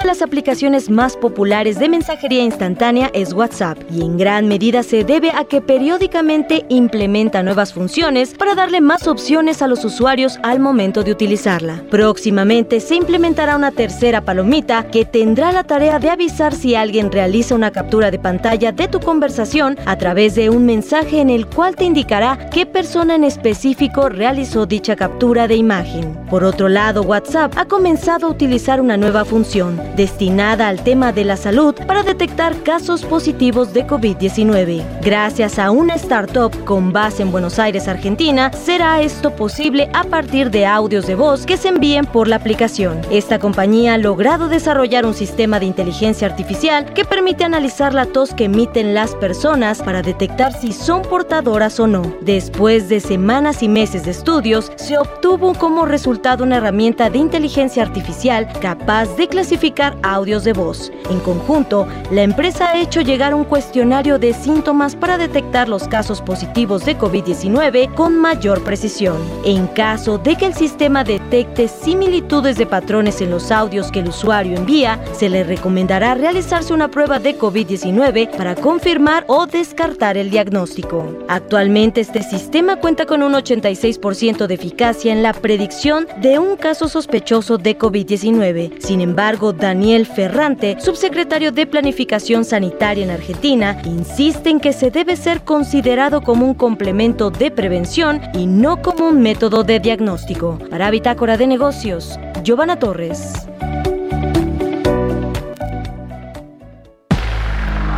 De 0.00 0.06
las 0.06 0.22
aplicaciones 0.22 0.88
más 0.88 1.14
populares 1.14 1.78
de 1.78 1.90
mensajería 1.90 2.42
instantánea 2.42 3.10
es 3.12 3.34
WhatsApp 3.34 3.76
y 3.92 4.00
en 4.00 4.16
gran 4.16 4.48
medida 4.48 4.82
se 4.82 5.04
debe 5.04 5.30
a 5.30 5.44
que 5.44 5.60
periódicamente 5.60 6.64
implementa 6.70 7.42
nuevas 7.42 7.74
funciones 7.74 8.32
para 8.32 8.54
darle 8.54 8.80
más 8.80 9.06
opciones 9.06 9.60
a 9.60 9.66
los 9.66 9.84
usuarios 9.84 10.38
al 10.42 10.58
momento 10.58 11.02
de 11.04 11.12
utilizarla. 11.12 11.84
Próximamente 11.90 12.80
se 12.80 12.94
implementará 12.94 13.56
una 13.56 13.72
tercera 13.72 14.22
palomita 14.22 14.84
que 14.84 15.04
tendrá 15.04 15.52
la 15.52 15.64
tarea 15.64 15.98
de 15.98 16.08
avisar 16.08 16.54
si 16.54 16.74
alguien 16.74 17.12
realiza 17.12 17.54
una 17.54 17.70
captura 17.70 18.10
de 18.10 18.18
pantalla 18.18 18.72
de 18.72 18.88
tu 18.88 19.00
conversación 19.00 19.76
a 19.84 19.98
través 19.98 20.34
de 20.34 20.48
un 20.48 20.64
mensaje 20.64 21.20
en 21.20 21.28
el 21.28 21.46
cual 21.46 21.76
te 21.76 21.84
indicará 21.84 22.48
qué 22.48 22.64
persona 22.64 23.16
en 23.16 23.24
específico 23.24 24.08
realizó 24.08 24.64
dicha 24.64 24.96
captura 24.96 25.46
de 25.46 25.56
imagen. 25.56 26.16
Por 26.30 26.42
otro 26.42 26.70
lado, 26.70 27.02
WhatsApp 27.02 27.52
ha 27.58 27.66
comenzado 27.66 28.28
a 28.28 28.30
utilizar 28.30 28.80
una 28.80 28.96
nueva 28.96 29.26
función 29.26 29.89
destinada 29.96 30.68
al 30.68 30.82
tema 30.82 31.12
de 31.12 31.24
la 31.24 31.36
salud 31.36 31.74
para 31.86 32.02
detectar 32.02 32.62
casos 32.62 33.04
positivos 33.04 33.72
de 33.72 33.86
COVID-19. 33.86 34.84
Gracias 35.02 35.58
a 35.58 35.70
una 35.70 35.94
startup 35.94 36.52
con 36.64 36.92
base 36.92 37.22
en 37.22 37.32
Buenos 37.32 37.58
Aires, 37.58 37.88
Argentina, 37.88 38.52
será 38.52 39.00
esto 39.00 39.34
posible 39.34 39.90
a 39.92 40.04
partir 40.04 40.50
de 40.50 40.66
audios 40.66 41.06
de 41.06 41.14
voz 41.14 41.46
que 41.46 41.56
se 41.56 41.68
envíen 41.68 42.06
por 42.06 42.28
la 42.28 42.36
aplicación. 42.36 43.00
Esta 43.10 43.38
compañía 43.38 43.94
ha 43.94 43.98
logrado 43.98 44.48
desarrollar 44.48 45.06
un 45.06 45.14
sistema 45.14 45.58
de 45.58 45.66
inteligencia 45.66 46.28
artificial 46.28 46.92
que 46.92 47.04
permite 47.04 47.44
analizar 47.44 47.94
la 47.94 48.06
tos 48.06 48.34
que 48.34 48.44
emiten 48.44 48.94
las 48.94 49.14
personas 49.16 49.82
para 49.82 50.02
detectar 50.02 50.52
si 50.52 50.72
son 50.72 51.02
portadoras 51.02 51.80
o 51.80 51.86
no. 51.86 52.02
Después 52.20 52.88
de 52.88 53.00
semanas 53.00 53.62
y 53.62 53.68
meses 53.68 54.04
de 54.04 54.10
estudios, 54.10 54.70
se 54.76 54.98
obtuvo 54.98 55.54
como 55.54 55.86
resultado 55.86 56.44
una 56.44 56.58
herramienta 56.58 57.10
de 57.10 57.18
inteligencia 57.18 57.82
artificial 57.82 58.48
capaz 58.60 59.16
de 59.16 59.28
clasificar 59.28 59.79
audios 60.02 60.44
de 60.44 60.52
voz. 60.52 60.92
En 61.10 61.20
conjunto, 61.20 61.86
la 62.10 62.22
empresa 62.22 62.70
ha 62.70 62.78
hecho 62.78 63.00
llegar 63.00 63.34
un 63.34 63.44
cuestionario 63.44 64.18
de 64.18 64.32
síntomas 64.32 64.94
para 64.94 65.18
detectar 65.18 65.68
los 65.68 65.88
casos 65.88 66.20
positivos 66.20 66.84
de 66.84 66.96
COVID-19 66.96 67.94
con 67.94 68.18
mayor 68.18 68.62
precisión. 68.62 69.16
En 69.44 69.66
caso 69.68 70.18
de 70.18 70.36
que 70.36 70.46
el 70.46 70.54
sistema 70.54 71.04
detecte 71.04 71.68
similitudes 71.68 72.56
de 72.56 72.66
patrones 72.66 73.20
en 73.20 73.30
los 73.30 73.50
audios 73.50 73.90
que 73.90 74.00
el 74.00 74.08
usuario 74.08 74.56
envía, 74.56 75.00
se 75.12 75.28
le 75.28 75.44
recomendará 75.44 76.14
realizarse 76.14 76.72
una 76.72 76.90
prueba 76.90 77.18
de 77.18 77.38
COVID-19 77.38 78.36
para 78.36 78.54
confirmar 78.54 79.24
o 79.26 79.46
descartar 79.46 80.16
el 80.16 80.30
diagnóstico. 80.30 81.18
Actualmente 81.28 82.00
este 82.00 82.22
sistema 82.22 82.76
cuenta 82.76 83.06
con 83.06 83.22
un 83.22 83.32
86% 83.32 84.46
de 84.46 84.54
eficacia 84.54 85.12
en 85.12 85.22
la 85.22 85.32
predicción 85.32 86.06
de 86.20 86.38
un 86.38 86.56
caso 86.56 86.88
sospechoso 86.88 87.58
de 87.58 87.78
COVID-19. 87.78 88.80
Sin 88.80 89.00
embargo, 89.00 89.52
Daniel 89.70 90.04
Ferrante, 90.04 90.80
subsecretario 90.80 91.52
de 91.52 91.64
Planificación 91.64 92.44
Sanitaria 92.44 93.04
en 93.04 93.10
Argentina, 93.12 93.80
insiste 93.84 94.50
en 94.50 94.58
que 94.58 94.72
se 94.72 94.90
debe 94.90 95.14
ser 95.14 95.42
considerado 95.42 96.22
como 96.22 96.44
un 96.44 96.54
complemento 96.54 97.30
de 97.30 97.52
prevención 97.52 98.20
y 98.34 98.48
no 98.48 98.82
como 98.82 99.06
un 99.06 99.22
método 99.22 99.62
de 99.62 99.78
diagnóstico. 99.78 100.58
Para 100.70 100.90
Bitácora 100.90 101.36
de 101.36 101.46
Negocios, 101.46 102.18
Giovanna 102.42 102.80
Torres. 102.80 103.32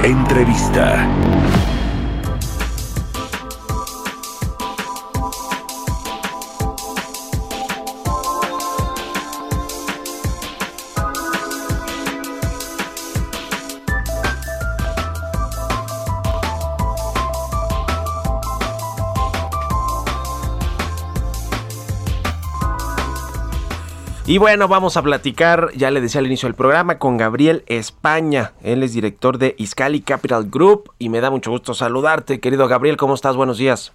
Entrevista. 0.04 1.08
Y 24.33 24.39
bueno, 24.39 24.66
vamos 24.66 24.97
a 24.97 25.03
platicar, 25.03 25.72
ya 25.76 25.91
le 25.91 26.01
decía 26.01 26.20
al 26.20 26.26
inicio 26.26 26.47
del 26.47 26.55
programa, 26.55 26.99
con 26.99 27.18
Gabriel 27.18 27.64
España. 27.66 28.53
Él 28.62 28.83
es 28.83 28.95
director 28.95 29.37
de 29.37 29.55
Iscali 29.59 30.01
Capital 30.01 30.49
Group 30.49 30.91
y 30.99 31.11
me 31.11 31.20
da 31.20 31.30
mucho 31.30 31.51
gusto 31.51 31.74
saludarte, 31.74 32.41
querido 32.41 32.66
Gabriel. 32.66 32.97
¿Cómo 32.97 33.12
estás? 33.12 33.37
Buenos 33.37 33.59
días. 33.59 33.93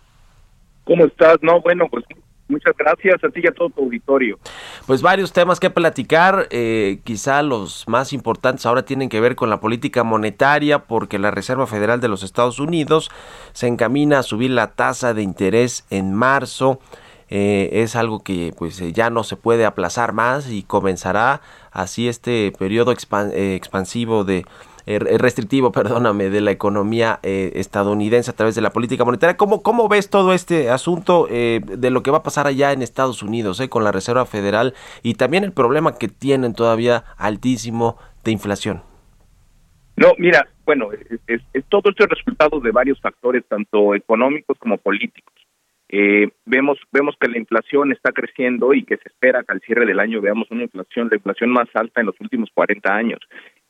¿Cómo 0.84 1.06
estás? 1.06 1.38
No, 1.42 1.60
bueno, 1.62 1.88
pues 1.90 2.06
muchas 2.50 2.78
gracias 2.78 3.24
a 3.24 3.30
ti 3.30 3.42
y 3.44 3.48
a 3.48 3.52
todo 3.52 3.72
tu 3.72 3.82
auditorio. 3.82 4.38
Pues 4.86 5.02
varios 5.02 5.34
temas 5.34 5.60
que 5.60 5.72
platicar, 5.72 6.48
eh, 6.52 7.00
quizá 7.04 7.42
los 7.42 7.88
más 7.88 8.14
importantes 8.14 8.68
ahora 8.68 8.86
tienen 8.86 9.10
que 9.10 9.20
ver 9.20 9.36
con 9.36 9.50
la 9.50 9.60
política 9.60 10.04
monetaria 10.04 10.84
porque 10.84 11.18
la 11.18 11.32
Reserva 11.32 11.66
Federal 11.66 12.00
de 12.00 12.10
los 12.10 12.22
Estados 12.22 12.60
Unidos 12.60 13.10
se 13.54 13.66
encamina 13.66 14.20
a 14.20 14.24
subir 14.24 14.52
la 14.52 14.68
tasa 14.74 15.16
de 15.16 15.24
interés 15.24 15.88
en 15.90 16.14
marzo. 16.14 16.80
Eh, 17.30 17.70
es 17.84 17.96
algo 17.96 18.24
que 18.24 18.54
pues 18.58 18.80
eh, 18.82 18.94
ya 18.94 19.10
no 19.10 19.24
se 19.24 19.36
puede 19.36 19.66
aplazar 19.66 20.14
más 20.14 20.50
y 20.50 20.64
comenzará 20.64 21.42
así 21.72 22.08
este 22.08 22.54
periodo 22.58 22.92
eh, 22.92 23.56
expansivo 23.56 24.24
de 24.24 24.46
eh, 24.88 25.00
restrictivo, 25.00 25.72
perdóname, 25.74 26.30
de 26.30 26.42
la 26.42 26.52
economía 26.52 27.20
estadounidense 27.22 28.32
a 28.32 28.36
través 28.36 28.56
de 28.56 28.62
la 28.62 28.72
política 28.72 29.06
monetaria. 29.06 29.38
¿Cómo, 29.38 29.62
cómo 29.62 29.88
ves 29.90 30.10
todo 30.10 30.34
este 30.34 30.70
asunto 30.70 31.28
eh, 31.30 31.60
de 31.64 31.90
lo 31.92 32.02
que 32.02 32.12
va 32.12 32.20
a 32.20 32.24
pasar 32.24 32.48
allá 32.48 32.72
en 32.72 32.82
Estados 32.82 33.22
Unidos 33.22 33.62
con 33.70 33.84
la 33.84 33.92
Reserva 33.92 34.26
Federal 34.26 34.74
y 35.04 35.16
también 35.16 35.44
el 35.44 35.52
problema 35.52 35.98
que 35.98 36.08
tienen 36.08 36.54
todavía 36.54 37.04
altísimo 37.18 37.98
de 38.24 38.32
inflación? 38.32 38.82
No, 39.98 40.14
mira, 40.18 40.48
bueno, 40.66 40.90
es, 41.28 41.42
todo 41.70 41.90
esto 41.90 42.04
es 42.04 42.10
resultado 42.10 42.60
de 42.60 42.72
varios 42.72 43.02
factores, 43.02 43.44
tanto 43.48 43.94
económicos 43.94 44.58
como 44.60 44.78
políticos. 44.78 45.34
Eh, 45.90 46.30
vemos 46.46 46.78
vemos 46.92 47.16
que 47.20 47.30
la 47.30 47.38
inflación 47.38 47.94
está 47.94 48.12
creciendo 48.12 48.74
y 48.74 48.84
que 48.84 48.98
se 48.98 49.08
espera 49.08 49.44
que 49.44 49.54
al 49.54 49.62
cierre 49.62 49.86
del 49.86 50.00
año 50.00 50.20
veamos 50.20 50.52
una 50.52 50.64
inflación, 50.64 51.08
la 51.10 51.16
inflación 51.16 51.50
más 51.52 51.70
alta 51.74 52.02
en 52.02 52.08
los 52.08 52.20
últimos 52.20 52.50
40 52.54 52.94
años. 52.94 53.20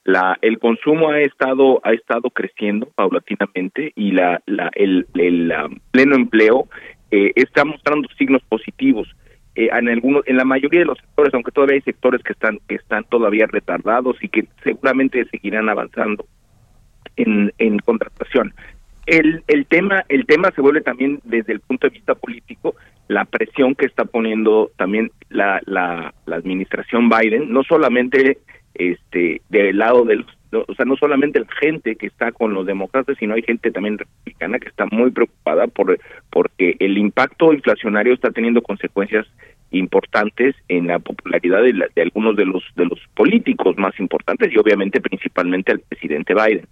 La, 0.03 0.38
el 0.41 0.57
consumo 0.57 1.09
ha 1.09 1.20
estado 1.20 1.80
ha 1.84 1.93
estado 1.93 2.30
creciendo 2.32 2.88
paulatinamente 2.95 3.91
y 3.95 4.11
la, 4.11 4.41
la 4.47 4.72
el, 4.74 5.05
el, 5.13 5.53
pleno 5.91 6.15
empleo 6.15 6.68
eh, 7.11 7.34
está 7.36 7.65
mostrando 7.65 8.07
signos 8.18 8.41
positivos 8.49 9.07
eh, 9.55 9.70
en 9.72 9.89
algunos 9.89 10.24
en 10.26 10.38
la 10.38 10.45
mayoría 10.45 10.80
de 10.80 10.86
los 10.86 10.97
sectores 10.97 11.34
aunque 11.34 11.51
todavía 11.51 11.76
hay 11.76 11.82
sectores 11.82 12.24
que 12.24 12.34
están 12.34 12.59
que 12.68 12.76
están 12.76 13.03
todavía 13.03 13.45
retardados 13.47 14.18
y 14.24 14.30
que 14.30 14.47
seguramente 14.63 15.26
seguirán 15.26 15.70
avanzando 15.70 16.26
en, 17.18 17.53
en 17.57 17.78
contratación 17.80 18.53
el, 19.07 19.43
el 19.47 19.65
tema 19.65 20.05
el 20.09 20.25
tema 20.25 20.51
se 20.51 20.61
vuelve 20.61 20.81
también 20.81 21.19
desde 21.23 21.53
el 21.53 21.59
punto 21.61 21.87
de 21.87 21.93
vista 21.93 22.13
político 22.15 22.75
la 23.07 23.25
presión 23.25 23.73
que 23.73 23.85
está 23.85 24.05
poniendo 24.05 24.69
también 24.77 25.11
la, 25.29 25.61
la, 25.65 26.13
la 26.25 26.35
administración 26.35 27.09
Biden 27.09 27.51
no 27.51 27.63
solamente 27.63 28.37
este 28.75 29.41
del 29.49 29.77
lado 29.77 30.05
de 30.05 30.17
los 30.17 30.27
no, 30.51 30.63
o 30.67 30.73
sea 30.75 30.85
no 30.85 30.95
solamente 30.95 31.39
la 31.39 31.47
gente 31.59 31.95
que 31.95 32.07
está 32.07 32.31
con 32.31 32.53
los 32.53 32.65
demócratas 32.65 33.17
sino 33.19 33.33
hay 33.33 33.41
gente 33.41 33.71
también 33.71 33.97
republicana 33.97 34.59
que 34.59 34.67
está 34.69 34.85
muy 34.91 35.09
preocupada 35.11 35.67
por 35.67 35.97
porque 36.29 36.75
el 36.79 36.97
impacto 36.97 37.53
inflacionario 37.53 38.13
está 38.13 38.31
teniendo 38.31 38.61
consecuencias 38.61 39.25
importantes 39.71 40.55
en 40.69 40.87
la 40.87 40.99
popularidad 40.99 41.61
de, 41.61 41.73
la- 41.73 41.87
de 41.93 42.01
algunos 42.01 42.35
de 42.37 42.45
los 42.45 42.63
de 42.75 42.85
los 42.85 42.99
políticos 43.15 43.77
más 43.77 43.99
importantes 43.99 44.51
y 44.53 44.57
obviamente 44.57 45.01
principalmente 45.01 45.73
al 45.73 45.79
presidente 45.81 46.33
Biden. 46.33 46.67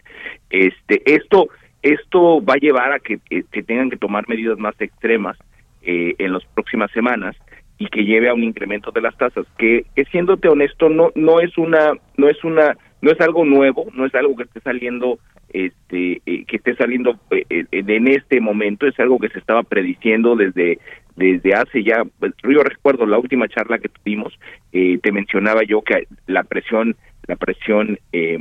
Este 0.49 1.01
esto 1.13 1.49
esto 1.85 2.43
va 2.43 2.55
a 2.55 2.57
llevar 2.57 2.91
a 2.93 2.99
que, 2.99 3.19
que- 3.29 3.43
que 3.51 3.63
tengan 3.63 3.89
que 3.89 3.97
tomar 3.97 4.27
medidas 4.27 4.57
más 4.57 4.75
extremas 4.81 5.37
eh, 5.83 6.15
en 6.17 6.33
las 6.33 6.43
próximas 6.55 6.91
semanas 6.91 7.35
y 7.77 7.87
que 7.87 8.03
lleve 8.05 8.29
a 8.29 8.33
un 8.33 8.43
incremento 8.43 8.91
de 8.91 9.01
las 9.01 9.15
tasas 9.17 9.45
que, 9.57 9.85
que 9.95 10.05
siéndote 10.05 10.47
honesto 10.47 10.89
no 10.89 11.11
no 11.15 11.39
es 11.41 11.57
una 11.57 11.93
no 12.17 12.27
es 12.29 12.43
una 12.43 12.75
no 13.01 13.11
es 13.11 13.19
algo 13.21 13.45
nuevo 13.45 13.85
no 13.93 14.05
es 14.05 14.15
algo 14.15 14.35
que 14.35 14.43
esté 14.43 14.61
saliendo 14.61 15.19
este 15.49 16.21
eh, 16.25 16.45
que 16.47 16.55
esté 16.57 16.75
saliendo 16.75 17.19
eh, 17.31 17.45
eh, 17.49 17.65
en 17.71 18.07
este 18.07 18.39
momento 18.41 18.87
es 18.87 18.97
algo 18.99 19.19
que 19.19 19.29
se 19.29 19.39
estaba 19.39 19.61
prediciendo 19.63 20.35
desde 20.35 20.79
desde 21.17 21.53
hace 21.53 21.83
ya 21.83 22.03
pues, 22.19 22.33
yo 22.43 22.63
recuerdo 22.63 23.05
la 23.05 23.19
última 23.19 23.47
charla 23.47 23.77
que 23.77 23.89
tuvimos 23.89 24.33
eh, 24.71 24.97
te 25.03 25.11
mencionaba 25.11 25.61
yo 25.63 25.81
que 25.81 26.07
la 26.27 26.43
presión 26.43 26.95
la 27.27 27.35
presión 27.35 27.99
eh, 28.13 28.39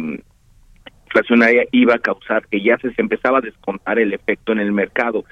inflacionaria 1.14 1.64
iba 1.70 1.94
a 1.94 1.98
causar 1.98 2.46
que 2.48 2.60
ya 2.60 2.76
se, 2.78 2.92
se 2.92 3.00
empezaba 3.00 3.38
a 3.38 3.40
descontar 3.40 3.98
el 3.98 4.12
efecto 4.12 4.52
en 4.52 4.58
el 4.58 4.72
mercado. 4.72 5.24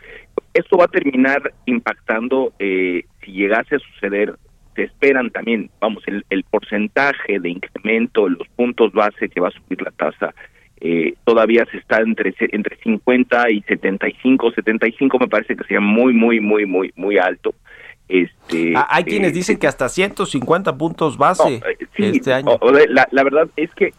Esto 0.55 0.77
va 0.77 0.85
a 0.85 0.89
terminar 0.89 1.53
impactando, 1.67 2.53
eh, 2.59 3.05
si 3.25 3.33
llegase 3.33 3.77
a 3.77 3.79
suceder, 3.81 4.37
se 4.77 4.85
esperan 4.85 5.31
también, 5.31 5.71
vamos, 5.81 6.03
el, 6.07 6.25
el 6.31 6.45
porcentaje 6.45 7.41
de 7.41 7.51
incremento, 7.51 8.29
los 8.29 8.47
puntos 8.57 8.93
base 8.93 9.29
que 9.29 9.41
va 9.41 9.49
a 9.49 9.51
subir 9.51 9.83
la 9.83 9.91
tasa, 9.91 10.35
eh, 10.81 11.15
todavía 11.25 11.67
se 11.71 11.79
está 11.79 12.01
entre 12.01 12.35
entre 12.39 12.77
50 12.77 13.51
y 13.51 13.63
75, 13.63 14.53
75 14.53 15.19
me 15.19 15.29
parece 15.29 15.57
que 15.57 15.65
sería 15.65 15.81
muy, 15.81 16.13
muy, 16.13 16.41
muy, 16.41 16.65
muy, 16.65 16.93
muy 16.97 17.19
alto. 17.19 17.55
Este, 18.09 18.73
Ah, 18.77 18.89
Hay 18.91 19.05
quienes 19.05 19.31
eh, 19.31 19.35
dicen 19.35 19.59
que 19.59 19.67
hasta 19.67 19.89
150 19.89 20.77
puntos 20.77 21.17
base 21.17 21.61
no, 21.61 21.67
eh, 21.67 21.79
sí, 21.97 22.05
este 22.05 22.33
año. 22.33 22.59
la 22.89 23.25
verdad 23.25 23.49
es 23.57 23.73
que 23.75 23.93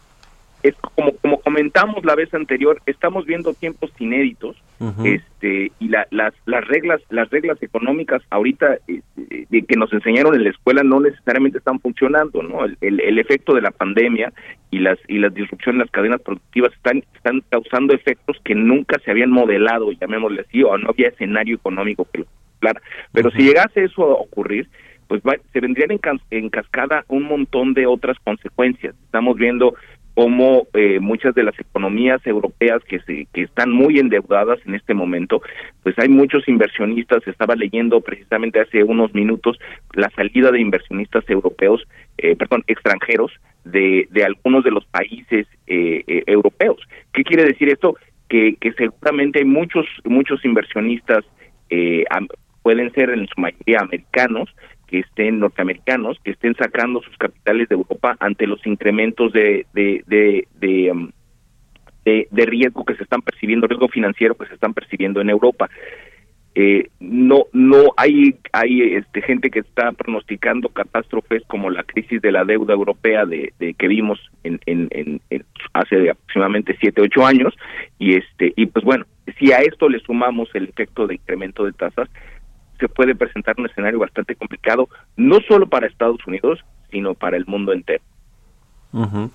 es 0.64 0.74
como 0.96 1.12
como 1.18 1.38
comentamos 1.40 2.04
la 2.04 2.14
vez 2.16 2.32
anterior, 2.34 2.80
estamos 2.86 3.26
viendo 3.26 3.52
tiempos 3.54 3.92
inéditos, 4.00 4.56
este 5.04 5.70
y 5.78 5.88
la- 5.88 6.06
las 6.10 6.34
las 6.46 6.66
reglas 6.66 7.00
las 7.10 7.30
reglas 7.30 7.62
económicas 7.62 8.22
ahorita 8.30 8.78
eh, 8.88 9.00
de 9.48 9.62
que 9.62 9.76
nos 9.76 9.92
enseñaron 9.92 10.34
en 10.34 10.42
la 10.44 10.50
escuela 10.50 10.82
no 10.82 10.98
necesariamente 11.00 11.58
están 11.58 11.78
funcionando, 11.80 12.42
¿no? 12.42 12.64
El, 12.64 12.76
el, 12.80 13.00
el 13.00 13.18
efecto 13.18 13.54
de 13.54 13.60
la 13.62 13.70
pandemia 13.70 14.32
y 14.70 14.78
las 14.80 14.98
y 15.06 15.18
las 15.18 15.32
disrupciones 15.34 15.76
en 15.76 15.80
las 15.80 15.90
cadenas 15.90 16.20
productivas 16.22 16.72
están 16.72 17.04
están 17.14 17.42
causando 17.50 17.94
efectos 17.94 18.38
que 18.44 18.54
nunca 18.54 18.98
se 19.04 19.10
habían 19.10 19.30
modelado, 19.30 19.92
llamémosle 19.92 20.40
así, 20.42 20.62
o 20.62 20.76
no 20.78 20.90
había 20.90 21.08
escenario 21.08 21.56
económico 21.56 22.06
que 22.12 22.20
lo 22.20 22.24
cumplara. 22.50 22.80
Pero 23.12 23.30
si 23.30 23.42
llegase 23.42 23.84
eso 23.84 24.02
a 24.02 24.14
ocurrir, 24.14 24.68
pues 25.08 25.20
va- 25.22 25.36
se 25.52 25.60
vendrían 25.60 25.90
en 26.30 26.48
cascada 26.48 27.04
un 27.08 27.24
montón 27.24 27.74
de 27.74 27.86
otras 27.86 28.16
consecuencias. 28.24 28.94
Estamos 29.04 29.36
viendo 29.36 29.74
cómo 30.14 30.68
eh, 30.74 31.00
muchas 31.00 31.34
de 31.34 31.42
las 31.42 31.58
economías 31.58 32.24
europeas 32.26 32.82
que 32.84 33.00
se 33.00 33.26
que 33.32 33.42
están 33.42 33.72
muy 33.72 33.98
endeudadas 33.98 34.60
en 34.64 34.74
este 34.74 34.94
momento, 34.94 35.42
pues 35.82 35.98
hay 35.98 36.08
muchos 36.08 36.48
inversionistas, 36.48 37.26
estaba 37.26 37.56
leyendo 37.56 38.00
precisamente 38.00 38.60
hace 38.60 38.84
unos 38.84 39.12
minutos 39.14 39.58
la 39.92 40.10
salida 40.10 40.50
de 40.52 40.60
inversionistas 40.60 41.28
europeos, 41.28 41.86
eh, 42.18 42.36
perdón, 42.36 42.62
extranjeros 42.66 43.32
de, 43.64 44.06
de 44.10 44.24
algunos 44.24 44.62
de 44.64 44.70
los 44.70 44.84
países 44.86 45.46
eh, 45.66 46.04
eh, 46.06 46.22
europeos. 46.26 46.80
¿Qué 47.12 47.24
quiere 47.24 47.44
decir 47.44 47.68
esto? 47.68 47.96
Que, 48.28 48.56
que 48.60 48.72
seguramente 48.72 49.40
hay 49.40 49.44
muchos 49.44 49.86
muchos 50.04 50.44
inversionistas 50.44 51.24
eh, 51.70 52.04
pueden 52.64 52.90
ser 52.92 53.10
en 53.10 53.28
su 53.28 53.40
mayoría 53.40 53.78
americanos 53.80 54.48
que 54.88 54.98
estén 55.00 55.38
norteamericanos 55.38 56.18
que 56.24 56.32
estén 56.32 56.54
sacando 56.56 57.00
sus 57.02 57.16
capitales 57.18 57.68
de 57.68 57.76
Europa 57.76 58.16
ante 58.18 58.46
los 58.48 58.66
incrementos 58.66 59.32
de 59.32 59.66
de 59.72 60.90
um, 60.90 61.10
de- 62.04 62.26
de 62.30 62.46
riesgo 62.46 62.84
que 62.84 62.96
se 62.96 63.02
están 63.04 63.22
percibiendo 63.22 63.66
riesgo 63.66 63.88
financiero 63.88 64.34
que 64.34 64.46
se 64.46 64.54
están 64.54 64.74
percibiendo 64.74 65.20
en 65.20 65.30
Europa. 65.30 65.70
Eh, 66.56 66.88
no 67.00 67.46
no 67.52 67.78
hay 67.96 68.36
hay 68.52 68.94
este 68.94 69.22
gente 69.22 69.50
que 69.50 69.58
está 69.60 69.90
pronosticando 69.92 70.68
catástrofes 70.68 71.42
como 71.48 71.68
la 71.68 71.82
crisis 71.82 72.22
de 72.22 72.30
la 72.30 72.44
deuda 72.44 72.74
europea 72.74 73.24
de, 73.26 73.52
de 73.58 73.74
que 73.74 73.88
vimos 73.88 74.20
en, 74.44 74.60
en, 74.66 74.86
en- 74.92 75.20
en- 75.30 75.44
hace 75.72 76.08
aproximadamente 76.10 76.76
siete 76.80 77.00
ocho 77.00 77.26
años 77.26 77.52
y 77.98 78.14
este 78.14 78.52
y 78.54 78.66
pues 78.66 78.84
bueno 78.84 79.04
si 79.38 79.50
a 79.50 79.56
esto 79.58 79.88
le 79.88 79.98
sumamos 79.98 80.48
el 80.54 80.64
efecto 80.68 81.08
de 81.08 81.14
incremento 81.16 81.64
de 81.64 81.72
tasas 81.72 82.08
se 82.78 82.88
puede 82.88 83.14
presentar 83.14 83.54
un 83.58 83.66
escenario 83.66 83.98
bastante 83.98 84.34
complicado 84.34 84.88
no 85.16 85.40
solo 85.48 85.68
para 85.68 85.86
Estados 85.86 86.24
Unidos 86.26 86.60
sino 86.90 87.14
para 87.14 87.36
el 87.36 87.46
mundo 87.46 87.72
entero 87.72 88.02
Ujú. 88.94 89.30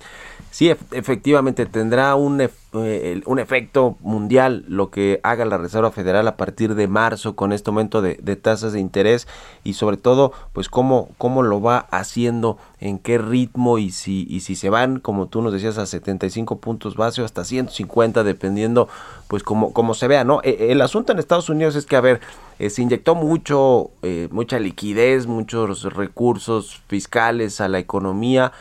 Sí, 0.50 0.68
ef- 0.70 0.78
efectivamente 0.92 1.66
tendrá 1.66 2.14
un, 2.14 2.40
eh, 2.40 3.20
un 3.26 3.38
efecto 3.38 3.96
mundial 4.00 4.64
lo 4.68 4.90
que 4.90 5.20
haga 5.22 5.44
la 5.44 5.58
Reserva 5.58 5.92
Federal 5.92 6.26
a 6.26 6.36
partir 6.38 6.74
de 6.74 6.88
marzo 6.88 7.36
con 7.36 7.52
este 7.52 7.68
aumento 7.70 8.00
de, 8.00 8.14
tasas 8.36 8.72
de 8.72 8.80
interés 8.80 9.28
y 9.62 9.74
sobre 9.74 9.98
todo 9.98 10.32
pues 10.54 10.70
cómo, 10.70 11.10
cómo 11.18 11.42
lo 11.42 11.60
va 11.60 11.86
haciendo, 11.90 12.56
en 12.80 12.98
qué 12.98 13.18
ritmo 13.18 13.76
y 13.76 13.90
si, 13.90 14.26
y 14.30 14.40
si 14.40 14.56
se 14.56 14.70
van, 14.70 14.98
como 14.98 15.26
tú 15.28 15.42
nos 15.42 15.52
decías, 15.52 15.76
a 15.76 15.84
75 15.84 16.58
puntos 16.58 16.96
base 16.96 17.20
o 17.20 17.26
hasta 17.26 17.44
150 17.44 18.24
dependiendo 18.24 18.88
pues 19.28 19.42
como, 19.42 19.74
como 19.74 19.92
se 19.92 20.08
vea, 20.08 20.24
¿no? 20.24 20.40
Eh, 20.42 20.68
El 20.70 20.80
asunto 20.80 21.12
en 21.12 21.18
Estados 21.18 21.50
Unidos 21.50 21.76
es 21.76 21.84
que, 21.84 21.96
a 21.96 22.00
ver, 22.00 22.20
eh, 22.58 22.70
se 22.70 22.80
inyectó 22.82 23.14
mucho, 23.14 23.90
eh, 24.02 24.28
mucha 24.32 24.58
liquidez, 24.58 25.26
muchos 25.26 25.82
recursos 25.94 26.82
fiscales 26.88 27.60
a 27.60 27.68
la 27.68 27.78
economía. 27.78 28.52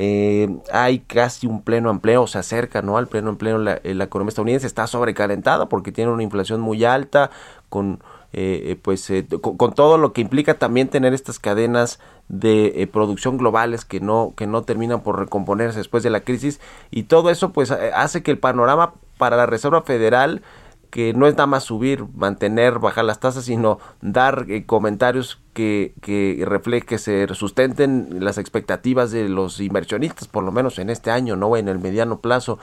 Eh, 0.00 0.48
hay 0.72 1.00
casi 1.00 1.48
un 1.48 1.60
pleno 1.60 1.90
empleo, 1.90 2.28
se 2.28 2.38
acerca 2.38 2.82
¿no? 2.82 2.98
al 2.98 3.08
pleno 3.08 3.30
empleo. 3.30 3.58
La, 3.58 3.80
eh, 3.82 3.94
la 3.94 4.04
economía 4.04 4.28
estadounidense 4.28 4.68
está 4.68 4.86
sobrecalentada 4.86 5.68
porque 5.68 5.90
tiene 5.90 6.12
una 6.12 6.22
inflación 6.22 6.60
muy 6.60 6.84
alta, 6.84 7.30
con 7.68 7.98
eh, 8.34 8.72
eh, 8.72 8.76
pues 8.76 9.08
eh, 9.08 9.26
con, 9.26 9.72
todo 9.72 9.96
lo 9.96 10.12
que 10.12 10.20
implica 10.20 10.52
también 10.52 10.88
tener 10.88 11.14
estas 11.14 11.38
cadenas 11.38 11.98
de 12.28 12.82
eh, 12.82 12.86
producción 12.86 13.38
globales 13.38 13.86
que 13.86 14.00
no 14.00 14.34
que 14.36 14.46
no 14.46 14.64
terminan 14.64 15.00
por 15.00 15.18
recomponerse 15.18 15.78
después 15.78 16.02
de 16.02 16.10
la 16.10 16.20
crisis 16.20 16.60
y 16.90 17.04
todo 17.04 17.30
eso 17.30 17.54
pues 17.54 17.70
hace 17.70 18.22
que 18.22 18.30
el 18.30 18.38
panorama 18.38 18.92
para 19.16 19.38
la 19.38 19.46
Reserva 19.46 19.80
Federal 19.80 20.42
que 20.90 21.12
no 21.12 21.26
es 21.26 21.34
nada 21.34 21.46
más 21.46 21.64
subir, 21.64 22.04
mantener, 22.14 22.78
bajar 22.78 23.04
las 23.04 23.20
tasas, 23.20 23.44
sino 23.44 23.78
dar 24.00 24.46
eh, 24.48 24.64
comentarios 24.64 25.40
que, 25.52 25.92
que 26.00 26.42
reflejen, 26.46 26.86
que 26.86 26.98
se 26.98 27.26
sustenten 27.34 28.24
las 28.24 28.38
expectativas 28.38 29.10
de 29.10 29.28
los 29.28 29.60
inversionistas, 29.60 30.28
por 30.28 30.44
lo 30.44 30.52
menos 30.52 30.78
en 30.78 30.90
este 30.90 31.10
año, 31.10 31.36
no 31.36 31.56
en 31.56 31.68
el 31.68 31.78
mediano 31.78 32.20
plazo. 32.20 32.58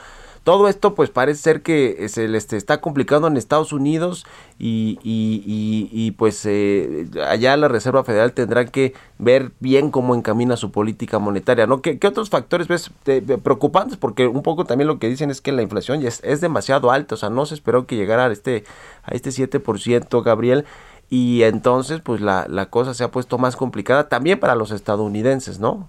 Todo 0.46 0.68
esto 0.68 0.94
pues 0.94 1.10
parece 1.10 1.42
ser 1.42 1.62
que 1.62 2.08
se 2.08 2.28
les 2.28 2.52
está 2.52 2.80
complicando 2.80 3.26
en 3.26 3.36
Estados 3.36 3.72
Unidos 3.72 4.28
y, 4.60 4.96
y, 5.02 5.42
y, 5.44 5.88
y, 5.90 6.12
pues 6.12 6.46
eh, 6.46 7.08
allá 7.28 7.56
la 7.56 7.66
Reserva 7.66 8.04
Federal 8.04 8.32
tendrá 8.32 8.64
que 8.64 8.94
ver 9.18 9.50
bien 9.58 9.90
cómo 9.90 10.14
encamina 10.14 10.56
su 10.56 10.70
política 10.70 11.18
monetaria, 11.18 11.66
¿no? 11.66 11.82
¿Qué, 11.82 11.98
qué 11.98 12.06
otros 12.06 12.30
factores 12.30 12.68
ves 12.68 12.92
eh, 13.06 13.22
preocupantes? 13.42 13.96
Porque 13.96 14.28
un 14.28 14.42
poco 14.44 14.64
también 14.64 14.86
lo 14.86 15.00
que 15.00 15.08
dicen 15.08 15.32
es 15.32 15.40
que 15.40 15.50
la 15.50 15.62
inflación 15.62 16.00
ya 16.00 16.06
es, 16.06 16.22
es 16.22 16.40
demasiado 16.40 16.92
alta, 16.92 17.16
o 17.16 17.18
sea, 17.18 17.28
no 17.28 17.44
se 17.44 17.54
esperó 17.54 17.88
que 17.88 17.96
llegara 17.96 18.26
a 18.26 18.30
este, 18.30 18.62
a 19.02 19.16
este 19.16 19.30
7%, 19.30 20.22
Gabriel, 20.22 20.64
y 21.10 21.42
entonces 21.42 22.02
pues 22.02 22.20
la, 22.20 22.46
la 22.48 22.70
cosa 22.70 22.94
se 22.94 23.02
ha 23.02 23.10
puesto 23.10 23.36
más 23.36 23.56
complicada 23.56 24.08
también 24.08 24.38
para 24.38 24.54
los 24.54 24.70
estadounidenses, 24.70 25.58
¿no? 25.58 25.88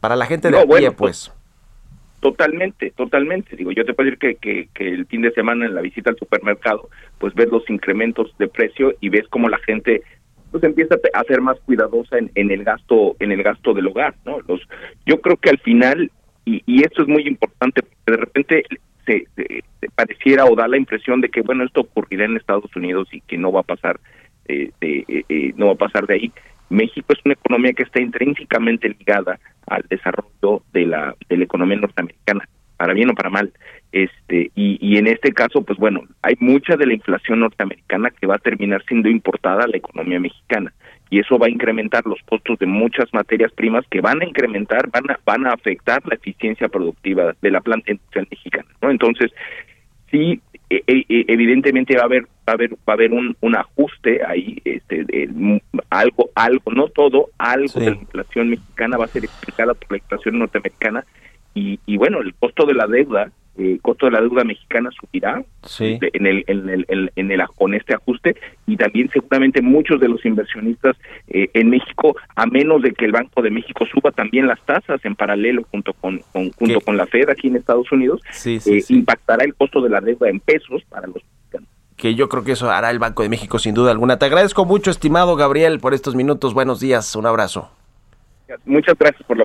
Para 0.00 0.16
la 0.16 0.24
gente 0.24 0.48
de 0.48 0.52
No, 0.52 0.60
a 0.60 0.62
pie, 0.62 0.70
bueno, 0.70 0.92
pues. 0.96 1.30
Totalmente, 2.20 2.90
totalmente. 2.90 3.54
Digo, 3.54 3.70
yo 3.70 3.84
te 3.84 3.94
puedo 3.94 4.10
decir 4.10 4.18
que, 4.18 4.34
que, 4.36 4.68
que 4.74 4.88
el 4.88 5.06
fin 5.06 5.22
de 5.22 5.30
semana 5.30 5.66
en 5.66 5.74
la 5.74 5.80
visita 5.80 6.10
al 6.10 6.16
supermercado, 6.18 6.88
pues 7.18 7.32
ves 7.34 7.48
los 7.48 7.68
incrementos 7.70 8.34
de 8.38 8.48
precio 8.48 8.92
y 9.00 9.08
ves 9.08 9.26
cómo 9.28 9.48
la 9.48 9.58
gente 9.58 10.02
pues 10.50 10.64
empieza 10.64 10.96
a 11.12 11.24
ser 11.24 11.40
más 11.42 11.60
cuidadosa 11.60 12.16
en, 12.18 12.30
en 12.34 12.50
el 12.50 12.64
gasto 12.64 13.14
en 13.20 13.30
el 13.32 13.42
gasto 13.42 13.72
del 13.74 13.86
hogar, 13.86 14.14
¿no? 14.24 14.38
Los, 14.48 14.62
yo 15.06 15.20
creo 15.20 15.36
que 15.36 15.50
al 15.50 15.58
final 15.58 16.10
y, 16.44 16.62
y 16.66 16.80
esto 16.82 17.02
es 17.02 17.08
muy 17.08 17.22
importante, 17.28 17.82
porque 17.82 18.10
de 18.12 18.16
repente 18.16 18.64
se, 19.06 19.26
se- 19.36 19.62
pareciera 19.94 20.46
o 20.46 20.56
da 20.56 20.66
la 20.66 20.78
impresión 20.78 21.20
de 21.20 21.28
que 21.28 21.42
bueno 21.42 21.64
esto 21.64 21.82
ocurrirá 21.82 22.24
en 22.24 22.36
Estados 22.36 22.74
Unidos 22.74 23.08
y 23.12 23.20
que 23.20 23.36
no 23.38 23.52
va 23.52 23.60
a 23.60 23.64
pasar 23.64 24.00
eh, 24.48 24.70
de- 24.80 25.04
eh, 25.06 25.24
eh, 25.28 25.52
no 25.56 25.66
va 25.66 25.72
a 25.72 25.76
pasar 25.86 26.06
de 26.06 26.14
ahí. 26.14 26.32
México 26.70 27.12
es 27.12 27.18
una 27.24 27.34
economía 27.34 27.72
que 27.72 27.82
está 27.82 28.00
intrínsecamente 28.00 28.88
ligada 28.88 29.38
al 29.66 29.84
desarrollo 29.88 30.62
de 30.72 30.86
la 30.86 31.14
de 31.28 31.36
la 31.36 31.44
economía 31.44 31.78
norteamericana, 31.78 32.48
para 32.76 32.94
bien 32.94 33.10
o 33.10 33.14
para 33.14 33.30
mal. 33.30 33.52
Este 33.92 34.50
y, 34.54 34.78
y 34.80 34.98
en 34.98 35.06
este 35.06 35.32
caso, 35.32 35.62
pues 35.62 35.78
bueno, 35.78 36.02
hay 36.22 36.34
mucha 36.40 36.76
de 36.76 36.86
la 36.86 36.94
inflación 36.94 37.40
norteamericana 37.40 38.10
que 38.10 38.26
va 38.26 38.36
a 38.36 38.38
terminar 38.38 38.82
siendo 38.86 39.08
importada 39.08 39.64
a 39.64 39.68
la 39.68 39.78
economía 39.78 40.20
mexicana 40.20 40.72
y 41.10 41.20
eso 41.20 41.38
va 41.38 41.46
a 41.46 41.50
incrementar 41.50 42.04
los 42.06 42.20
costos 42.26 42.58
de 42.58 42.66
muchas 42.66 43.12
materias 43.14 43.52
primas 43.52 43.84
que 43.90 44.00
van 44.00 44.20
a 44.20 44.26
incrementar, 44.26 44.90
van 44.90 45.10
a 45.10 45.18
van 45.24 45.46
a 45.46 45.52
afectar 45.52 46.02
la 46.06 46.16
eficiencia 46.16 46.68
productiva 46.68 47.34
de 47.40 47.50
la 47.50 47.60
planta 47.60 47.92
industrial 47.92 48.28
mexicana, 48.30 48.68
¿no? 48.82 48.90
Entonces, 48.90 49.32
sí 50.10 50.40
evidentemente 50.70 51.96
va 51.96 52.02
a 52.02 52.04
haber 52.06 52.22
va 52.24 52.28
a 52.46 52.52
haber 52.52 52.72
va 52.74 52.76
a 52.88 52.92
haber 52.92 53.12
un, 53.12 53.36
un 53.40 53.56
ajuste 53.56 54.20
ahí 54.26 54.60
este 54.64 55.04
de- 55.04 55.24
m- 55.24 55.62
algo 55.90 56.30
algo 56.34 56.72
no 56.72 56.88
todo 56.88 57.30
algo 57.38 57.80
de 57.80 57.86
la 57.90 57.96
inflación 57.96 58.50
mexicana 58.50 58.96
va 58.96 59.04
a 59.06 59.08
ser 59.08 59.24
explicada 59.24 59.74
por 59.74 59.90
la 59.90 59.98
inflación 59.98 60.38
norteamericana 60.38 61.04
y, 61.54 61.80
y 61.86 61.96
bueno 61.96 62.20
el 62.20 62.34
costo 62.34 62.66
de 62.66 62.74
la 62.74 62.86
deuda 62.86 63.30
eh, 63.58 63.72
el 63.72 63.80
costo 63.82 64.06
de 64.06 64.12
la 64.12 64.20
deuda 64.20 64.44
mexicana 64.44 64.90
subirá 64.98 65.42
Sí. 65.64 65.98
en 66.00 66.26
el, 66.26 66.44
en 66.46 66.68
el, 66.68 66.84
en, 66.88 67.10
en 67.16 67.30
el 67.30 67.42
con 67.56 67.74
este 67.74 67.94
ajuste 67.94 68.36
y 68.66 68.76
también 68.76 69.10
seguramente 69.12 69.60
muchos 69.62 70.00
de 70.00 70.08
los 70.08 70.24
inversionistas 70.24 70.96
eh, 71.28 71.50
en 71.54 71.70
México 71.70 72.16
a 72.36 72.46
menos 72.46 72.82
de 72.82 72.92
que 72.92 73.04
el 73.04 73.12
Banco 73.12 73.42
de 73.42 73.50
México 73.50 73.84
suba 73.92 74.10
también 74.12 74.46
las 74.46 74.60
tasas 74.64 75.04
en 75.04 75.14
paralelo 75.14 75.64
junto 75.70 75.92
con, 75.92 76.20
con- 76.32 76.50
junto 76.52 76.80
con 76.80 76.96
la 76.96 77.06
Fed 77.06 77.28
aquí 77.30 77.48
en 77.48 77.56
Estados 77.56 77.90
Unidos 77.92 78.20
Sí, 78.32 78.60
sí, 78.60 78.78
eh, 78.78 78.84
impactará 78.88 79.44
el 79.44 79.54
costo 79.54 79.80
de 79.82 79.90
la 79.90 80.00
deuda 80.00 80.28
en 80.30 80.40
pesos 80.40 80.82
para 80.88 81.06
los 81.06 81.22
que 81.96 82.14
yo 82.14 82.28
creo 82.28 82.44
que 82.44 82.52
eso 82.52 82.70
hará 82.70 82.92
el 82.92 83.00
Banco 83.00 83.24
de 83.24 83.28
México 83.28 83.58
sin 83.58 83.74
duda 83.74 83.90
alguna. 83.90 84.20
Te 84.20 84.26
agradezco 84.26 84.64
mucho, 84.64 84.88
estimado 84.92 85.34
Gabriel, 85.34 85.80
por 85.80 85.94
estos 85.94 86.14
minutos. 86.14 86.54
Buenos 86.54 86.78
días, 86.78 87.16
un 87.16 87.26
abrazo. 87.26 87.72
Muchas 88.64 88.96
gracias 88.98 89.22
por 89.26 89.36
la 89.36 89.44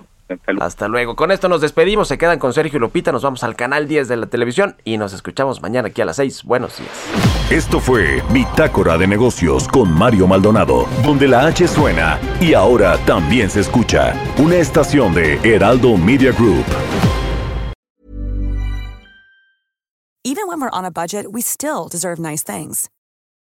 Hasta 0.60 0.88
luego. 0.88 1.16
Con 1.16 1.32
esto 1.32 1.50
nos 1.50 1.62
despedimos. 1.62 2.08
Se 2.08 2.18
quedan 2.18 2.40
con 2.40 2.54
Sergio 2.54 2.78
y 2.78 2.80
Lupita. 2.80 3.12
Nos 3.12 3.24
vamos 3.24 3.44
al 3.44 3.56
canal 3.56 3.88
10 3.88 4.08
de 4.08 4.18
la 4.18 4.26
televisión 4.28 4.76
y 4.84 4.98
nos 4.98 5.14
escuchamos 5.14 5.62
mañana 5.62 5.90
aquí 5.90 6.02
a 6.02 6.06
las 6.06 6.18
6. 6.18 6.44
Buenos 6.44 6.78
días. 6.78 6.92
Esto 7.52 7.80
fue 7.80 8.22
Bitácora 8.32 8.98
de 8.98 9.08
Negocios 9.08 9.68
con 9.68 9.92
Mario 9.92 10.28
Maldonado, 10.28 10.88
donde 11.04 11.28
la 11.28 11.46
H 11.48 11.68
suena 11.68 12.20
y 12.40 12.54
ahora 12.54 12.98
también 13.06 13.50
se 13.50 13.60
escucha. 13.60 14.14
Una 14.38 14.56
estación 14.56 15.14
de 15.14 15.40
Heraldo 15.44 15.98
Media 15.98 16.32
Group. 16.32 16.66
Even 20.26 20.48
when 20.48 20.62
we're 20.62 20.70
on 20.72 20.86
a 20.86 20.92
budget, 20.92 21.34
we 21.34 21.42
still 21.42 21.90
deserve 21.90 22.18
nice 22.18 22.44
things. 22.44 22.90